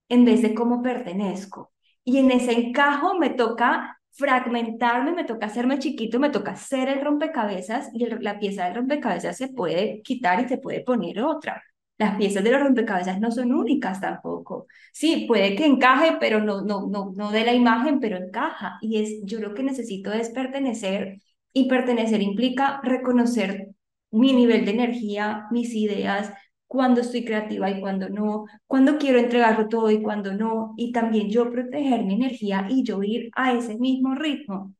en 0.08 0.24
vez 0.24 0.42
de 0.42 0.54
cómo 0.54 0.82
pertenezco. 0.82 1.72
Y 2.04 2.18
en 2.18 2.32
ese 2.32 2.52
encajo 2.52 3.18
me 3.18 3.30
toca 3.30 4.00
fragmentarme, 4.12 5.12
me 5.12 5.24
toca 5.24 5.46
hacerme 5.46 5.78
chiquito, 5.78 6.18
me 6.18 6.30
toca 6.30 6.52
hacer 6.52 6.88
el 6.88 7.00
rompecabezas 7.00 7.90
y 7.94 8.04
la 8.06 8.40
pieza 8.40 8.64
del 8.64 8.74
rompecabezas 8.74 9.36
se 9.36 9.48
puede 9.48 10.02
quitar 10.02 10.40
y 10.44 10.48
se 10.48 10.58
puede 10.58 10.80
poner 10.82 11.20
otra. 11.22 11.62
Las 11.96 12.16
piezas 12.16 12.42
de 12.42 12.50
los 12.50 12.60
rompecabezas 12.62 13.20
no 13.20 13.30
son 13.30 13.52
únicas 13.52 14.00
tampoco. 14.00 14.66
Sí, 14.92 15.26
puede 15.28 15.54
que 15.54 15.66
encaje, 15.66 16.16
pero 16.18 16.40
no, 16.40 16.62
no, 16.62 16.88
no, 16.88 17.12
no 17.14 17.30
de 17.30 17.44
la 17.44 17.54
imagen, 17.54 18.00
pero 18.00 18.16
encaja. 18.16 18.78
Y 18.80 19.00
es, 19.00 19.20
yo 19.24 19.38
lo 19.38 19.54
que 19.54 19.62
necesito 19.62 20.12
es 20.12 20.30
pertenecer 20.30 21.18
y 21.52 21.68
pertenecer 21.68 22.20
implica 22.20 22.80
reconocer 22.82 23.68
mi 24.10 24.32
nivel 24.32 24.64
de 24.64 24.72
energía, 24.72 25.46
mis 25.52 25.74
ideas, 25.74 26.32
cuando 26.70 27.00
estoy 27.00 27.24
creativa 27.24 27.68
y 27.68 27.80
cuando 27.80 28.08
no, 28.08 28.44
cuando 28.68 28.96
quiero 28.96 29.18
entregarlo 29.18 29.66
todo 29.68 29.90
y 29.90 30.00
cuando 30.02 30.34
no, 30.34 30.72
y 30.76 30.92
también 30.92 31.28
yo 31.28 31.50
proteger 31.50 32.04
mi 32.04 32.14
energía 32.14 32.68
y 32.70 32.84
yo 32.84 33.02
ir 33.02 33.28
a 33.34 33.52
ese 33.54 33.76
mismo 33.76 34.14
ritmo. 34.14 34.72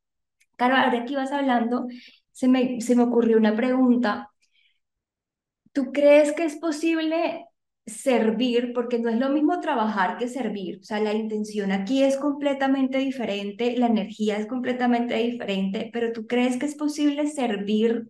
Claro, 0.55 0.77
ahora 0.77 1.03
que 1.05 1.13
ibas 1.13 1.33
hablando, 1.33 1.87
se 2.31 2.47
me, 2.47 2.79
se 2.79 2.95
me 2.95 3.03
ocurrió 3.03 3.37
una 3.37 3.57
pregunta. 3.57 4.31
¿Tú 5.73 5.91
crees 5.91 6.31
que 6.31 6.45
es 6.45 6.55
posible 6.57 7.45
servir, 7.85 8.71
porque 8.73 8.97
no 8.99 9.09
es 9.09 9.19
lo 9.19 9.29
mismo 9.29 9.59
trabajar 9.59 10.17
que 10.17 10.29
servir, 10.29 10.79
o 10.79 10.83
sea, 10.83 11.01
la 11.01 11.13
intención 11.13 11.73
aquí 11.73 12.03
es 12.03 12.15
completamente 12.15 12.99
diferente, 12.99 13.75
la 13.77 13.87
energía 13.87 14.37
es 14.37 14.47
completamente 14.47 15.15
diferente, 15.15 15.89
pero 15.91 16.13
tú 16.13 16.25
crees 16.25 16.55
que 16.57 16.67
es 16.67 16.75
posible 16.75 17.27
servir 17.27 18.09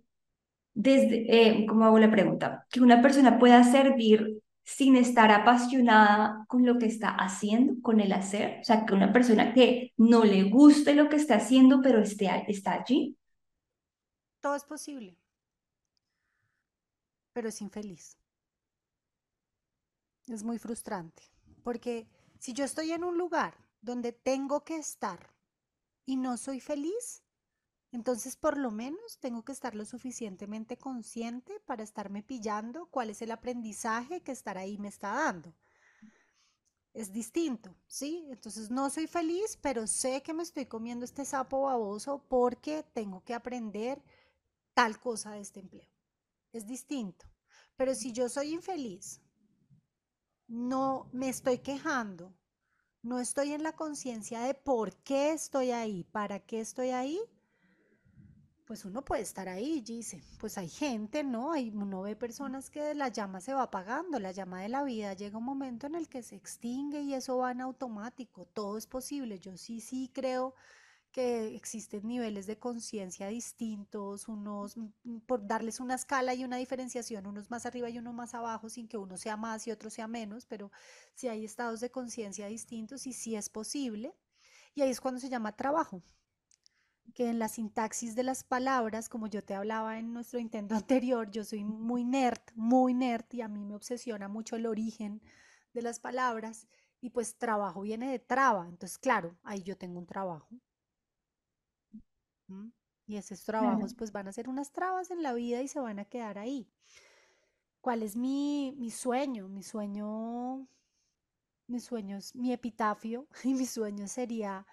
desde, 0.74 1.26
eh, 1.30 1.66
¿cómo 1.68 1.86
hago 1.86 2.00
la 2.00 2.12
pregunta? 2.12 2.66
Que 2.70 2.82
una 2.82 3.02
persona 3.02 3.40
pueda 3.40 3.64
servir 3.64 4.42
sin 4.64 4.96
estar 4.96 5.32
apasionada 5.32 6.46
con 6.48 6.66
lo 6.66 6.78
que 6.78 6.86
está 6.86 7.10
haciendo, 7.10 7.82
con 7.82 8.00
el 8.00 8.14
hacer. 8.14 8.60
O 8.62 8.64
sea, 8.64 8.86
que 8.86 8.94
una 8.94 9.12
persona 9.12 9.54
que 9.54 9.94
no 9.98 10.24
le 10.24 10.44
guste 10.44 10.96
lo 10.96 11.10
que 11.10 11.18
está 11.18 11.36
haciendo, 11.36 11.82
pero 11.82 12.02
esté, 12.02 12.30
está 12.48 12.74
allí. 12.74 13.18
Todo 14.40 14.56
es 14.56 14.64
posible, 14.64 15.18
pero 17.34 17.50
es 17.50 17.62
infeliz. 17.62 18.18
Es 20.28 20.44
muy 20.44 20.58
frustrante, 20.58 21.24
porque 21.64 22.08
si 22.40 22.54
yo 22.54 22.64
estoy 22.64 22.92
en 22.92 23.04
un 23.04 23.18
lugar 23.18 23.54
donde 23.82 24.14
tengo 24.14 24.64
que 24.64 24.78
estar 24.78 25.32
y 26.06 26.16
no 26.16 26.38
soy 26.38 26.60
feliz, 26.60 27.24
entonces, 27.92 28.38
por 28.38 28.58
lo 28.58 28.72
menos 28.72 29.20
tengo 29.20 29.44
que 29.44 29.52
estar 29.52 29.76
lo 29.76 29.84
suficientemente 29.84 30.78
consciente 30.78 31.60
para 31.66 31.84
estarme 31.84 32.24
pillando 32.24 32.86
cuál 32.86 33.10
es 33.10 33.22
el 33.22 33.32
aprendizaje 33.32 34.22
que 34.22 34.32
estar 34.32 34.58
ahí 34.58 34.78
me 34.78 34.88
está 34.88 35.12
dando. 35.12 35.54
Es 36.94 37.12
distinto, 37.12 37.76
¿sí? 37.88 38.26
Entonces 38.30 38.70
no 38.70 38.90
soy 38.90 39.08
feliz, 39.08 39.58
pero 39.62 39.88
sé 39.88 40.24
que 40.24 40.34
me 40.34 40.44
estoy 40.44 40.66
comiendo 40.66 41.04
este 41.04 41.26
sapo 41.26 41.64
baboso 41.64 42.24
porque 42.30 42.84
tengo 42.94 43.24
que 43.24 43.34
aprender 43.34 44.02
tal 44.74 45.00
cosa 45.00 45.32
de 45.32 45.42
este 45.42 45.60
empleo. 45.60 45.90
Es 46.54 46.66
distinto. 46.66 47.26
Pero 47.76 47.94
si 47.94 48.14
yo 48.14 48.30
soy 48.30 48.54
infeliz, 48.54 49.22
no 50.48 51.10
me 51.12 51.30
estoy 51.30 51.60
quejando, 51.60 52.34
no 53.02 53.20
estoy 53.20 53.54
en 53.54 53.64
la 53.64 53.74
conciencia 53.74 54.42
de 54.42 54.54
por 54.54 54.96
qué 54.98 55.32
estoy 55.32 55.72
ahí, 55.72 56.04
para 56.06 56.40
qué 56.40 56.60
estoy 56.60 56.90
ahí, 56.90 57.20
pues 58.72 58.86
uno 58.86 59.04
puede 59.04 59.22
estar 59.22 59.50
ahí, 59.50 59.82
dice, 59.82 60.24
pues 60.40 60.58
hay 60.58 60.70
gente, 60.70 61.26
¿no? 61.26 61.52
Hay, 61.52 61.72
uno 61.72 62.04
ve 62.04 62.16
personas 62.16 62.70
que 62.70 62.96
la 62.96 63.10
llama 63.10 63.42
se 63.42 63.54
va 63.54 63.64
apagando, 63.64 64.18
la 64.18 64.32
llama 64.32 64.62
de 64.62 64.70
la 64.70 64.86
vida 64.86 65.14
llega 65.14 65.40
un 65.40 65.44
momento 65.44 65.88
en 65.88 65.96
el 65.96 66.08
que 66.08 66.24
se 66.24 66.38
extingue 66.38 67.02
y 67.02 67.14
eso 67.14 67.36
va 67.36 67.52
en 67.52 67.60
automático, 67.60 68.46
todo 68.54 68.78
es 68.78 68.88
posible. 68.88 69.40
Yo 69.40 69.58
sí, 69.58 69.82
sí 69.82 70.10
creo 70.14 70.56
que 71.12 71.54
existen 71.54 72.08
niveles 72.08 72.48
de 72.48 72.60
conciencia 72.60 73.28
distintos, 73.28 74.30
unos, 74.30 74.78
mm, 74.78 74.88
mm, 75.04 75.20
por 75.28 75.46
darles 75.46 75.82
una 75.82 75.96
escala 75.96 76.34
y 76.34 76.46
una 76.46 76.56
diferenciación, 76.56 77.28
unos 77.28 77.52
más 77.52 77.66
arriba 77.66 77.90
y 77.90 77.98
uno 77.98 78.14
más 78.14 78.34
abajo, 78.36 78.70
sin 78.70 78.88
que 78.88 78.96
uno 78.96 79.18
sea 79.18 79.36
más 79.36 79.68
y 79.68 79.72
otro 79.72 79.90
sea 79.90 80.08
menos, 80.08 80.46
pero 80.46 80.72
sí 81.14 81.28
hay 81.28 81.44
estados 81.44 81.82
de 81.82 81.92
conciencia 81.92 82.48
distintos 82.48 83.06
y 83.06 83.12
sí 83.12 83.36
es 83.36 83.50
posible. 83.50 84.16
Y 84.76 84.82
ahí 84.82 84.92
es 84.92 85.02
cuando 85.02 85.20
se 85.20 85.28
llama 85.28 85.58
trabajo 85.58 86.02
que 87.14 87.30
en 87.30 87.40
la 87.40 87.48
sintaxis 87.48 88.16
de 88.16 88.24
las 88.24 88.44
palabras, 88.44 89.10
como 89.10 89.28
yo 89.28 89.44
te 89.44 89.54
hablaba 89.54 90.00
en 90.00 90.14
nuestro 90.14 90.40
intento 90.40 90.76
anterior, 90.76 91.30
yo 91.32 91.44
soy 91.44 91.64
muy 91.64 92.04
nerd, 92.04 92.42
muy 92.56 92.94
nerd 92.94 93.26
y 93.32 93.42
a 93.42 93.48
mí 93.48 93.64
me 93.66 93.76
obsesiona 93.76 94.28
mucho 94.28 94.56
el 94.56 94.66
origen 94.66 95.22
de 95.74 95.82
las 95.82 96.00
palabras 96.00 96.68
y 97.02 97.10
pues 97.10 97.38
trabajo 97.38 97.82
viene 97.82 98.12
de 98.12 98.20
traba, 98.20 98.68
entonces 98.68 98.98
claro, 98.98 99.36
ahí 99.44 99.64
yo 99.64 99.78
tengo 99.78 100.00
un 100.00 100.06
trabajo. 100.06 100.48
Y 103.08 103.18
esos 103.18 103.44
trabajos 103.44 103.94
pues 103.94 104.12
van 104.12 104.28
a 104.28 104.34
ser 104.34 104.50
unas 104.50 104.72
trabas 104.72 105.10
en 105.10 105.24
la 105.24 105.34
vida 105.34 105.62
y 105.62 105.68
se 105.68 105.80
van 105.80 106.00
a 106.00 106.06
quedar 106.06 106.38
ahí. 106.38 106.70
¿Cuál 107.82 108.04
es 108.04 108.16
mi, 108.16 108.74
mi 108.78 108.92
sueño? 108.92 109.48
Mi 109.48 109.64
sueño, 109.64 110.68
mi 111.68 111.80
sueño 111.80 112.18
es 112.18 112.36
mi 112.36 112.54
epitafio 112.54 113.28
y 113.44 113.54
mi 113.54 113.66
sueño 113.66 114.08
sería 114.08 114.68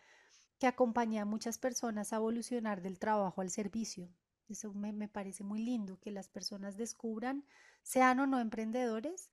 que 0.59 0.66
acompañe 0.66 1.20
a 1.20 1.24
muchas 1.24 1.59
personas 1.59 2.12
a 2.12 2.16
evolucionar 2.16 2.82
del 2.82 2.98
trabajo 2.98 3.40
al 3.40 3.50
servicio. 3.50 4.09
Eso 4.48 4.72
me, 4.72 5.09
parece 5.09 5.44
muy 5.44 5.62
lindo, 5.62 5.98
que 6.00 6.11
las 6.11 6.28
personas 6.28 6.76
descubran, 6.76 7.44
sean 7.82 8.20
o 8.20 8.26
no 8.26 8.40
emprendedores, 8.40 9.30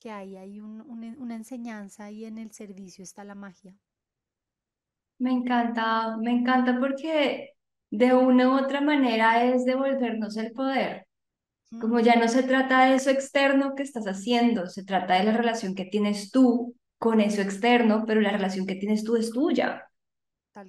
que 0.00 0.10
ahí 0.10 0.36
hay 0.36 0.60
una 0.60 1.34
enseñanza 1.34 2.10
y 2.10 2.24
en 2.24 2.38
el 2.38 2.50
servicio 2.52 3.04
está 3.04 3.24
la 3.24 3.34
magia. 3.34 3.74
Me 5.18 5.32
encanta, 5.32 6.16
me 6.16 6.32
encanta 6.32 6.78
porque 6.78 7.54
de 7.90 8.14
una 8.14 8.48
u 8.48 8.64
otra 8.64 8.80
manera 8.80 9.44
es 9.44 9.64
devolvernos 9.64 10.36
el 10.36 10.52
poder. 10.52 11.06
Como 11.80 12.00
ya 12.00 12.16
no 12.16 12.28
se 12.28 12.42
trata 12.42 12.86
de 12.86 12.94
eso 12.96 13.10
externo 13.10 13.74
que 13.74 13.82
estás 13.82 14.06
haciendo, 14.06 14.66
se 14.66 14.84
trata 14.84 15.14
de 15.14 15.24
la 15.24 15.36
relación 15.36 15.74
que 15.74 15.84
tienes 15.84 16.30
tú 16.30 16.74
con 16.98 17.20
eso 17.20 17.40
externo, 17.42 18.04
pero 18.06 18.20
la 18.20 18.30
relación 18.30 18.66
que 18.66 18.76
tienes 18.76 19.04
tú 19.04 19.16
es 19.16 19.30
tuya. 19.30 19.84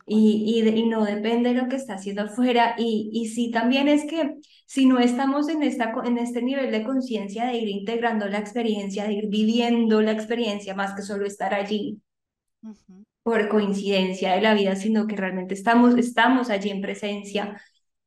Y, 0.08 0.64
y, 0.66 0.68
y, 0.68 0.88
no 0.88 1.06
depende 1.06 1.54
de 1.54 1.62
lo 1.62 1.70
que 1.70 1.76
está 1.76 1.96
haciendo 1.96 2.24
afuera. 2.24 2.76
Y, 2.78 3.10
y 3.14 3.28
sí, 3.28 3.52
también 3.52 3.88
es 3.88 4.06
que 4.06 4.36
si 4.66 4.86
no 4.88 5.00
estamos 5.00 5.48
en, 5.50 5.62
esta, 5.62 5.94
en 6.04 6.18
este 6.18 6.42
nivel 6.42 6.72
de 6.72 6.84
conciencia 6.84 7.46
de 7.46 7.58
ir 7.58 7.70
integrando 7.70 8.28
la 8.28 8.40
experiencia, 8.40 9.06
de 9.06 9.14
ir 9.14 9.28
viviendo 9.30 10.02
la 10.02 10.12
experiencia 10.12 10.74
más 10.74 10.96
que 10.96 11.04
solo 11.04 11.26
estar 11.26 11.54
allí 11.54 12.02
por 13.24 13.48
coincidencia 13.50 14.34
de 14.34 14.42
la 14.42 14.54
vida, 14.54 14.76
sino 14.76 15.08
que 15.08 15.16
realmente 15.16 15.54
estamos, 15.54 15.96
estamos 15.98 16.50
allí 16.50 16.70
en 16.70 16.82
presencia, 16.82 17.60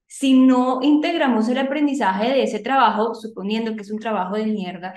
si 0.07 0.39
no 0.39 0.81
integramos 0.83 1.49
el 1.49 1.59
aprendizaje 1.59 2.31
de 2.31 2.45
ese 2.45 2.61
trabajo, 2.61 3.15
suponiendo 3.15 3.75
que 3.75 3.83
es 3.83 3.91
un 3.91 3.99
trabajo 3.99 4.37
de 4.37 4.47
mierda, 4.47 4.95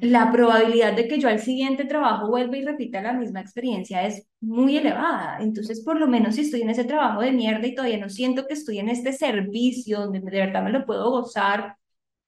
la 0.00 0.30
probabilidad 0.32 0.94
de 0.94 1.08
que 1.08 1.18
yo 1.18 1.28
al 1.28 1.40
siguiente 1.40 1.84
trabajo 1.84 2.28
vuelva 2.28 2.56
y 2.56 2.64
repita 2.64 3.02
la 3.02 3.12
misma 3.12 3.40
experiencia 3.40 4.06
es 4.06 4.26
muy 4.40 4.76
elevada. 4.76 5.38
Entonces, 5.40 5.82
por 5.84 5.98
lo 5.98 6.06
menos 6.08 6.34
si 6.36 6.42
estoy 6.42 6.62
en 6.62 6.70
ese 6.70 6.84
trabajo 6.84 7.20
de 7.22 7.32
mierda 7.32 7.66
y 7.66 7.74
todavía 7.74 7.98
no 7.98 8.08
siento 8.08 8.46
que 8.46 8.54
estoy 8.54 8.78
en 8.78 8.88
este 8.88 9.12
servicio 9.12 10.00
donde 10.00 10.20
de 10.20 10.30
verdad 10.30 10.62
me 10.64 10.70
lo 10.72 10.86
puedo 10.86 11.10
gozar, 11.10 11.76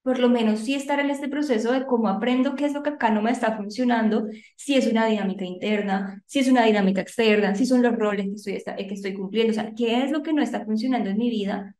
por 0.02 0.18
lo 0.18 0.28
menos 0.28 0.60
sí 0.60 0.74
estar 0.74 1.00
en 1.00 1.10
este 1.10 1.28
proceso 1.28 1.72
de 1.72 1.86
cómo 1.86 2.08
aprendo 2.08 2.56
qué 2.56 2.66
es 2.66 2.74
lo 2.74 2.82
que 2.82 2.90
acá 2.90 3.10
no 3.10 3.22
me 3.22 3.30
está 3.30 3.56
funcionando, 3.56 4.28
si 4.56 4.76
es 4.76 4.86
una 4.86 5.06
dinámica 5.06 5.44
interna, 5.46 6.22
si 6.26 6.40
es 6.40 6.48
una 6.48 6.64
dinámica 6.64 7.00
externa, 7.00 7.54
si 7.54 7.66
son 7.66 7.82
los 7.82 7.96
roles 7.96 8.26
que 8.26 8.34
estoy, 8.60 8.86
que 8.86 8.94
estoy 8.94 9.14
cumpliendo, 9.14 9.52
o 9.52 9.54
sea, 9.54 9.72
qué 9.74 10.04
es 10.04 10.10
lo 10.10 10.22
que 10.22 10.32
no 10.34 10.42
está 10.42 10.64
funcionando 10.64 11.10
en 11.10 11.16
mi 11.18 11.30
vida 11.30 11.74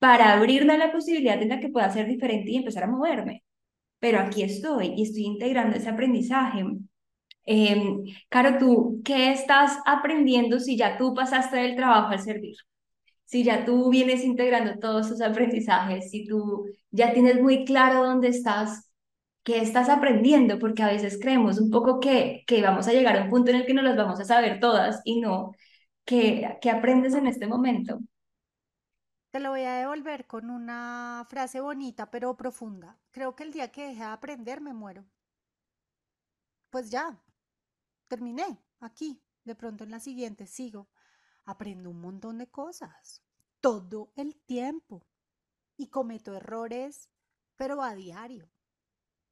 para 0.00 0.32
abrirme 0.32 0.74
a 0.74 0.78
la 0.78 0.92
posibilidad 0.92 1.38
de 1.38 1.46
la 1.46 1.60
que 1.60 1.68
pueda 1.68 1.90
ser 1.90 2.08
diferente 2.08 2.50
y 2.50 2.56
empezar 2.56 2.84
a 2.84 2.88
moverme. 2.88 3.44
Pero 4.00 4.20
aquí 4.20 4.42
estoy 4.42 4.94
y 4.96 5.02
estoy 5.04 5.24
integrando 5.24 5.76
ese 5.76 5.88
aprendizaje. 5.90 6.64
Eh, 7.46 7.82
Caro, 8.28 8.58
tú, 8.58 9.02
¿qué 9.04 9.32
estás 9.32 9.78
aprendiendo 9.86 10.60
si 10.60 10.76
ya 10.76 10.98
tú 10.98 11.14
pasaste 11.14 11.56
del 11.58 11.76
trabajo 11.76 12.10
al 12.10 12.20
servir? 12.20 12.56
si 13.24 13.44
ya 13.44 13.64
tú 13.64 13.90
vienes 13.90 14.24
integrando 14.24 14.78
todos 14.80 15.06
esos 15.06 15.20
aprendizajes, 15.22 16.10
si 16.10 16.26
tú 16.26 16.66
ya 16.90 17.12
tienes 17.12 17.40
muy 17.40 17.64
claro 17.64 18.04
dónde 18.04 18.28
estás, 18.28 18.90
qué 19.44 19.60
estás 19.62 19.88
aprendiendo, 19.88 20.58
porque 20.58 20.82
a 20.82 20.88
veces 20.88 21.18
creemos 21.20 21.60
un 21.60 21.70
poco 21.70 22.00
que, 22.00 22.42
que 22.46 22.62
vamos 22.62 22.88
a 22.88 22.92
llegar 22.92 23.16
a 23.16 23.24
un 23.24 23.30
punto 23.30 23.50
en 23.50 23.58
el 23.58 23.66
que 23.66 23.74
no 23.74 23.82
las 23.82 23.96
vamos 23.96 24.20
a 24.20 24.24
saber 24.24 24.60
todas 24.60 25.00
y 25.04 25.20
no, 25.20 25.52
que, 26.04 26.58
que 26.60 26.70
aprendes 26.70 27.14
en 27.14 27.26
este 27.28 27.46
momento. 27.46 28.00
Te 29.30 29.38
lo 29.38 29.50
voy 29.50 29.62
a 29.62 29.74
devolver 29.74 30.26
con 30.26 30.50
una 30.50 31.24
frase 31.28 31.60
bonita 31.60 32.10
pero 32.10 32.36
profunda. 32.36 32.98
Creo 33.12 33.36
que 33.36 33.44
el 33.44 33.52
día 33.52 33.70
que 33.70 33.86
deje 33.86 34.00
de 34.00 34.06
aprender 34.06 34.60
me 34.60 34.74
muero. 34.74 35.04
Pues 36.70 36.90
ya, 36.90 37.16
terminé 38.08 38.60
aquí. 38.80 39.22
De 39.44 39.54
pronto 39.54 39.84
en 39.84 39.90
la 39.90 40.00
siguiente 40.00 40.46
sigo 40.46 40.88
aprendo 41.44 41.90
un 41.90 42.00
montón 42.00 42.38
de 42.38 42.48
cosas, 42.48 43.22
todo 43.60 44.12
el 44.16 44.36
tiempo. 44.36 45.06
Y 45.76 45.88
cometo 45.88 46.34
errores, 46.34 47.08
pero 47.56 47.82
a 47.82 47.94
diario. 47.94 48.50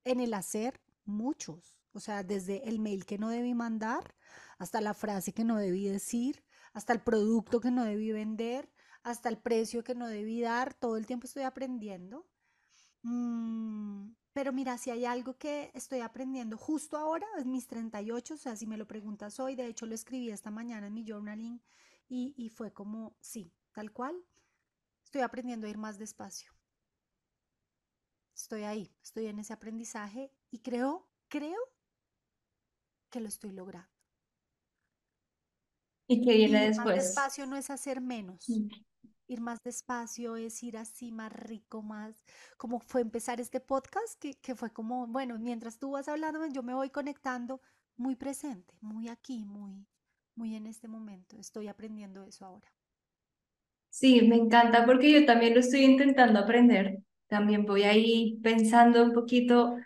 En 0.05 0.20
el 0.20 0.32
hacer, 0.32 0.80
muchos. 1.05 1.76
O 1.92 2.01
sea, 2.01 2.22
desde 2.22 2.68
el 2.68 2.78
mail 2.78 3.05
que 3.05 3.18
no 3.18 3.28
debí 3.28 3.53
mandar, 3.53 4.14
hasta 4.59 4.80
la 4.80 4.94
frase 4.94 5.32
que 5.34 5.44
no 5.44 5.57
debí 5.57 5.88
decir, 5.88 6.44
hasta 6.72 6.92
el 6.92 7.01
producto 7.01 7.61
que 7.61 7.70
no 7.70 7.84
debí 7.84 8.12
vender, 8.12 8.70
hasta 9.03 9.28
el 9.28 9.38
precio 9.38 9.84
que 9.84 9.94
no 9.94 10.09
debí 10.09 10.40
dar. 10.40 10.74
Todo 10.74 10.96
el 10.96 11.07
tiempo 11.07 11.26
estoy 11.26 11.42
aprendiendo. 11.42 12.26
Mm, 13.03 14.11
pero 14.32 14.53
mira, 14.53 14.78
si 14.78 14.90
hay 14.90 15.05
algo 15.05 15.36
que 15.36 15.70
estoy 15.74 16.01
aprendiendo 16.01 16.57
justo 16.57 16.96
ahora, 16.96 17.26
es 17.38 17.46
mis 17.46 17.66
38, 17.66 18.34
o 18.34 18.36
sea, 18.36 18.57
si 18.57 18.66
me 18.66 18.76
lo 18.76 18.86
preguntas 18.86 19.40
hoy, 19.40 19.55
de 19.55 19.66
hecho 19.66 19.86
lo 19.86 19.94
escribí 19.94 20.30
esta 20.30 20.51
mañana 20.51 20.86
en 20.86 20.94
mi 20.94 21.05
journaling 21.05 21.61
y, 22.09 22.49
fue 22.51 22.72
como, 22.72 23.16
sí, 23.20 23.53
tal 23.72 23.92
cual, 23.92 24.16
estoy 25.05 25.22
aprendiendo 25.22 25.66
a 25.66 25.70
ir 25.70 25.78
más 25.78 25.99
despacio. 25.99 26.53
Estoy 28.34 28.62
ahí, 28.62 28.94
estoy 29.03 29.26
en 29.26 29.40
ese 29.40 29.53
aprendizaje 29.53 30.32
y 30.51 30.61
creo, 30.61 31.09
creo 31.28 31.59
que 33.11 33.20
lo 33.20 33.28
estoy 33.28 33.53
logrando. 33.53 33.97
¿Y 36.09 36.24
qué 36.24 36.32
viene 36.34 36.59
ir 36.62 36.68
después? 36.68 36.96
Más 36.96 37.04
despacio 37.04 37.46
no 37.46 37.56
es 37.56 37.70
hacer 37.70 38.00
menos. 38.00 38.48
Mm. 38.48 38.68
Ir 39.28 39.40
más 39.40 39.62
despacio 39.62 40.36
es 40.36 40.62
ir 40.62 40.76
así 40.78 41.12
más 41.12 41.32
rico, 41.32 41.82
más 41.82 42.24
como 42.56 42.80
fue 42.80 43.02
empezar 43.02 43.40
este 43.40 43.61
podcast, 43.61 44.18
que, 44.18 44.34
que 44.34 44.54
fue 44.54 44.70
como, 44.72 45.06
bueno, 45.06 45.38
mientras 45.38 45.78
tú 45.78 45.92
vas 45.92 46.09
hablando, 46.09 46.46
yo 46.46 46.62
me 46.62 46.74
voy 46.74 46.90
conectando 46.90 47.61
muy 47.96 48.16
presente, 48.16 48.74
muy 48.80 49.09
aquí, 49.09 49.44
muy, 49.44 49.86
muy 50.34 50.56
en 50.56 50.66
este 50.66 50.88
momento. 50.88 51.38
Estoy 51.38 51.68
aprendiendo 51.68 52.22
eso 52.24 52.46
ahora. 52.46 52.68
Sí, 53.90 54.22
me 54.22 54.36
encanta 54.36 54.86
porque 54.86 55.11
yo 55.12 55.26
también 55.26 55.54
lo 55.54 55.61
estoy 55.61 55.80
intentando 55.84 56.38
aprender. 56.40 56.98
También 57.26 57.64
voy 57.66 57.82
ahí 57.82 58.38
pensando 58.42 59.02
un 59.02 59.12
poquito, 59.12 59.76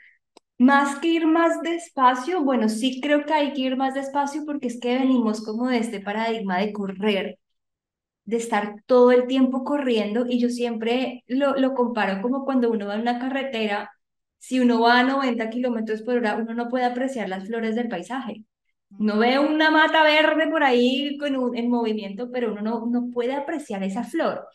más 0.62 0.98
que 1.00 1.08
ir 1.08 1.26
más 1.26 1.60
despacio, 1.62 2.42
bueno, 2.42 2.68
sí 2.68 3.00
creo 3.00 3.24
que 3.24 3.32
hay 3.34 3.52
que 3.52 3.62
ir 3.62 3.76
más 3.76 3.94
despacio 3.94 4.44
porque 4.46 4.68
es 4.68 4.80
que 4.80 4.98
venimos 4.98 5.44
como 5.44 5.68
de 5.68 5.78
este 5.78 6.00
paradigma 6.00 6.58
de 6.58 6.72
correr, 6.72 7.38
de 8.24 8.36
estar 8.36 8.76
todo 8.86 9.12
el 9.12 9.26
tiempo 9.26 9.64
corriendo 9.64 10.26
y 10.28 10.40
yo 10.40 10.48
siempre 10.50 11.24
lo, 11.26 11.56
lo 11.56 11.74
comparo 11.74 12.22
como 12.22 12.44
cuando 12.44 12.70
uno 12.70 12.86
va 12.86 12.94
en 12.94 13.02
una 13.02 13.18
carretera, 13.18 13.90
si 14.38 14.60
uno 14.60 14.80
va 14.80 15.00
a 15.00 15.04
90 15.04 15.50
kilómetros 15.50 16.02
por 16.02 16.16
hora, 16.16 16.36
uno 16.36 16.54
no 16.54 16.68
puede 16.68 16.84
apreciar 16.84 17.28
las 17.28 17.46
flores 17.46 17.74
del 17.76 17.88
paisaje 17.88 18.44
no 18.98 19.18
ve 19.18 19.38
una 19.38 19.70
mata 19.70 20.02
verde 20.02 20.48
por 20.48 20.62
ahí 20.62 21.16
con 21.18 21.56
en 21.56 21.70
movimiento, 21.70 22.30
pero 22.30 22.52
uno 22.52 22.62
no, 22.62 22.86
no 22.86 23.10
puede 23.10 23.34
apreciar 23.34 23.82
esa 23.82 24.04
flor. 24.04 24.46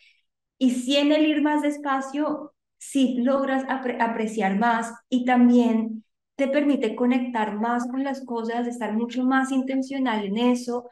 Y 0.57 0.71
si 0.71 0.97
en 0.97 1.11
el 1.11 1.25
ir 1.25 1.41
más 1.41 1.61
despacio, 1.61 2.53
sí 2.77 3.15
logras 3.19 3.63
apreciar 3.69 4.57
más 4.57 4.93
y 5.09 5.25
también 5.25 6.03
te 6.35 6.47
permite 6.47 6.95
conectar 6.95 7.55
más 7.59 7.87
con 7.87 8.03
las 8.03 8.23
cosas, 8.25 8.67
estar 8.67 8.93
mucho 8.93 9.23
más 9.25 9.51
intencional 9.51 10.23
en 10.25 10.37
eso. 10.37 10.89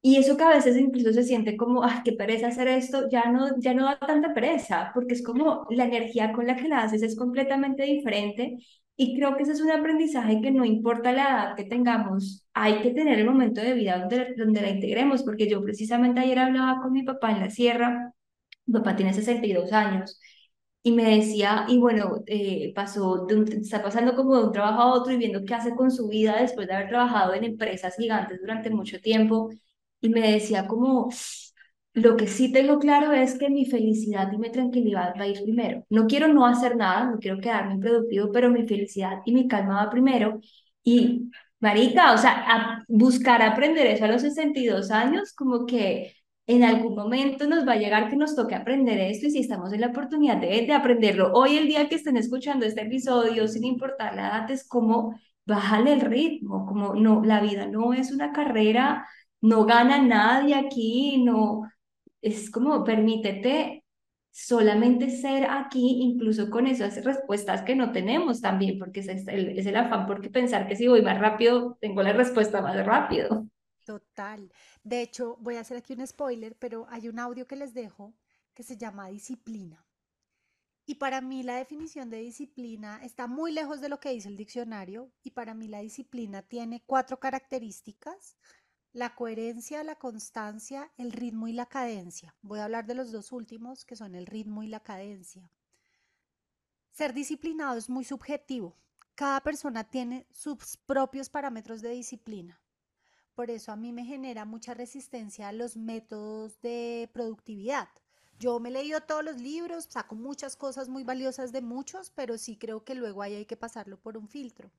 Y 0.00 0.16
eso 0.16 0.36
que 0.36 0.44
a 0.44 0.50
veces 0.50 0.76
incluso 0.76 1.12
se 1.12 1.24
siente 1.24 1.56
como, 1.56 1.82
ah, 1.84 2.02
qué 2.04 2.12
pereza 2.12 2.48
hacer 2.48 2.68
esto, 2.68 3.08
ya 3.10 3.30
no, 3.30 3.58
ya 3.58 3.74
no 3.74 3.84
da 3.86 3.98
tanta 3.98 4.32
pereza, 4.32 4.90
porque 4.94 5.14
es 5.14 5.22
como 5.24 5.66
la 5.70 5.84
energía 5.84 6.32
con 6.32 6.46
la 6.46 6.56
que 6.56 6.68
la 6.68 6.82
haces 6.82 7.02
es 7.02 7.16
completamente 7.16 7.82
diferente. 7.84 8.58
Y 8.96 9.16
creo 9.16 9.36
que 9.36 9.42
ese 9.44 9.52
es 9.52 9.60
un 9.60 9.70
aprendizaje 9.70 10.40
que 10.40 10.50
no 10.50 10.64
importa 10.64 11.12
la 11.12 11.22
edad 11.22 11.56
que 11.56 11.64
tengamos, 11.64 12.46
hay 12.54 12.80
que 12.80 12.90
tener 12.90 13.18
el 13.18 13.26
momento 13.26 13.60
de 13.60 13.74
vida 13.74 13.98
donde, 13.98 14.34
donde 14.36 14.60
la 14.62 14.70
integremos, 14.70 15.22
porque 15.22 15.48
yo 15.48 15.62
precisamente 15.62 16.20
ayer 16.20 16.38
hablaba 16.38 16.80
con 16.80 16.92
mi 16.92 17.02
papá 17.04 17.30
en 17.32 17.40
la 17.40 17.50
sierra, 17.50 18.12
mi 18.66 18.72
papá 18.74 18.96
tiene 18.96 19.14
62 19.14 19.72
años, 19.72 20.20
y 20.88 20.92
me 20.92 21.16
decía, 21.18 21.66
y 21.68 21.78
bueno, 21.78 22.22
eh, 22.26 22.72
pasó 22.74 23.26
está 23.28 23.82
pasando 23.82 24.14
como 24.16 24.36
de 24.38 24.44
un 24.46 24.52
trabajo 24.52 24.80
a 24.80 24.94
otro 24.94 25.12
y 25.12 25.18
viendo 25.18 25.44
qué 25.44 25.54
hace 25.54 25.74
con 25.74 25.90
su 25.90 26.08
vida 26.08 26.36
después 26.40 26.66
de 26.66 26.74
haber 26.74 26.88
trabajado 26.88 27.34
en 27.34 27.44
empresas 27.44 27.94
gigantes 27.96 28.40
durante 28.40 28.70
mucho 28.70 28.98
tiempo, 29.00 29.50
y 30.00 30.08
me 30.08 30.32
decía 30.32 30.66
como, 30.66 31.10
lo 31.94 32.16
que 32.16 32.26
sí 32.26 32.52
tengo 32.52 32.78
claro 32.78 33.12
es 33.12 33.38
que 33.38 33.50
mi 33.50 33.66
felicidad 33.66 34.32
y 34.32 34.38
mi 34.38 34.50
tranquilidad 34.50 35.14
va 35.18 35.24
a 35.24 35.28
ir 35.28 35.42
primero. 35.42 35.84
No 35.90 36.06
quiero 36.06 36.28
no 36.28 36.46
hacer 36.46 36.76
nada, 36.76 37.10
no 37.10 37.18
quiero 37.18 37.38
quedarme 37.40 37.74
improductivo, 37.74 38.30
pero 38.32 38.50
mi 38.50 38.66
felicidad 38.66 39.18
y 39.26 39.32
mi 39.34 39.46
calma 39.48 39.84
va 39.84 39.90
primero. 39.90 40.40
Y, 40.82 41.30
marica, 41.60 42.12
o 42.14 42.18
sea, 42.18 42.84
buscar 42.88 43.42
aprender 43.42 43.86
eso 43.86 44.04
a 44.06 44.08
los 44.08 44.22
62 44.22 44.90
años, 44.90 45.34
como 45.34 45.66
que 45.66 46.14
en 46.48 46.64
algún 46.64 46.94
momento 46.96 47.46
nos 47.46 47.68
va 47.68 47.74
a 47.74 47.76
llegar 47.76 48.08
que 48.08 48.16
nos 48.16 48.34
toque 48.34 48.54
aprender 48.54 48.98
esto 48.98 49.26
y 49.26 49.30
si 49.30 49.40
estamos 49.40 49.72
en 49.72 49.82
la 49.82 49.88
oportunidad 49.88 50.38
de, 50.38 50.48
de 50.66 50.72
aprenderlo 50.72 51.30
hoy 51.34 51.56
el 51.58 51.68
día 51.68 51.88
que 51.88 51.96
estén 51.96 52.16
escuchando 52.16 52.66
este 52.66 52.82
episodio, 52.82 53.46
sin 53.48 53.64
importar 53.64 54.16
la 54.16 54.28
edad, 54.28 54.50
es 54.50 54.66
como 54.66 55.14
bájale 55.46 55.92
el 55.92 56.00
ritmo, 56.00 56.66
como 56.66 56.94
no, 56.94 57.22
la 57.24 57.40
vida 57.40 57.66
no 57.66 57.92
es 57.94 58.12
una 58.12 58.32
carrera, 58.32 59.06
no 59.42 59.66
gana 59.66 60.02
nadie 60.02 60.54
aquí, 60.54 61.22
no, 61.22 61.70
es 62.22 62.50
como 62.50 62.84
permítete 62.84 63.84
solamente 64.30 65.10
ser 65.10 65.46
aquí, 65.50 66.00
incluso 66.02 66.50
con 66.50 66.66
esas 66.66 67.04
respuestas 67.04 67.62
que 67.62 67.76
no 67.76 67.92
tenemos 67.92 68.40
también, 68.40 68.78
porque 68.78 69.00
es 69.00 69.08
el, 69.08 69.58
es 69.58 69.66
el 69.66 69.76
afán, 69.76 70.06
porque 70.06 70.30
pensar 70.30 70.66
que 70.68 70.76
si 70.76 70.88
voy 70.88 71.02
más 71.02 71.18
rápido, 71.18 71.76
tengo 71.80 72.02
la 72.02 72.12
respuesta 72.12 72.62
más 72.62 72.84
rápido. 72.86 73.46
Total. 73.88 74.52
De 74.84 75.00
hecho, 75.00 75.38
voy 75.40 75.56
a 75.56 75.60
hacer 75.60 75.78
aquí 75.78 75.94
un 75.94 76.06
spoiler, 76.06 76.54
pero 76.58 76.86
hay 76.90 77.08
un 77.08 77.18
audio 77.18 77.46
que 77.46 77.56
les 77.56 77.72
dejo 77.72 78.12
que 78.52 78.62
se 78.62 78.76
llama 78.76 79.08
disciplina. 79.08 79.82
Y 80.84 80.96
para 80.96 81.22
mí 81.22 81.42
la 81.42 81.56
definición 81.56 82.10
de 82.10 82.18
disciplina 82.18 83.02
está 83.02 83.26
muy 83.26 83.50
lejos 83.50 83.80
de 83.80 83.88
lo 83.88 83.98
que 83.98 84.10
dice 84.10 84.28
el 84.28 84.36
diccionario 84.36 85.10
y 85.22 85.30
para 85.30 85.54
mí 85.54 85.68
la 85.68 85.80
disciplina 85.80 86.42
tiene 86.42 86.82
cuatro 86.84 87.18
características, 87.18 88.36
la 88.92 89.14
coherencia, 89.14 89.82
la 89.84 89.96
constancia, 89.96 90.92
el 90.98 91.10
ritmo 91.10 91.48
y 91.48 91.54
la 91.54 91.64
cadencia. 91.64 92.36
Voy 92.42 92.58
a 92.58 92.64
hablar 92.64 92.84
de 92.84 92.94
los 92.94 93.10
dos 93.10 93.32
últimos, 93.32 93.86
que 93.86 93.96
son 93.96 94.14
el 94.14 94.26
ritmo 94.26 94.62
y 94.62 94.66
la 94.66 94.80
cadencia. 94.80 95.50
Ser 96.90 97.14
disciplinado 97.14 97.78
es 97.78 97.88
muy 97.88 98.04
subjetivo. 98.04 98.76
Cada 99.14 99.40
persona 99.40 99.84
tiene 99.84 100.26
sus 100.30 100.76
propios 100.76 101.30
parámetros 101.30 101.80
de 101.80 101.88
disciplina. 101.88 102.60
Por 103.38 103.52
eso 103.52 103.70
a 103.70 103.76
mí 103.76 103.92
me 103.92 104.04
genera 104.04 104.44
mucha 104.44 104.74
resistencia 104.74 105.46
a 105.46 105.52
los 105.52 105.76
métodos 105.76 106.60
de 106.60 107.08
productividad. 107.12 107.88
Yo 108.40 108.58
me 108.58 108.68
he 108.68 108.72
leído 108.72 109.00
todos 109.02 109.24
los 109.24 109.40
libros, 109.40 109.84
saco 109.88 110.16
muchas 110.16 110.56
cosas 110.56 110.88
muy 110.88 111.04
valiosas 111.04 111.52
de 111.52 111.62
muchos, 111.62 112.10
pero 112.10 112.36
sí 112.36 112.56
creo 112.56 112.82
que 112.82 112.96
luego 112.96 113.22
ahí 113.22 113.36
hay 113.36 113.46
que 113.46 113.56
pasarlo 113.56 113.96
por 113.96 114.18
un 114.18 114.26
filtro. 114.26 114.72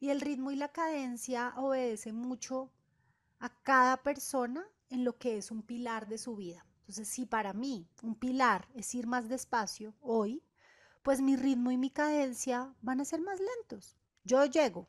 Y 0.00 0.08
el 0.08 0.22
ritmo 0.22 0.50
y 0.50 0.56
la 0.56 0.68
cadencia 0.68 1.52
obedece 1.58 2.14
mucho 2.14 2.70
a 3.40 3.50
cada 3.62 4.02
persona 4.02 4.66
en 4.88 5.04
lo 5.04 5.18
que 5.18 5.36
es 5.36 5.50
un 5.50 5.60
pilar 5.60 6.08
de 6.08 6.16
su 6.16 6.34
vida. 6.34 6.64
Entonces, 6.80 7.08
si 7.08 7.26
para 7.26 7.52
mí 7.52 7.86
un 8.02 8.14
pilar 8.14 8.68
es 8.72 8.94
ir 8.94 9.06
más 9.06 9.28
despacio 9.28 9.92
hoy, 10.00 10.42
pues 11.02 11.20
mi 11.20 11.36
ritmo 11.36 11.70
y 11.70 11.76
mi 11.76 11.90
cadencia 11.90 12.74
van 12.80 13.02
a 13.02 13.04
ser 13.04 13.20
más 13.20 13.38
lentos. 13.38 13.98
Yo 14.24 14.46
llego. 14.46 14.88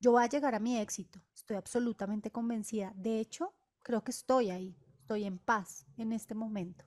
Yo 0.00 0.12
voy 0.12 0.24
a 0.24 0.28
llegar 0.28 0.54
a 0.54 0.60
mi 0.60 0.78
éxito. 0.78 1.20
Estoy 1.34 1.56
absolutamente 1.56 2.30
convencida. 2.30 2.92
De 2.96 3.20
hecho, 3.20 3.54
creo 3.82 4.02
que 4.04 4.10
estoy 4.10 4.50
ahí 4.50 4.76
estoy 5.06 5.22
en 5.22 5.38
paz 5.38 5.86
en 5.96 6.12
este 6.12 6.34
momento. 6.34 6.84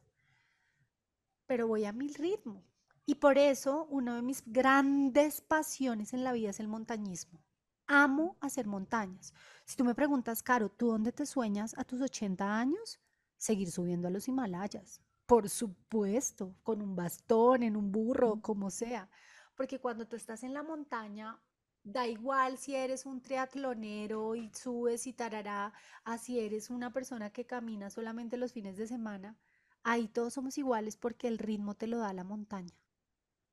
Pero 1.46 1.70
voy 1.70 1.86
a 1.86 1.94
mi 1.94 2.10
ritmo. 2.10 2.66
Y 3.06 3.16
por 3.16 3.38
eso 3.38 3.86
una 3.86 4.18
de 4.18 4.22
mis 4.22 4.44
grandes 4.46 5.40
pasiones 5.40 6.12
en 6.12 6.26
la 6.26 6.34
vida 6.34 6.50
es 6.50 6.60
el 6.60 6.68
montañismo. 6.68 7.42
Amo 7.88 8.36
hacer 8.42 8.68
montañas. 8.68 9.34
Si 9.64 9.78
tú 9.78 9.86
me 9.86 9.96
preguntas, 9.96 10.44
Caro, 10.44 10.68
¿tú 10.70 10.90
dónde 10.90 11.14
te 11.14 11.26
sueñas 11.26 11.74
a 11.78 11.86
tus 11.86 12.02
80 12.02 12.60
años? 12.60 13.00
Seguir 13.38 13.72
subiendo 13.72 14.10
a 14.10 14.12
los 14.12 14.28
Himalayas. 14.28 15.02
Por 15.26 15.48
supuesto, 15.48 16.58
con 16.62 16.82
un 16.82 16.98
bastón, 16.98 17.64
en 17.64 17.78
un 17.78 17.90
burro, 17.90 18.42
como 18.42 18.70
sea. 18.70 19.10
Porque 19.56 19.80
cuando 19.80 20.10
tú 20.10 20.18
estás 20.18 20.44
en 20.44 20.54
la 20.54 20.62
montaña, 20.62 21.40
Da 21.84 22.08
igual 22.08 22.58
si 22.58 22.76
eres 22.76 23.06
un 23.06 23.22
triatlonero 23.22 24.36
y 24.36 24.50
subes 24.54 25.08
y 25.08 25.14
tarará, 25.14 25.74
a 26.04 26.18
si 26.18 26.40
eres 26.40 26.70
una 26.70 26.92
persona 26.94 27.32
que 27.32 27.46
camina 27.46 27.90
solamente 27.90 28.38
los 28.38 28.54
fines 28.54 28.78
de 28.78 28.88
semana, 28.88 29.38
ahí 29.84 30.08
todos 30.08 30.34
somos 30.34 30.58
iguales 30.58 30.98
porque 30.98 31.28
el 31.28 31.38
ritmo 31.38 31.76
te 31.76 31.88
lo 31.88 31.98
da 31.98 32.14
la 32.14 32.24
montaña. 32.24 32.74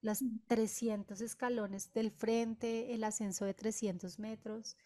Las 0.03 0.25
300 0.47 1.21
escalones 1.21 1.93
del 1.93 2.11
frente, 2.11 2.95
el 2.95 3.05
ascenso 3.05 3.45
de 3.45 3.55
300 3.55 4.19
metros. 4.19 4.77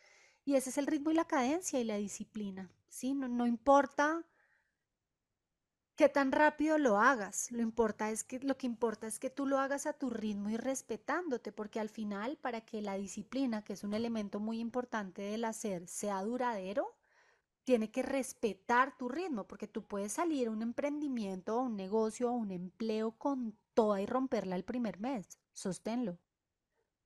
Y 0.45 0.55
ese 0.55 0.71
es 0.71 0.79
el 0.79 0.87
ritmo 0.87 1.11
y 1.11 1.15
la 1.15 1.27
cadencia 1.27 1.81
y 1.81 1.85
la 1.85 1.97
disciplina. 1.97 2.71
¿sí? 2.89 3.15
No, 3.15 3.29
no 3.29 3.47
importa 3.47 4.25
qué 6.01 6.09
tan 6.09 6.33
rápido 6.33 6.79
lo 6.79 6.97
hagas. 6.97 7.53
Lo, 7.53 7.61
importa 7.61 8.11
es 8.11 8.25
que, 8.25 8.41
lo 8.41 8.57
que 8.57 8.67
importa 8.67 9.07
es 9.07 9.19
que 9.19 9.29
tú 9.29 9.45
lo 9.45 9.59
hagas 9.59 9.85
a 9.85 9.93
tu 9.93 10.09
ritmo 10.09 10.49
y 10.49 10.57
respetándote, 10.57 11.53
porque 11.53 11.79
al 11.79 11.91
final, 11.91 12.39
para 12.39 12.63
que 12.63 12.81
la 12.81 12.95
disciplina, 12.95 13.63
que 13.63 13.75
es 13.75 13.85
un 13.85 13.93
elemento 13.93 14.41
muy 14.41 14.61
importante 14.61 15.21
del 15.21 15.45
hacer, 15.45 15.87
sea 15.89 16.23
duradero, 16.23 16.97
tiene 17.65 17.91
que 17.91 18.01
respetar 18.03 18.97
tu 18.97 19.11
ritmo, 19.11 19.47
porque 19.47 19.69
tú 19.69 19.85
puedes 19.85 20.13
salir 20.13 20.49
a 20.49 20.53
un 20.53 20.63
emprendimiento, 20.63 21.59
a 21.59 21.63
un 21.65 21.77
negocio, 21.77 22.31
a 22.31 22.33
un 22.33 22.51
empleo 22.51 23.11
con 23.19 23.55
toda 23.75 24.01
y 24.01 24.07
romperla 24.07 24.57
el 24.57 24.65
primer 24.65 25.01
mes. 25.01 25.39
Sosténlo. 25.53 26.17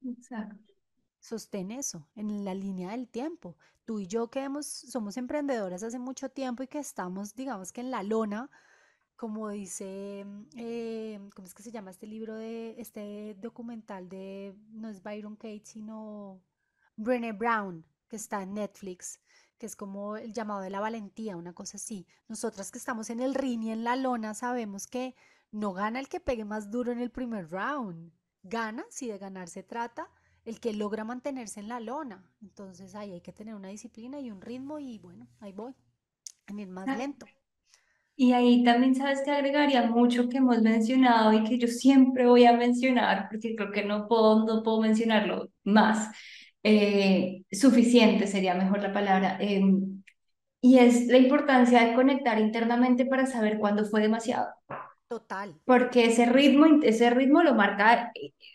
Exacto. 0.04 0.72
Sostén 1.18 1.72
eso 1.72 2.06
en 2.14 2.44
la 2.44 2.54
línea 2.54 2.92
del 2.92 3.08
tiempo. 3.08 3.56
Tú 3.86 3.98
y 3.98 4.06
yo 4.06 4.30
que 4.30 4.44
hemos, 4.44 4.66
somos 4.66 5.16
emprendedoras 5.16 5.82
hace 5.82 5.98
mucho 5.98 6.28
tiempo 6.28 6.62
y 6.62 6.68
que 6.68 6.78
estamos, 6.78 7.34
digamos 7.34 7.72
que 7.72 7.80
en 7.80 7.90
la 7.90 8.04
lona, 8.04 8.50
como 9.16 9.48
dice, 9.48 10.26
eh, 10.56 11.20
¿cómo 11.34 11.46
es 11.46 11.54
que 11.54 11.62
se 11.62 11.70
llama 11.70 11.90
este 11.90 12.06
libro 12.06 12.34
de 12.34 12.74
este 12.78 13.36
documental 13.40 14.08
de, 14.08 14.54
no 14.70 14.88
es 14.88 15.02
Byron 15.02 15.36
Kate, 15.36 15.62
sino 15.64 16.42
Brené 16.96 17.32
Brown, 17.32 17.84
que 18.08 18.16
está 18.16 18.42
en 18.42 18.54
Netflix, 18.54 19.20
que 19.58 19.66
es 19.66 19.76
como 19.76 20.16
el 20.16 20.32
llamado 20.32 20.60
de 20.60 20.70
la 20.70 20.80
valentía, 20.80 21.36
una 21.36 21.52
cosa 21.52 21.76
así. 21.76 22.06
Nosotras 22.28 22.70
que 22.70 22.78
estamos 22.78 23.08
en 23.10 23.20
el 23.20 23.34
ring 23.34 23.62
y 23.62 23.70
en 23.70 23.84
la 23.84 23.96
lona 23.96 24.34
sabemos 24.34 24.86
que 24.86 25.14
no 25.52 25.72
gana 25.72 26.00
el 26.00 26.08
que 26.08 26.20
pegue 26.20 26.44
más 26.44 26.70
duro 26.70 26.90
en 26.90 27.00
el 27.00 27.10
primer 27.10 27.50
round, 27.50 28.12
gana, 28.42 28.84
si 28.90 29.08
de 29.08 29.18
ganar 29.18 29.48
se 29.48 29.62
trata, 29.62 30.10
el 30.44 30.60
que 30.60 30.72
logra 30.72 31.04
mantenerse 31.04 31.60
en 31.60 31.68
la 31.68 31.80
lona. 31.80 32.28
Entonces 32.42 32.94
ahí 32.94 33.12
hay 33.12 33.20
que 33.20 33.32
tener 33.32 33.54
una 33.54 33.68
disciplina 33.68 34.18
y 34.18 34.30
un 34.30 34.40
ritmo 34.40 34.78
y 34.78 34.98
bueno, 34.98 35.28
ahí 35.40 35.52
voy, 35.52 35.74
a 36.46 36.52
ir 36.52 36.68
más 36.68 36.86
lento. 36.98 37.26
Y 38.16 38.32
ahí 38.32 38.62
también 38.62 38.94
sabes 38.94 39.22
que 39.24 39.30
agregaría 39.32 39.86
mucho 39.90 40.28
que 40.28 40.38
hemos 40.38 40.62
mencionado 40.62 41.32
y 41.32 41.42
que 41.44 41.58
yo 41.58 41.66
siempre 41.66 42.26
voy 42.26 42.44
a 42.46 42.52
mencionar, 42.56 43.28
porque 43.28 43.56
creo 43.56 43.72
que 43.72 43.84
no 43.84 44.06
puedo, 44.06 44.44
no 44.46 44.62
puedo 44.62 44.80
mencionarlo 44.80 45.50
más. 45.64 46.10
Eh, 46.62 47.42
suficiente 47.50 48.26
sería 48.28 48.54
mejor 48.54 48.82
la 48.82 48.92
palabra. 48.92 49.36
Em, 49.40 50.02
y 50.60 50.78
es 50.78 51.06
la 51.08 51.18
importancia 51.18 51.84
de 51.84 51.94
conectar 51.94 52.40
internamente 52.40 53.06
para 53.06 53.26
saber 53.26 53.58
cuándo 53.58 53.84
fue 53.86 54.00
demasiado. 54.02 54.48
Total. 55.14 55.54
Porque 55.64 56.06
ese 56.06 56.26
ritmo, 56.26 56.66
ese 56.82 57.08
ritmo 57.08 57.44
lo 57.44 57.54
marca 57.54 58.10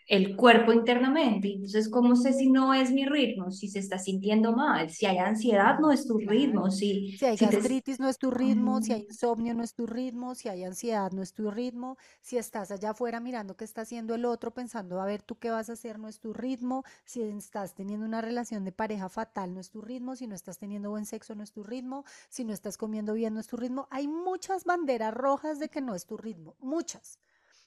el 0.07 0.35
cuerpo 0.35 0.73
internamente. 0.73 1.53
Entonces, 1.53 1.87
¿cómo 1.87 2.17
sé 2.17 2.33
si 2.33 2.49
no 2.49 2.73
es 2.73 2.91
mi 2.91 3.05
ritmo? 3.05 3.49
Si 3.49 3.69
se 3.69 3.79
está 3.79 3.97
sintiendo 3.97 4.51
mal, 4.51 4.89
si 4.89 5.05
hay 5.05 5.19
ansiedad, 5.19 5.79
no 5.79 5.93
es 5.93 6.05
tu 6.05 6.17
ritmo. 6.17 6.69
Si, 6.69 7.15
si 7.17 7.25
hay 7.25 7.37
gastritis, 7.37 7.97
no 8.01 8.09
es 8.09 8.17
tu 8.17 8.29
ritmo. 8.29 8.81
Si 8.81 8.91
hay 8.91 9.05
insomnio, 9.07 9.53
no 9.53 9.63
es 9.63 9.73
tu 9.73 9.85
ritmo. 9.87 10.35
Si 10.35 10.49
hay 10.49 10.65
ansiedad, 10.65 11.13
no 11.13 11.21
es 11.21 11.31
tu 11.33 11.49
ritmo. 11.49 11.97
Si 12.21 12.37
estás 12.37 12.71
allá 12.71 12.89
afuera 12.89 13.21
mirando 13.21 13.55
qué 13.55 13.63
está 13.63 13.81
haciendo 13.83 14.15
el 14.15 14.25
otro, 14.25 14.51
pensando 14.51 14.99
a 14.99 15.05
ver 15.05 15.21
tú 15.21 15.37
qué 15.39 15.51
vas 15.51 15.69
a 15.69 15.73
hacer, 15.73 15.97
no 15.97 16.09
es 16.09 16.19
tu 16.19 16.33
ritmo. 16.33 16.83
Si 17.05 17.21
estás 17.21 17.73
teniendo 17.73 18.05
una 18.05 18.19
relación 18.19 18.65
de 18.65 18.73
pareja 18.73 19.07
fatal, 19.07 19.53
no 19.53 19.61
es 19.61 19.69
tu 19.69 19.81
ritmo. 19.81 20.17
Si 20.17 20.27
no 20.27 20.35
estás 20.35 20.57
teniendo 20.57 20.89
buen 20.89 21.05
sexo, 21.05 21.35
no 21.35 21.43
es 21.43 21.53
tu 21.53 21.63
ritmo. 21.63 22.03
Si 22.27 22.43
no 22.43 22.51
estás 22.51 22.77
comiendo 22.77 23.13
bien, 23.13 23.33
no 23.33 23.39
es 23.39 23.47
tu 23.47 23.55
ritmo. 23.55 23.87
Hay 23.91 24.09
muchas 24.09 24.65
banderas 24.65 25.13
rojas 25.13 25.59
de 25.59 25.69
que 25.69 25.79
no 25.81 25.95
es 25.95 26.05
tu 26.05 26.17
ritmo. 26.17 26.48
Muchas. 26.59 27.19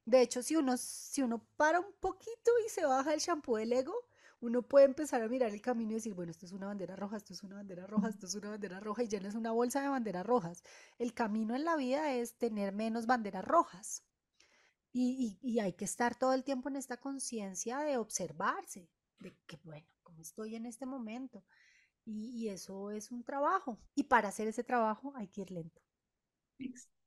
De 0.05 0.21
hecho, 0.21 0.43
si 0.43 0.57
uno, 0.57 0.77
si 0.77 1.23
uno 1.23 1.47
para 1.57 1.81
un 1.81 1.93
poquito 2.01 2.51
y 2.67 2.69
se 2.69 2.85
baja 2.85 3.15
el 3.15 3.21
shampoo 3.21 3.57
del 3.57 3.73
ego, 3.73 3.95
uno 4.41 4.63
puede 4.63 4.87
empezar 4.87 5.23
a 5.23 5.29
mirar 5.29 5.51
el 5.53 5.61
camino 5.61 5.93
y 5.93 5.95
decir, 5.95 6.15
bueno, 6.15 6.33
esto 6.33 6.47
es 6.47 6.53
una 6.53 6.67
bandera 6.67 6.97
roja, 6.97 7.17
esto 7.17 7.33
es 7.33 7.45
una 7.45 7.57
bandera 7.57 7.87
roja, 7.87 8.09
esto 8.09 8.27
es 8.27 8.35
una 8.35 8.51
bandera 8.51 8.81
roja, 8.81 9.05
y 9.05 9.09
llenas 9.09 9.37
una 9.37 9.53
bolsa 9.53 9.81
de 9.81 9.89
banderas 9.89 10.27
rojas. 10.27 10.65
El 10.99 11.15
camino 11.15 11.55
en 11.55 11.65
la 11.65 11.77
vida 11.77 12.13
es 12.13 12.35
tener 12.35 12.73
menos 12.73 13.07
banderas 13.07 13.45
rojas. 13.45 14.03
Y, 14.93 15.39
y, 15.41 15.61
hay 15.61 15.73
que 15.73 15.87
estar 15.87 16.17
todo 16.17 16.35
el 16.35 16.45
tiempo 16.45 16.69
en 16.69 16.77
esta 16.77 16.99
conciencia 16.99 17.79
de 17.79 17.97
observarse, 17.97 18.91
de 19.21 19.35
que, 19.47 19.57
bueno, 19.65 19.87
¿cómo 20.03 20.21
estoy 20.21 20.57
en 20.57 20.67
este 20.67 20.85
momento? 20.85 21.45
Y, 22.05 22.49
eso 22.49 22.91
es 22.91 23.11
un 23.13 23.23
trabajo. 23.25 23.79
Y 23.95 24.05
para 24.05 24.29
hacer 24.29 24.49
ese 24.49 24.65
trabajo 24.65 25.13
hay 25.17 25.29
que 25.29 25.43
ir 25.43 25.51
lento. 25.53 25.81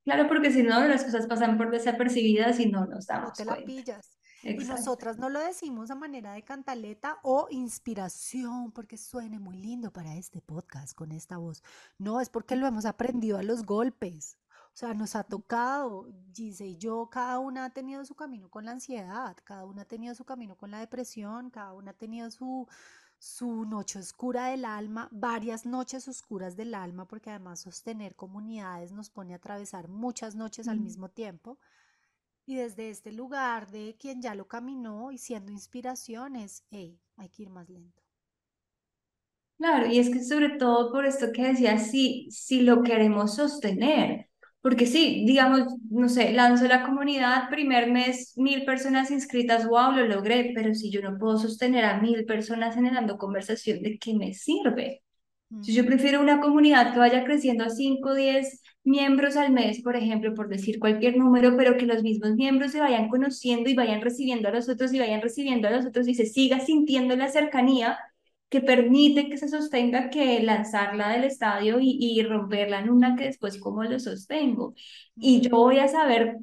Claro, 0.06 0.28
porque 0.28 0.52
si 0.52 0.62
no, 0.62 0.86
las 0.86 1.02
cosas 1.02 1.26
pasan 1.26 1.58
por 1.58 1.72
desapercibidas 1.72 2.60
y 2.60 2.70
no 2.70 2.86
nos 2.86 3.06
damos 3.08 3.30
No 3.30 3.34
te 3.34 3.44
la 3.44 3.56
pillas. 3.56 4.16
Y 4.44 4.54
nosotras 4.54 5.18
no 5.18 5.28
lo 5.28 5.40
decimos 5.40 5.90
a 5.90 5.96
manera 5.96 6.34
de 6.34 6.44
cantaleta 6.44 7.18
o 7.24 7.48
inspiración, 7.50 8.70
porque 8.70 8.98
suene 8.98 9.40
muy 9.40 9.56
lindo 9.56 9.92
para 9.92 10.14
este 10.14 10.40
podcast 10.40 10.94
con 10.94 11.10
esta 11.10 11.38
voz. 11.38 11.64
No, 11.98 12.20
es 12.20 12.30
porque 12.30 12.54
lo 12.54 12.68
hemos 12.68 12.84
aprendido 12.84 13.36
a 13.36 13.42
los 13.42 13.64
golpes. 13.64 14.38
O 14.52 14.76
sea, 14.78 14.94
nos 14.94 15.16
ha 15.16 15.24
tocado, 15.24 16.06
Gise 16.32 16.66
y 16.66 16.76
yo, 16.76 17.08
cada 17.10 17.40
una 17.40 17.64
ha 17.64 17.70
tenido 17.70 18.04
su 18.04 18.14
camino 18.14 18.48
con 18.48 18.64
la 18.64 18.70
ansiedad, 18.70 19.36
cada 19.42 19.64
una 19.64 19.82
ha 19.82 19.86
tenido 19.86 20.14
su 20.14 20.24
camino 20.24 20.56
con 20.56 20.70
la 20.70 20.78
depresión, 20.78 21.50
cada 21.50 21.72
una 21.72 21.90
ha 21.90 21.94
tenido 21.94 22.30
su, 22.30 22.68
su 23.18 23.64
noche 23.64 23.98
oscura 23.98 24.46
del 24.46 24.64
alma, 24.64 25.08
varias 25.12 25.66
noches 25.66 26.08
oscuras 26.08 26.56
del 26.56 26.74
alma, 26.74 27.06
porque 27.06 27.30
además 27.30 27.60
sostener 27.60 28.14
comunidades 28.16 28.92
nos 28.92 29.10
pone 29.10 29.32
a 29.34 29.36
atravesar 29.36 29.88
muchas 29.88 30.34
noches 30.34 30.68
al 30.68 30.80
mismo 30.80 31.08
tiempo. 31.10 31.58
Y 32.46 32.56
desde 32.56 32.90
este 32.90 33.12
lugar 33.12 33.70
de 33.70 33.96
quien 33.98 34.22
ya 34.22 34.34
lo 34.34 34.48
caminó 34.48 35.12
y 35.12 35.18
siendo 35.18 35.52
inspiraciones, 35.52 36.64
hey, 36.70 37.00
hay 37.16 37.28
que 37.28 37.42
ir 37.42 37.50
más 37.50 37.68
lento. 37.68 38.02
Claro, 39.58 39.86
y 39.86 39.98
es 39.98 40.10
que 40.10 40.22
sobre 40.22 40.50
todo 40.58 40.92
por 40.92 41.06
esto 41.06 41.32
que 41.32 41.44
decía, 41.48 41.78
si, 41.78 42.30
si 42.30 42.60
lo 42.60 42.82
queremos 42.82 43.36
sostener, 43.36 44.25
porque 44.60 44.86
sí, 44.86 45.24
digamos, 45.26 45.62
no 45.90 46.08
sé, 46.08 46.32
lanzo 46.32 46.66
la 46.66 46.84
comunidad, 46.84 47.48
primer 47.50 47.90
mes, 47.90 48.32
mil 48.36 48.64
personas 48.64 49.10
inscritas, 49.10 49.66
wow, 49.68 49.92
lo 49.92 50.06
logré, 50.06 50.52
pero 50.54 50.74
si 50.74 50.90
yo 50.90 51.00
no 51.02 51.18
puedo 51.18 51.38
sostener 51.38 51.84
a 51.84 52.00
mil 52.00 52.24
personas 52.24 52.74
generando 52.74 53.18
conversación, 53.18 53.82
¿de 53.82 53.98
qué 53.98 54.14
me 54.14 54.34
sirve? 54.34 55.02
yo 55.48 55.86
prefiero 55.86 56.20
una 56.20 56.40
comunidad 56.40 56.92
que 56.92 56.98
vaya 56.98 57.24
creciendo 57.24 57.64
a 57.64 57.70
5 57.70 58.10
o 58.10 58.14
10 58.14 58.62
miembros 58.84 59.36
al 59.36 59.52
mes, 59.52 59.80
por 59.82 59.96
ejemplo, 59.96 60.34
por 60.34 60.48
decir 60.48 60.78
cualquier 60.78 61.16
número, 61.16 61.56
pero 61.56 61.76
que 61.76 61.86
los 61.86 62.02
mismos 62.02 62.34
miembros 62.34 62.72
se 62.72 62.80
vayan 62.80 63.08
conociendo 63.08 63.70
y 63.70 63.74
vayan 63.74 64.00
recibiendo 64.00 64.48
a 64.48 64.52
los 64.52 64.68
otros 64.68 64.92
y 64.92 64.98
vayan 64.98 65.22
recibiendo 65.22 65.68
a 65.68 65.70
los 65.70 65.86
otros 65.86 66.08
y 66.08 66.14
se 66.14 66.26
siga 66.26 66.60
sintiendo 66.60 67.16
la 67.16 67.28
cercanía 67.28 67.96
que 68.48 68.60
permite 68.60 69.28
que 69.28 69.38
se 69.38 69.48
sostenga 69.48 70.10
que 70.10 70.42
lanzarla 70.42 71.10
del 71.10 71.24
estadio 71.24 71.78
y, 71.80 71.98
y 72.00 72.22
romperla 72.22 72.80
en 72.80 72.90
una 72.90 73.16
que 73.16 73.24
después 73.24 73.58
cómo 73.60 73.82
lo 73.84 73.98
sostengo. 73.98 74.74
Y 75.16 75.40
yo 75.40 75.56
voy 75.56 75.78
a 75.78 75.88
saber 75.88 76.36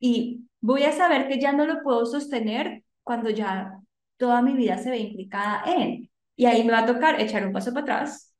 y 0.00 0.46
voy 0.60 0.82
a 0.84 0.92
saber 0.92 1.28
que 1.28 1.40
ya 1.40 1.52
no 1.52 1.66
lo 1.66 1.82
puedo 1.82 2.06
sostener 2.06 2.84
cuando 3.02 3.30
ya 3.30 3.78
toda 4.16 4.42
mi 4.42 4.54
vida 4.54 4.78
se 4.78 4.90
ve 4.90 4.98
implicada 4.98 5.64
en. 5.66 6.10
Y 6.36 6.46
ahí 6.46 6.64
me 6.64 6.72
va 6.72 6.80
a 6.80 6.86
tocar 6.86 7.20
echar 7.20 7.46
un 7.46 7.52
paso 7.52 7.72
para 7.72 7.82
atrás 7.82 8.31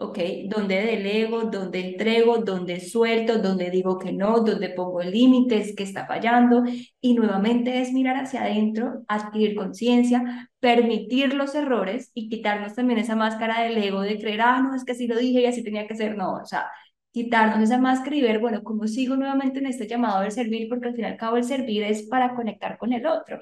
¿ok? 0.00 0.18
Donde 0.48 0.76
delego, 0.82 1.42
donde 1.44 1.90
entrego, 1.90 2.38
donde 2.38 2.80
suelto, 2.80 3.38
donde 3.38 3.70
digo 3.70 3.98
que 3.98 4.12
no, 4.12 4.40
donde 4.40 4.70
pongo 4.70 5.02
límites, 5.02 5.74
que 5.76 5.82
está 5.82 6.06
fallando. 6.06 6.64
Y 7.00 7.14
nuevamente 7.14 7.80
es 7.80 7.92
mirar 7.92 8.16
hacia 8.16 8.42
adentro, 8.42 9.04
adquirir 9.08 9.54
conciencia, 9.54 10.50
permitir 10.58 11.34
los 11.34 11.54
errores 11.54 12.10
y 12.14 12.28
quitarnos 12.30 12.74
también 12.74 12.98
esa 12.98 13.14
máscara 13.14 13.62
del 13.62 13.76
ego 13.76 14.00
de 14.00 14.18
creer, 14.18 14.40
ah, 14.40 14.60
no, 14.62 14.74
es 14.74 14.84
que 14.84 14.92
así 14.92 15.06
lo 15.06 15.18
dije 15.18 15.42
y 15.42 15.46
así 15.46 15.62
tenía 15.62 15.86
que 15.86 15.94
ser. 15.94 16.16
No, 16.16 16.34
o 16.34 16.46
sea, 16.46 16.70
quitarnos 17.12 17.60
esa 17.62 17.78
máscara 17.78 18.16
y 18.16 18.22
ver, 18.22 18.38
bueno, 18.40 18.62
¿cómo 18.64 18.86
sigo 18.86 19.16
nuevamente 19.16 19.58
en 19.58 19.66
este 19.66 19.86
llamado 19.86 20.22
del 20.22 20.32
servir? 20.32 20.68
Porque 20.68 20.88
al 20.88 20.94
fin 20.94 21.04
y 21.04 21.08
al 21.08 21.16
cabo 21.18 21.36
el 21.36 21.44
servir 21.44 21.82
es 21.82 22.04
para 22.04 22.34
conectar 22.34 22.78
con 22.78 22.92
el 22.94 23.06
otro. 23.06 23.38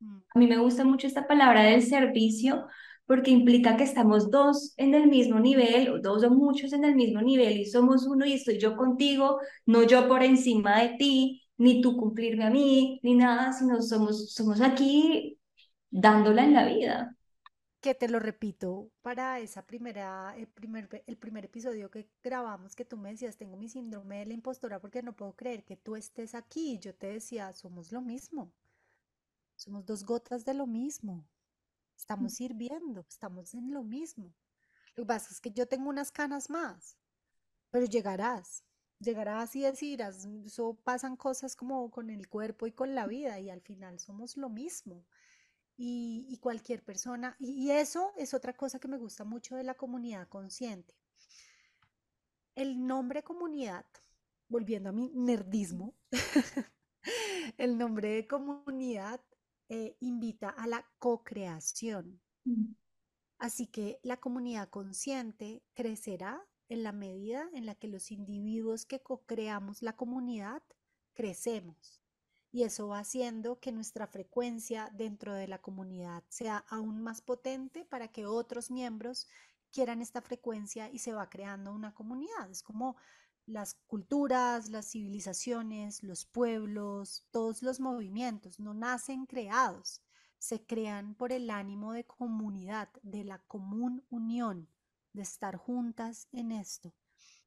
Mm. 0.00 0.18
A 0.34 0.38
mí 0.40 0.46
me 0.48 0.58
gusta 0.58 0.84
mucho 0.84 1.06
esta 1.06 1.26
palabra 1.28 1.62
del 1.62 1.82
servicio 1.82 2.66
porque 3.06 3.30
implica 3.30 3.76
que 3.76 3.84
estamos 3.84 4.30
dos 4.30 4.74
en 4.76 4.94
el 4.94 5.08
mismo 5.08 5.40
nivel, 5.40 5.90
o 5.90 6.00
dos 6.00 6.24
o 6.24 6.30
muchos 6.30 6.72
en 6.72 6.84
el 6.84 6.94
mismo 6.94 7.20
nivel, 7.22 7.58
y 7.58 7.66
somos 7.66 8.06
uno 8.06 8.24
y 8.26 8.32
estoy 8.34 8.58
yo 8.58 8.76
contigo, 8.76 9.40
no 9.66 9.82
yo 9.82 10.08
por 10.08 10.22
encima 10.22 10.80
de 10.80 10.96
ti, 10.98 11.42
ni 11.56 11.80
tú 11.80 11.96
cumplirme 11.96 12.44
a 12.44 12.50
mí, 12.50 13.00
ni 13.02 13.14
nada, 13.14 13.52
sino 13.52 13.80
somos, 13.82 14.32
somos 14.32 14.60
aquí 14.60 15.38
dándola 15.90 16.44
en 16.44 16.54
la 16.54 16.66
vida. 16.66 17.16
Que 17.80 17.94
te 17.94 18.08
lo 18.08 18.18
repito, 18.18 18.90
para 19.02 19.40
esa 19.40 19.66
primera, 19.66 20.34
el 20.36 20.46
primer, 20.48 21.04
el 21.06 21.16
primer 21.18 21.44
episodio 21.44 21.90
que 21.90 22.08
grabamos, 22.22 22.74
que 22.74 22.86
tú 22.86 22.96
me 22.96 23.10
decías, 23.10 23.36
tengo 23.36 23.56
mi 23.58 23.68
síndrome 23.68 24.20
de 24.20 24.26
la 24.26 24.34
impostora 24.34 24.80
porque 24.80 25.02
no 25.02 25.14
puedo 25.14 25.34
creer 25.34 25.64
que 25.64 25.76
tú 25.76 25.94
estés 25.94 26.34
aquí. 26.34 26.78
Yo 26.78 26.94
te 26.94 27.08
decía, 27.08 27.52
somos 27.52 27.92
lo 27.92 28.00
mismo. 28.00 28.50
Somos 29.56 29.84
dos 29.84 30.04
gotas 30.04 30.44
de 30.44 30.54
lo 30.54 30.66
mismo. 30.66 31.24
Estamos 31.96 32.32
mm. 32.32 32.36
sirviendo, 32.36 33.06
estamos 33.08 33.54
en 33.54 33.72
lo 33.72 33.82
mismo. 33.82 34.34
Lo 34.96 35.04
que 35.04 35.08
pasa 35.08 35.28
es 35.32 35.40
que 35.40 35.50
yo 35.50 35.66
tengo 35.66 35.88
unas 35.88 36.10
canas 36.12 36.50
más, 36.50 36.96
pero 37.70 37.86
llegarás, 37.86 38.64
llegarás 39.00 39.54
y 39.56 39.62
decirás, 39.62 40.24
eso 40.44 40.78
pasan 40.84 41.16
cosas 41.16 41.56
como 41.56 41.90
con 41.90 42.10
el 42.10 42.28
cuerpo 42.28 42.66
y 42.66 42.72
con 42.72 42.94
la 42.94 43.06
vida 43.06 43.40
y 43.40 43.50
al 43.50 43.60
final 43.60 43.98
somos 43.98 44.36
lo 44.36 44.48
mismo. 44.48 45.04
Y, 45.76 46.38
cualquier 46.40 46.84
persona, 46.84 47.34
y, 47.40 47.70
eso 47.70 48.12
es 48.16 48.32
otra 48.32 48.52
cosa 48.52 48.78
que 48.78 48.86
me 48.86 48.96
gusta 48.96 49.24
mucho 49.24 49.56
de 49.56 49.64
la 49.64 49.74
comunidad 49.74 50.28
consciente. 50.28 50.94
El 52.54 52.86
nombre 52.86 53.24
comunidad, 53.24 53.84
volviendo 54.48 54.90
a 54.90 54.92
mi 54.92 55.10
nerdismo, 55.12 55.96
el 57.58 57.76
nombre 57.76 58.10
de 58.10 58.28
comunidad 58.28 59.20
eh, 59.74 59.96
invita 59.98 60.50
a 60.50 60.68
la 60.68 60.86
co-creación. 61.00 62.20
Mm. 62.44 62.74
Así 63.38 63.66
que 63.66 63.98
la 64.04 64.18
comunidad 64.18 64.68
consciente 64.68 65.64
crecerá 65.74 66.40
en 66.68 66.84
la 66.84 66.92
medida 66.92 67.50
en 67.54 67.66
la 67.66 67.74
que 67.74 67.88
los 67.88 68.12
individuos 68.12 68.86
que 68.86 69.02
co-creamos 69.02 69.82
la 69.82 69.96
comunidad 69.96 70.62
crecemos. 71.12 72.00
Y 72.52 72.62
eso 72.62 72.86
va 72.86 73.00
haciendo 73.00 73.58
que 73.58 73.72
nuestra 73.72 74.06
frecuencia 74.06 74.88
dentro 74.94 75.34
de 75.34 75.48
la 75.48 75.60
comunidad 75.60 76.22
sea 76.28 76.58
aún 76.68 77.02
más 77.02 77.20
potente 77.20 77.84
para 77.84 78.06
que 78.06 78.26
otros 78.26 78.70
miembros 78.70 79.26
quieran 79.72 80.02
esta 80.02 80.22
frecuencia 80.22 80.88
y 80.88 81.00
se 81.00 81.12
va 81.12 81.28
creando 81.28 81.72
una 81.72 81.92
comunidad. 81.94 82.48
Es 82.48 82.62
como 82.62 82.96
las 83.46 83.74
culturas, 83.86 84.70
las 84.70 84.90
civilizaciones, 84.90 86.02
los 86.02 86.24
pueblos, 86.24 87.26
todos 87.30 87.62
los 87.62 87.80
movimientos 87.80 88.58
no 88.58 88.74
nacen 88.74 89.26
creados, 89.26 90.02
se 90.38 90.64
crean 90.64 91.14
por 91.14 91.32
el 91.32 91.50
ánimo 91.50 91.92
de 91.92 92.04
comunidad, 92.04 92.88
de 93.02 93.24
la 93.24 93.38
común 93.38 94.04
unión, 94.10 94.68
de 95.12 95.22
estar 95.22 95.56
juntas 95.56 96.28
en 96.32 96.52
esto. 96.52 96.94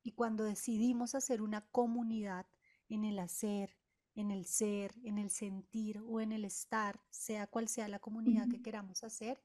Y 0.03 0.13
cuando 0.13 0.43
decidimos 0.43 1.15
hacer 1.15 1.41
una 1.41 1.67
comunidad 1.69 2.47
en 2.89 3.03
el 3.03 3.19
hacer, 3.19 3.77
en 4.15 4.31
el 4.31 4.45
ser, 4.45 4.95
en 5.03 5.17
el 5.17 5.29
sentir 5.29 5.99
o 5.99 6.21
en 6.21 6.31
el 6.31 6.45
estar, 6.45 6.99
sea 7.09 7.47
cual 7.47 7.67
sea 7.67 7.87
la 7.87 7.99
comunidad 7.99 8.47
que 8.47 8.61
queramos 8.61 9.03
hacer, 9.03 9.43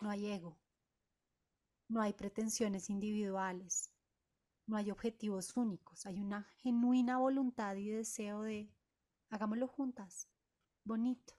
no 0.00 0.10
hay 0.10 0.26
ego, 0.26 0.58
no 1.88 2.00
hay 2.00 2.12
pretensiones 2.12 2.90
individuales, 2.90 3.91
no 4.66 4.76
hay 4.76 4.90
objetivos 4.90 5.56
únicos, 5.56 6.06
hay 6.06 6.20
una 6.20 6.44
genuina 6.62 7.18
voluntad 7.18 7.76
y 7.76 7.88
deseo 7.88 8.42
de 8.42 8.70
hagámoslo 9.30 9.66
juntas, 9.66 10.28
bonito. 10.84 11.34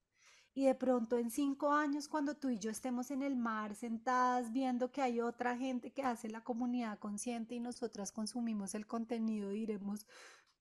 Y 0.56 0.66
de 0.66 0.76
pronto 0.76 1.18
en 1.18 1.32
cinco 1.32 1.74
años, 1.74 2.08
cuando 2.08 2.36
tú 2.36 2.50
y 2.50 2.60
yo 2.60 2.70
estemos 2.70 3.10
en 3.10 3.24
el 3.24 3.36
mar 3.36 3.76
sentadas 3.76 4.52
viendo 4.52 4.92
que 4.92 5.02
hay 5.02 5.20
otra 5.20 5.58
gente 5.58 5.92
que 5.92 6.04
hace 6.04 6.30
la 6.30 6.42
comunidad 6.42 7.00
consciente 7.00 7.56
y 7.56 7.60
nosotras 7.60 8.12
consumimos 8.12 8.76
el 8.76 8.86
contenido, 8.86 9.50
diremos, 9.50 10.06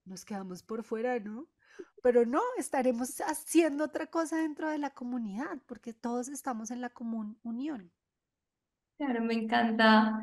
nos 0.04 0.24
quedamos 0.24 0.62
por 0.62 0.82
fuera, 0.82 1.18
¿no? 1.20 1.46
Pero 2.02 2.24
no, 2.24 2.40
estaremos 2.56 3.20
haciendo 3.20 3.84
otra 3.84 4.06
cosa 4.06 4.36
dentro 4.36 4.70
de 4.70 4.78
la 4.78 4.90
comunidad, 4.90 5.58
porque 5.66 5.92
todos 5.92 6.28
estamos 6.28 6.70
en 6.70 6.80
la 6.80 6.90
común 6.90 7.38
unión. 7.42 7.92
Claro, 8.96 9.22
me 9.22 9.34
encanta. 9.34 10.22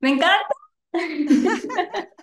Me 0.00 0.10
encanta 0.10 0.54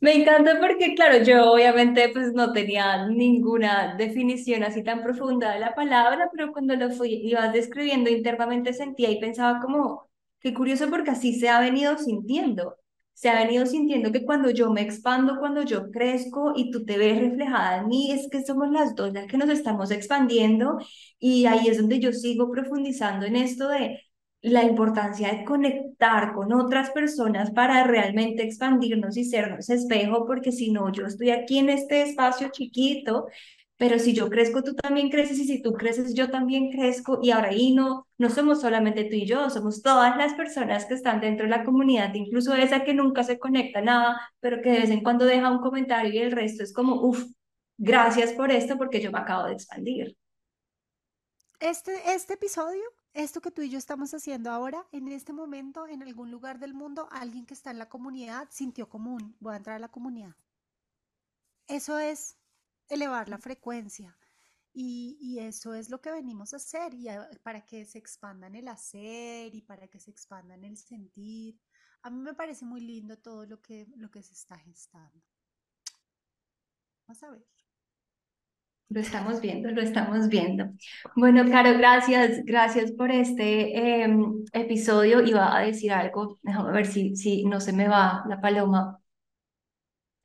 Me 0.00 0.12
encanta 0.14 0.60
porque, 0.60 0.94
claro, 0.94 1.24
yo 1.24 1.52
obviamente 1.52 2.10
pues 2.12 2.32
no 2.34 2.52
tenía 2.52 3.06
ninguna 3.08 3.94
definición 3.96 4.62
así 4.62 4.82
tan 4.84 5.02
profunda 5.02 5.52
de 5.54 5.60
la 5.60 5.74
palabra, 5.74 6.28
pero 6.32 6.52
cuando 6.52 6.76
lo 6.76 6.90
fui, 6.90 7.10
ibas 7.26 7.52
describiendo 7.54 8.10
internamente 8.10 8.74
sentía 8.74 9.10
y 9.10 9.18
pensaba 9.20 9.60
como, 9.60 10.10
qué 10.40 10.52
curioso 10.52 10.90
porque 10.90 11.10
así 11.12 11.38
se 11.38 11.48
ha 11.48 11.58
venido 11.60 11.96
sintiendo. 11.98 12.76
Se 13.14 13.30
ha 13.30 13.38
venido 13.44 13.64
sintiendo 13.64 14.10
que 14.12 14.24
cuando 14.26 14.50
yo 14.50 14.70
me 14.72 14.82
expando, 14.82 15.38
cuando 15.38 15.62
yo 15.62 15.90
crezco 15.90 16.52
y 16.56 16.70
tú 16.70 16.84
te 16.84 16.98
ves 16.98 17.18
reflejada 17.18 17.78
en 17.78 17.86
mí, 17.88 18.10
es 18.12 18.28
que 18.30 18.44
somos 18.44 18.70
las 18.70 18.94
dos 18.96 19.12
las 19.12 19.26
que 19.26 19.38
nos 19.38 19.48
estamos 19.48 19.90
expandiendo 19.92 20.78
y 21.18 21.46
ahí 21.46 21.68
es 21.68 21.78
donde 21.78 22.00
yo 22.00 22.12
sigo 22.12 22.50
profundizando 22.50 23.24
en 23.24 23.36
esto 23.36 23.68
de 23.68 24.00
la 24.44 24.62
importancia 24.62 25.32
de 25.32 25.44
conectar 25.44 26.34
con 26.34 26.52
otras 26.52 26.90
personas 26.90 27.50
para 27.50 27.84
realmente 27.84 28.42
expandirnos 28.42 29.16
y 29.16 29.24
sernos 29.24 29.70
espejo, 29.70 30.26
porque 30.26 30.52
si 30.52 30.70
no, 30.70 30.92
yo 30.92 31.06
estoy 31.06 31.30
aquí 31.30 31.58
en 31.58 31.70
este 31.70 32.02
espacio 32.02 32.50
chiquito, 32.50 33.26
pero 33.78 33.98
si 33.98 34.12
yo 34.12 34.28
crezco, 34.28 34.62
tú 34.62 34.74
también 34.74 35.08
creces 35.08 35.38
y 35.38 35.46
si 35.46 35.62
tú 35.62 35.72
creces, 35.72 36.12
yo 36.12 36.30
también 36.30 36.70
crezco 36.70 37.20
y 37.22 37.30
ahora 37.30 37.48
ahí 37.48 37.74
no, 37.74 38.06
no 38.18 38.28
somos 38.28 38.60
solamente 38.60 39.04
tú 39.04 39.16
y 39.16 39.24
yo, 39.24 39.48
somos 39.48 39.82
todas 39.82 40.14
las 40.18 40.34
personas 40.34 40.84
que 40.84 40.92
están 40.92 41.22
dentro 41.22 41.46
de 41.46 41.50
la 41.50 41.64
comunidad, 41.64 42.12
incluso 42.12 42.54
esa 42.54 42.84
que 42.84 42.92
nunca 42.92 43.24
se 43.24 43.38
conecta 43.38 43.80
nada, 43.80 44.20
pero 44.40 44.60
que 44.60 44.70
de 44.70 44.80
vez 44.80 44.90
en 44.90 45.02
cuando 45.02 45.24
deja 45.24 45.50
un 45.50 45.60
comentario 45.60 46.12
y 46.12 46.18
el 46.18 46.32
resto 46.32 46.62
es 46.62 46.74
como, 46.74 47.02
uff, 47.02 47.24
gracias 47.78 48.32
por 48.34 48.52
esto 48.52 48.76
porque 48.76 49.00
yo 49.00 49.10
me 49.10 49.20
acabo 49.20 49.46
de 49.46 49.54
expandir. 49.54 50.18
Este, 51.60 51.94
este 52.12 52.34
episodio 52.34 52.82
esto 53.14 53.40
que 53.40 53.52
tú 53.52 53.62
y 53.62 53.70
yo 53.70 53.78
estamos 53.78 54.12
haciendo 54.12 54.50
ahora, 54.50 54.86
en 54.92 55.08
este 55.08 55.32
momento, 55.32 55.86
en 55.86 56.02
algún 56.02 56.30
lugar 56.30 56.58
del 56.58 56.74
mundo, 56.74 57.08
alguien 57.12 57.46
que 57.46 57.54
está 57.54 57.70
en 57.70 57.78
la 57.78 57.88
comunidad 57.88 58.48
sintió 58.50 58.88
común, 58.88 59.36
voy 59.40 59.54
a 59.54 59.56
entrar 59.56 59.76
a 59.76 59.78
la 59.78 59.90
comunidad. 59.90 60.34
Eso 61.68 61.98
es 61.98 62.36
elevar 62.88 63.28
la 63.28 63.38
frecuencia. 63.38 64.18
Y, 64.76 65.38
eso 65.38 65.72
es 65.74 65.88
lo 65.88 66.00
que 66.00 66.10
venimos 66.10 66.52
a 66.52 66.56
hacer 66.56 66.94
y 66.94 67.06
para 67.44 67.64
que 67.64 67.84
se 67.84 67.98
expanda 67.98 68.48
en 68.48 68.56
el 68.56 68.66
hacer 68.66 69.54
y 69.54 69.62
para 69.62 69.86
que 69.86 70.00
se 70.00 70.10
expanda 70.10 70.54
en 70.54 70.64
el 70.64 70.76
sentir. 70.76 71.60
A 72.02 72.10
mí 72.10 72.20
me 72.20 72.34
parece 72.34 72.64
muy 72.64 72.80
lindo 72.80 73.16
todo 73.16 73.46
lo 73.46 73.62
que, 73.62 73.86
lo 73.96 74.10
que 74.10 74.22
se 74.22 74.34
está 74.34 74.58
gestando. 74.58 75.22
Vamos 77.06 77.22
a 77.22 77.30
ver. 77.30 77.63
Lo 78.90 79.00
estamos 79.00 79.40
viendo, 79.40 79.70
lo 79.70 79.80
estamos 79.82 80.28
viendo. 80.28 80.66
Bueno, 81.16 81.44
Caro, 81.50 81.76
gracias, 81.76 82.44
gracias 82.44 82.92
por 82.92 83.10
este 83.10 84.02
em, 84.04 84.44
episodio. 84.52 85.22
Iba 85.22 85.56
a 85.56 85.62
decir 85.62 85.92
algo, 85.92 86.38
déjame 86.42 86.72
ver 86.72 86.86
si, 86.86 87.16
si 87.16 87.44
no 87.44 87.60
se 87.60 87.72
me 87.72 87.88
va 87.88 88.24
la 88.28 88.40
paloma. 88.40 89.00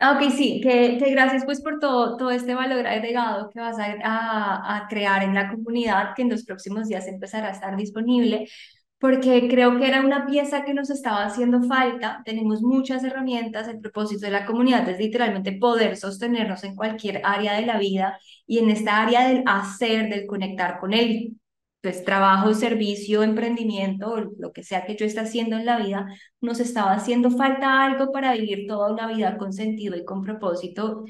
Ah, 0.02 0.14
ok, 0.18 0.32
sí, 0.32 0.62
que, 0.62 0.98
que 0.98 1.12
gracias 1.12 1.44
pues 1.44 1.62
por 1.62 1.80
todo, 1.80 2.16
todo 2.16 2.32
este 2.32 2.54
valor 2.56 2.88
agregado 2.88 3.50
que 3.50 3.60
vas 3.60 3.78
a, 3.80 3.86
a, 4.06 4.78
a 4.78 4.88
crear 4.88 5.24
en 5.24 5.34
la 5.36 5.50
comunidad, 5.50 6.14
que 6.16 6.22
en 6.22 6.30
los 6.30 6.46
próximos 6.46 6.88
días 6.88 7.06
empezará 7.08 7.50
a 7.50 7.52
estar 7.52 7.76
disponible 7.76 8.48
porque 9.00 9.48
creo 9.50 9.78
que 9.78 9.88
era 9.88 10.02
una 10.02 10.26
pieza 10.28 10.66
que 10.66 10.74
nos 10.74 10.90
estaba 10.90 11.24
haciendo 11.26 11.64
falta. 11.64 12.22
Tenemos 12.26 12.62
muchas 12.62 13.04
herramientas. 13.04 13.68
El 13.68 13.80
propósito 13.80 14.26
de 14.26 14.32
la 14.32 14.46
comunidad 14.46 14.88
es 14.90 15.00
literalmente 15.00 15.54
poder 15.54 15.96
sostenernos 15.98 16.64
en 16.66 16.76
cualquier 16.76 17.22
área 17.24 17.54
de 17.54 17.66
la 17.66 17.78
vida 17.80 18.20
y 18.46 18.60
en 18.60 18.70
esta 18.70 19.02
área 19.02 19.28
del 19.28 19.44
hacer, 19.48 20.10
del 20.10 20.28
conectar 20.28 20.80
con 20.80 20.94
el 20.94 21.38
pues, 21.82 22.04
trabajo, 22.04 22.54
servicio, 22.54 23.24
emprendimiento, 23.24 24.32
lo 24.38 24.52
que 24.52 24.64
sea 24.64 24.86
que 24.86 24.98
yo 24.98 25.06
esté 25.06 25.22
haciendo 25.22 25.56
en 25.56 25.66
la 25.66 25.78
vida, 25.80 26.06
nos 26.42 26.60
estaba 26.60 26.92
haciendo 26.92 27.32
falta 27.32 27.84
algo 27.86 28.12
para 28.12 28.34
vivir 28.34 28.68
toda 28.68 28.92
una 28.92 29.08
vida 29.08 29.38
con 29.38 29.54
sentido 29.54 29.96
y 29.96 30.04
con 30.04 30.22
propósito 30.24 31.06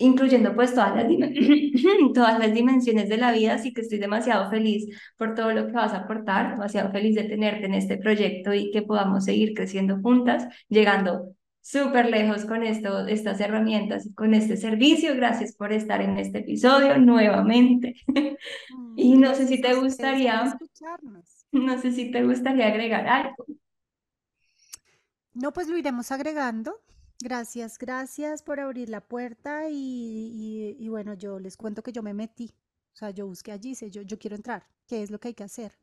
incluyendo 0.00 0.54
pues 0.54 0.74
todas 0.74 0.96
las, 0.96 1.06
todas 2.14 2.38
las 2.38 2.52
dimensiones 2.52 3.08
de 3.08 3.18
la 3.18 3.32
vida, 3.32 3.54
así 3.54 3.72
que 3.72 3.82
estoy 3.82 3.98
demasiado 3.98 4.50
feliz 4.50 4.86
por 5.16 5.34
todo 5.34 5.52
lo 5.52 5.66
que 5.66 5.72
vas 5.72 5.92
a 5.92 5.98
aportar, 5.98 6.52
demasiado 6.52 6.90
feliz 6.90 7.14
de 7.14 7.24
tenerte 7.24 7.66
en 7.66 7.74
este 7.74 7.98
proyecto 7.98 8.52
y 8.52 8.70
que 8.70 8.82
podamos 8.82 9.24
seguir 9.24 9.54
creciendo 9.54 10.00
juntas, 10.00 10.48
llegando 10.68 11.36
súper 11.60 12.10
lejos 12.10 12.46
con 12.46 12.62
esto, 12.62 13.06
estas 13.06 13.40
herramientas 13.40 14.06
y 14.06 14.14
con 14.14 14.34
este 14.34 14.56
servicio. 14.56 15.14
Gracias 15.14 15.54
por 15.54 15.72
estar 15.72 16.00
en 16.00 16.18
este 16.18 16.38
episodio 16.38 16.98
nuevamente. 16.98 17.94
y 18.96 19.16
no 19.16 19.34
sé 19.34 19.46
si 19.46 19.60
te 19.60 19.74
gustaría, 19.74 20.58
no 21.52 21.78
sé 21.78 21.92
si 21.92 22.10
te 22.10 22.24
gustaría 22.24 22.68
agregar 22.68 23.06
algo. 23.06 23.46
No, 25.34 25.52
pues 25.52 25.68
lo 25.68 25.76
iremos 25.76 26.10
agregando. 26.10 26.80
Gracias, 27.22 27.76
gracias 27.78 28.42
por 28.42 28.60
abrir 28.60 28.88
la 28.88 29.02
puerta 29.02 29.68
y, 29.70 30.88
bueno, 30.88 31.12
yo 31.12 31.38
les 31.38 31.58
cuento 31.58 31.82
que 31.82 31.92
yo 31.92 32.02
me 32.02 32.14
metí, 32.14 32.54
o 32.94 32.96
sea, 32.96 33.10
yo 33.10 33.26
busqué 33.26 33.52
allí, 33.52 33.74
sé, 33.74 33.90
yo, 33.90 34.00
yo 34.00 34.18
quiero 34.18 34.36
entrar, 34.36 34.66
¿qué 34.86 35.02
es 35.02 35.10
lo 35.10 35.20
que 35.20 35.28
hay 35.28 35.34
que 35.34 35.44
hacer? 35.44 35.78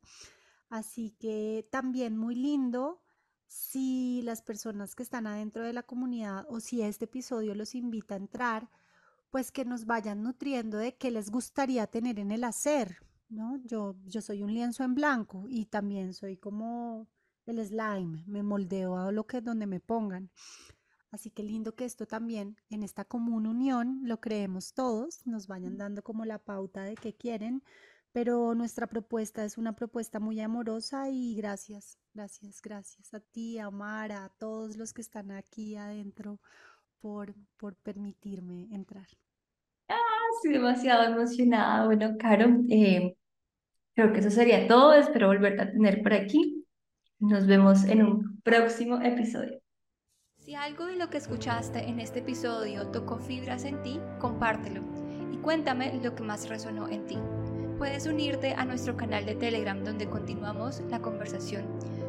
Así 0.70 1.12
que 1.20 1.68
también 1.72 2.18
muy 2.18 2.34
lindo 2.34 3.04
si 3.46 4.22
las 4.24 4.42
personas 4.42 4.96
que 4.96 5.04
están 5.04 5.28
adentro 5.28 5.64
de 5.64 5.74
la 5.74 5.84
comunidad 5.84 6.44
o 6.50 6.60
si 6.60 6.82
este 6.82 7.06
episodio 7.06 7.54
los 7.54 7.76
invita 7.76 8.16
a 8.16 8.18
entrar, 8.18 8.72
pues 9.30 9.52
que 9.52 9.64
nos 9.64 9.86
vayan 9.86 10.24
nutriendo 10.24 10.80
de 10.80 10.96
qué 10.96 11.12
les 11.12 11.30
gustaría 11.30 11.86
tener 11.86 12.18
en 12.18 12.32
el 12.32 12.44
hacer, 12.46 12.98
¿no? 13.30 13.62
Yo, 13.64 13.96
yo 14.06 14.22
soy 14.22 14.42
un 14.42 14.56
lienzo 14.56 14.84
en 14.84 14.96
blanco 14.96 15.46
y 15.48 15.66
también 15.66 16.16
soy 16.16 16.36
como 16.36 17.08
el 17.46 17.64
slime, 17.64 18.24
me 18.26 18.42
moldeo 18.42 18.98
a 18.98 19.12
lo 19.12 19.28
que 19.28 19.40
donde 19.40 19.68
me 19.68 19.80
pongan. 19.80 20.32
Así 21.18 21.32
que 21.32 21.42
lindo 21.42 21.74
que 21.74 21.84
esto 21.84 22.06
también 22.06 22.58
en 22.70 22.84
esta 22.84 23.04
común 23.04 23.48
unión 23.48 24.02
lo 24.04 24.20
creemos 24.20 24.76
todos, 24.76 25.26
nos 25.26 25.48
vayan 25.48 25.76
dando 25.76 26.04
como 26.04 26.26
la 26.26 26.38
pauta 26.38 26.84
de 26.84 26.94
qué 26.94 27.16
quieren, 27.16 27.64
pero 28.12 28.54
nuestra 28.54 28.86
propuesta 28.86 29.44
es 29.44 29.58
una 29.58 29.74
propuesta 29.74 30.20
muy 30.20 30.40
amorosa 30.42 31.10
y 31.10 31.34
gracias, 31.34 31.98
gracias, 32.14 32.62
gracias 32.62 33.16
a 33.16 33.20
ti, 33.20 33.58
a 33.58 33.70
Omar, 33.70 34.12
a 34.12 34.30
todos 34.38 34.78
los 34.78 34.94
que 34.94 35.02
están 35.02 35.32
aquí 35.32 35.76
adentro 35.76 36.40
por, 37.00 37.34
por 37.58 37.76
permitirme 37.78 38.68
entrar. 38.72 39.08
Ah, 39.90 39.98
estoy 40.36 40.54
demasiado 40.54 41.04
emocionada. 41.16 41.86
Bueno, 41.86 42.16
Caro, 42.20 42.46
eh, 42.70 43.18
creo 43.96 44.14
que 44.14 44.20
eso 44.20 44.30
sería 44.30 44.68
todo. 44.68 44.94
Espero 44.94 45.30
volverte 45.30 45.64
a 45.64 45.72
tener 45.72 46.04
por 46.04 46.14
aquí. 46.14 46.64
Nos 47.18 47.48
vemos 47.48 47.86
en 47.86 48.04
un 48.04 48.40
próximo 48.44 49.02
episodio. 49.02 49.60
Si 50.48 50.56
algo 50.56 50.86
de 50.86 50.96
lo 50.96 51.10
que 51.10 51.18
escuchaste 51.18 51.90
en 51.90 52.00
este 52.00 52.20
episodio 52.20 52.88
tocó 52.88 53.18
fibras 53.18 53.66
en 53.66 53.82
ti, 53.82 54.00
compártelo 54.18 54.80
y 55.30 55.36
cuéntame 55.40 56.00
lo 56.02 56.16
que 56.16 56.24
más 56.24 56.48
resonó 56.48 56.88
en 56.88 57.06
ti. 57.06 57.18
Puedes 57.78 58.08
unirte 58.08 58.54
a 58.54 58.64
nuestro 58.64 58.96
canal 58.96 59.26
de 59.26 59.36
Telegram 59.36 59.84
donde 59.84 60.08
continuamos 60.08 60.80
la 60.90 61.02
conversación. 61.02 61.66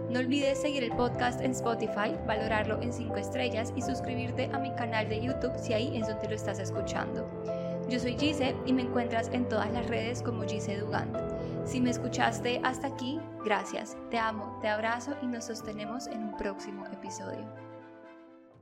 No 0.08 0.20
olvides 0.20 0.60
seguir 0.60 0.84
el 0.84 0.92
podcast 0.92 1.40
en 1.40 1.50
Spotify, 1.50 2.14
valorarlo 2.28 2.80
en 2.80 2.92
5 2.92 3.16
estrellas 3.16 3.72
y 3.74 3.82
suscribirte 3.82 4.48
a 4.52 4.60
mi 4.60 4.72
canal 4.76 5.08
de 5.08 5.20
YouTube 5.20 5.58
si 5.58 5.72
ahí 5.72 5.96
es 5.96 6.06
donde 6.06 6.28
lo 6.28 6.36
estás 6.36 6.60
escuchando. 6.60 7.28
Yo 7.88 7.98
soy 7.98 8.16
Gise 8.16 8.54
y 8.66 8.72
me 8.72 8.82
encuentras 8.82 9.30
en 9.32 9.48
todas 9.48 9.72
las 9.72 9.88
redes 9.88 10.22
como 10.22 10.44
Gise 10.44 10.78
Dugant. 10.78 11.16
Si 11.64 11.80
me 11.80 11.90
escuchaste 11.90 12.60
hasta 12.62 12.86
aquí, 12.86 13.18
gracias. 13.44 13.96
Te 14.12 14.18
amo, 14.18 14.60
te 14.62 14.68
abrazo 14.68 15.16
y 15.22 15.26
nos 15.26 15.46
sostenemos 15.46 16.06
en 16.06 16.22
un 16.22 16.36
próximo 16.36 16.86
episodio. 16.92 17.57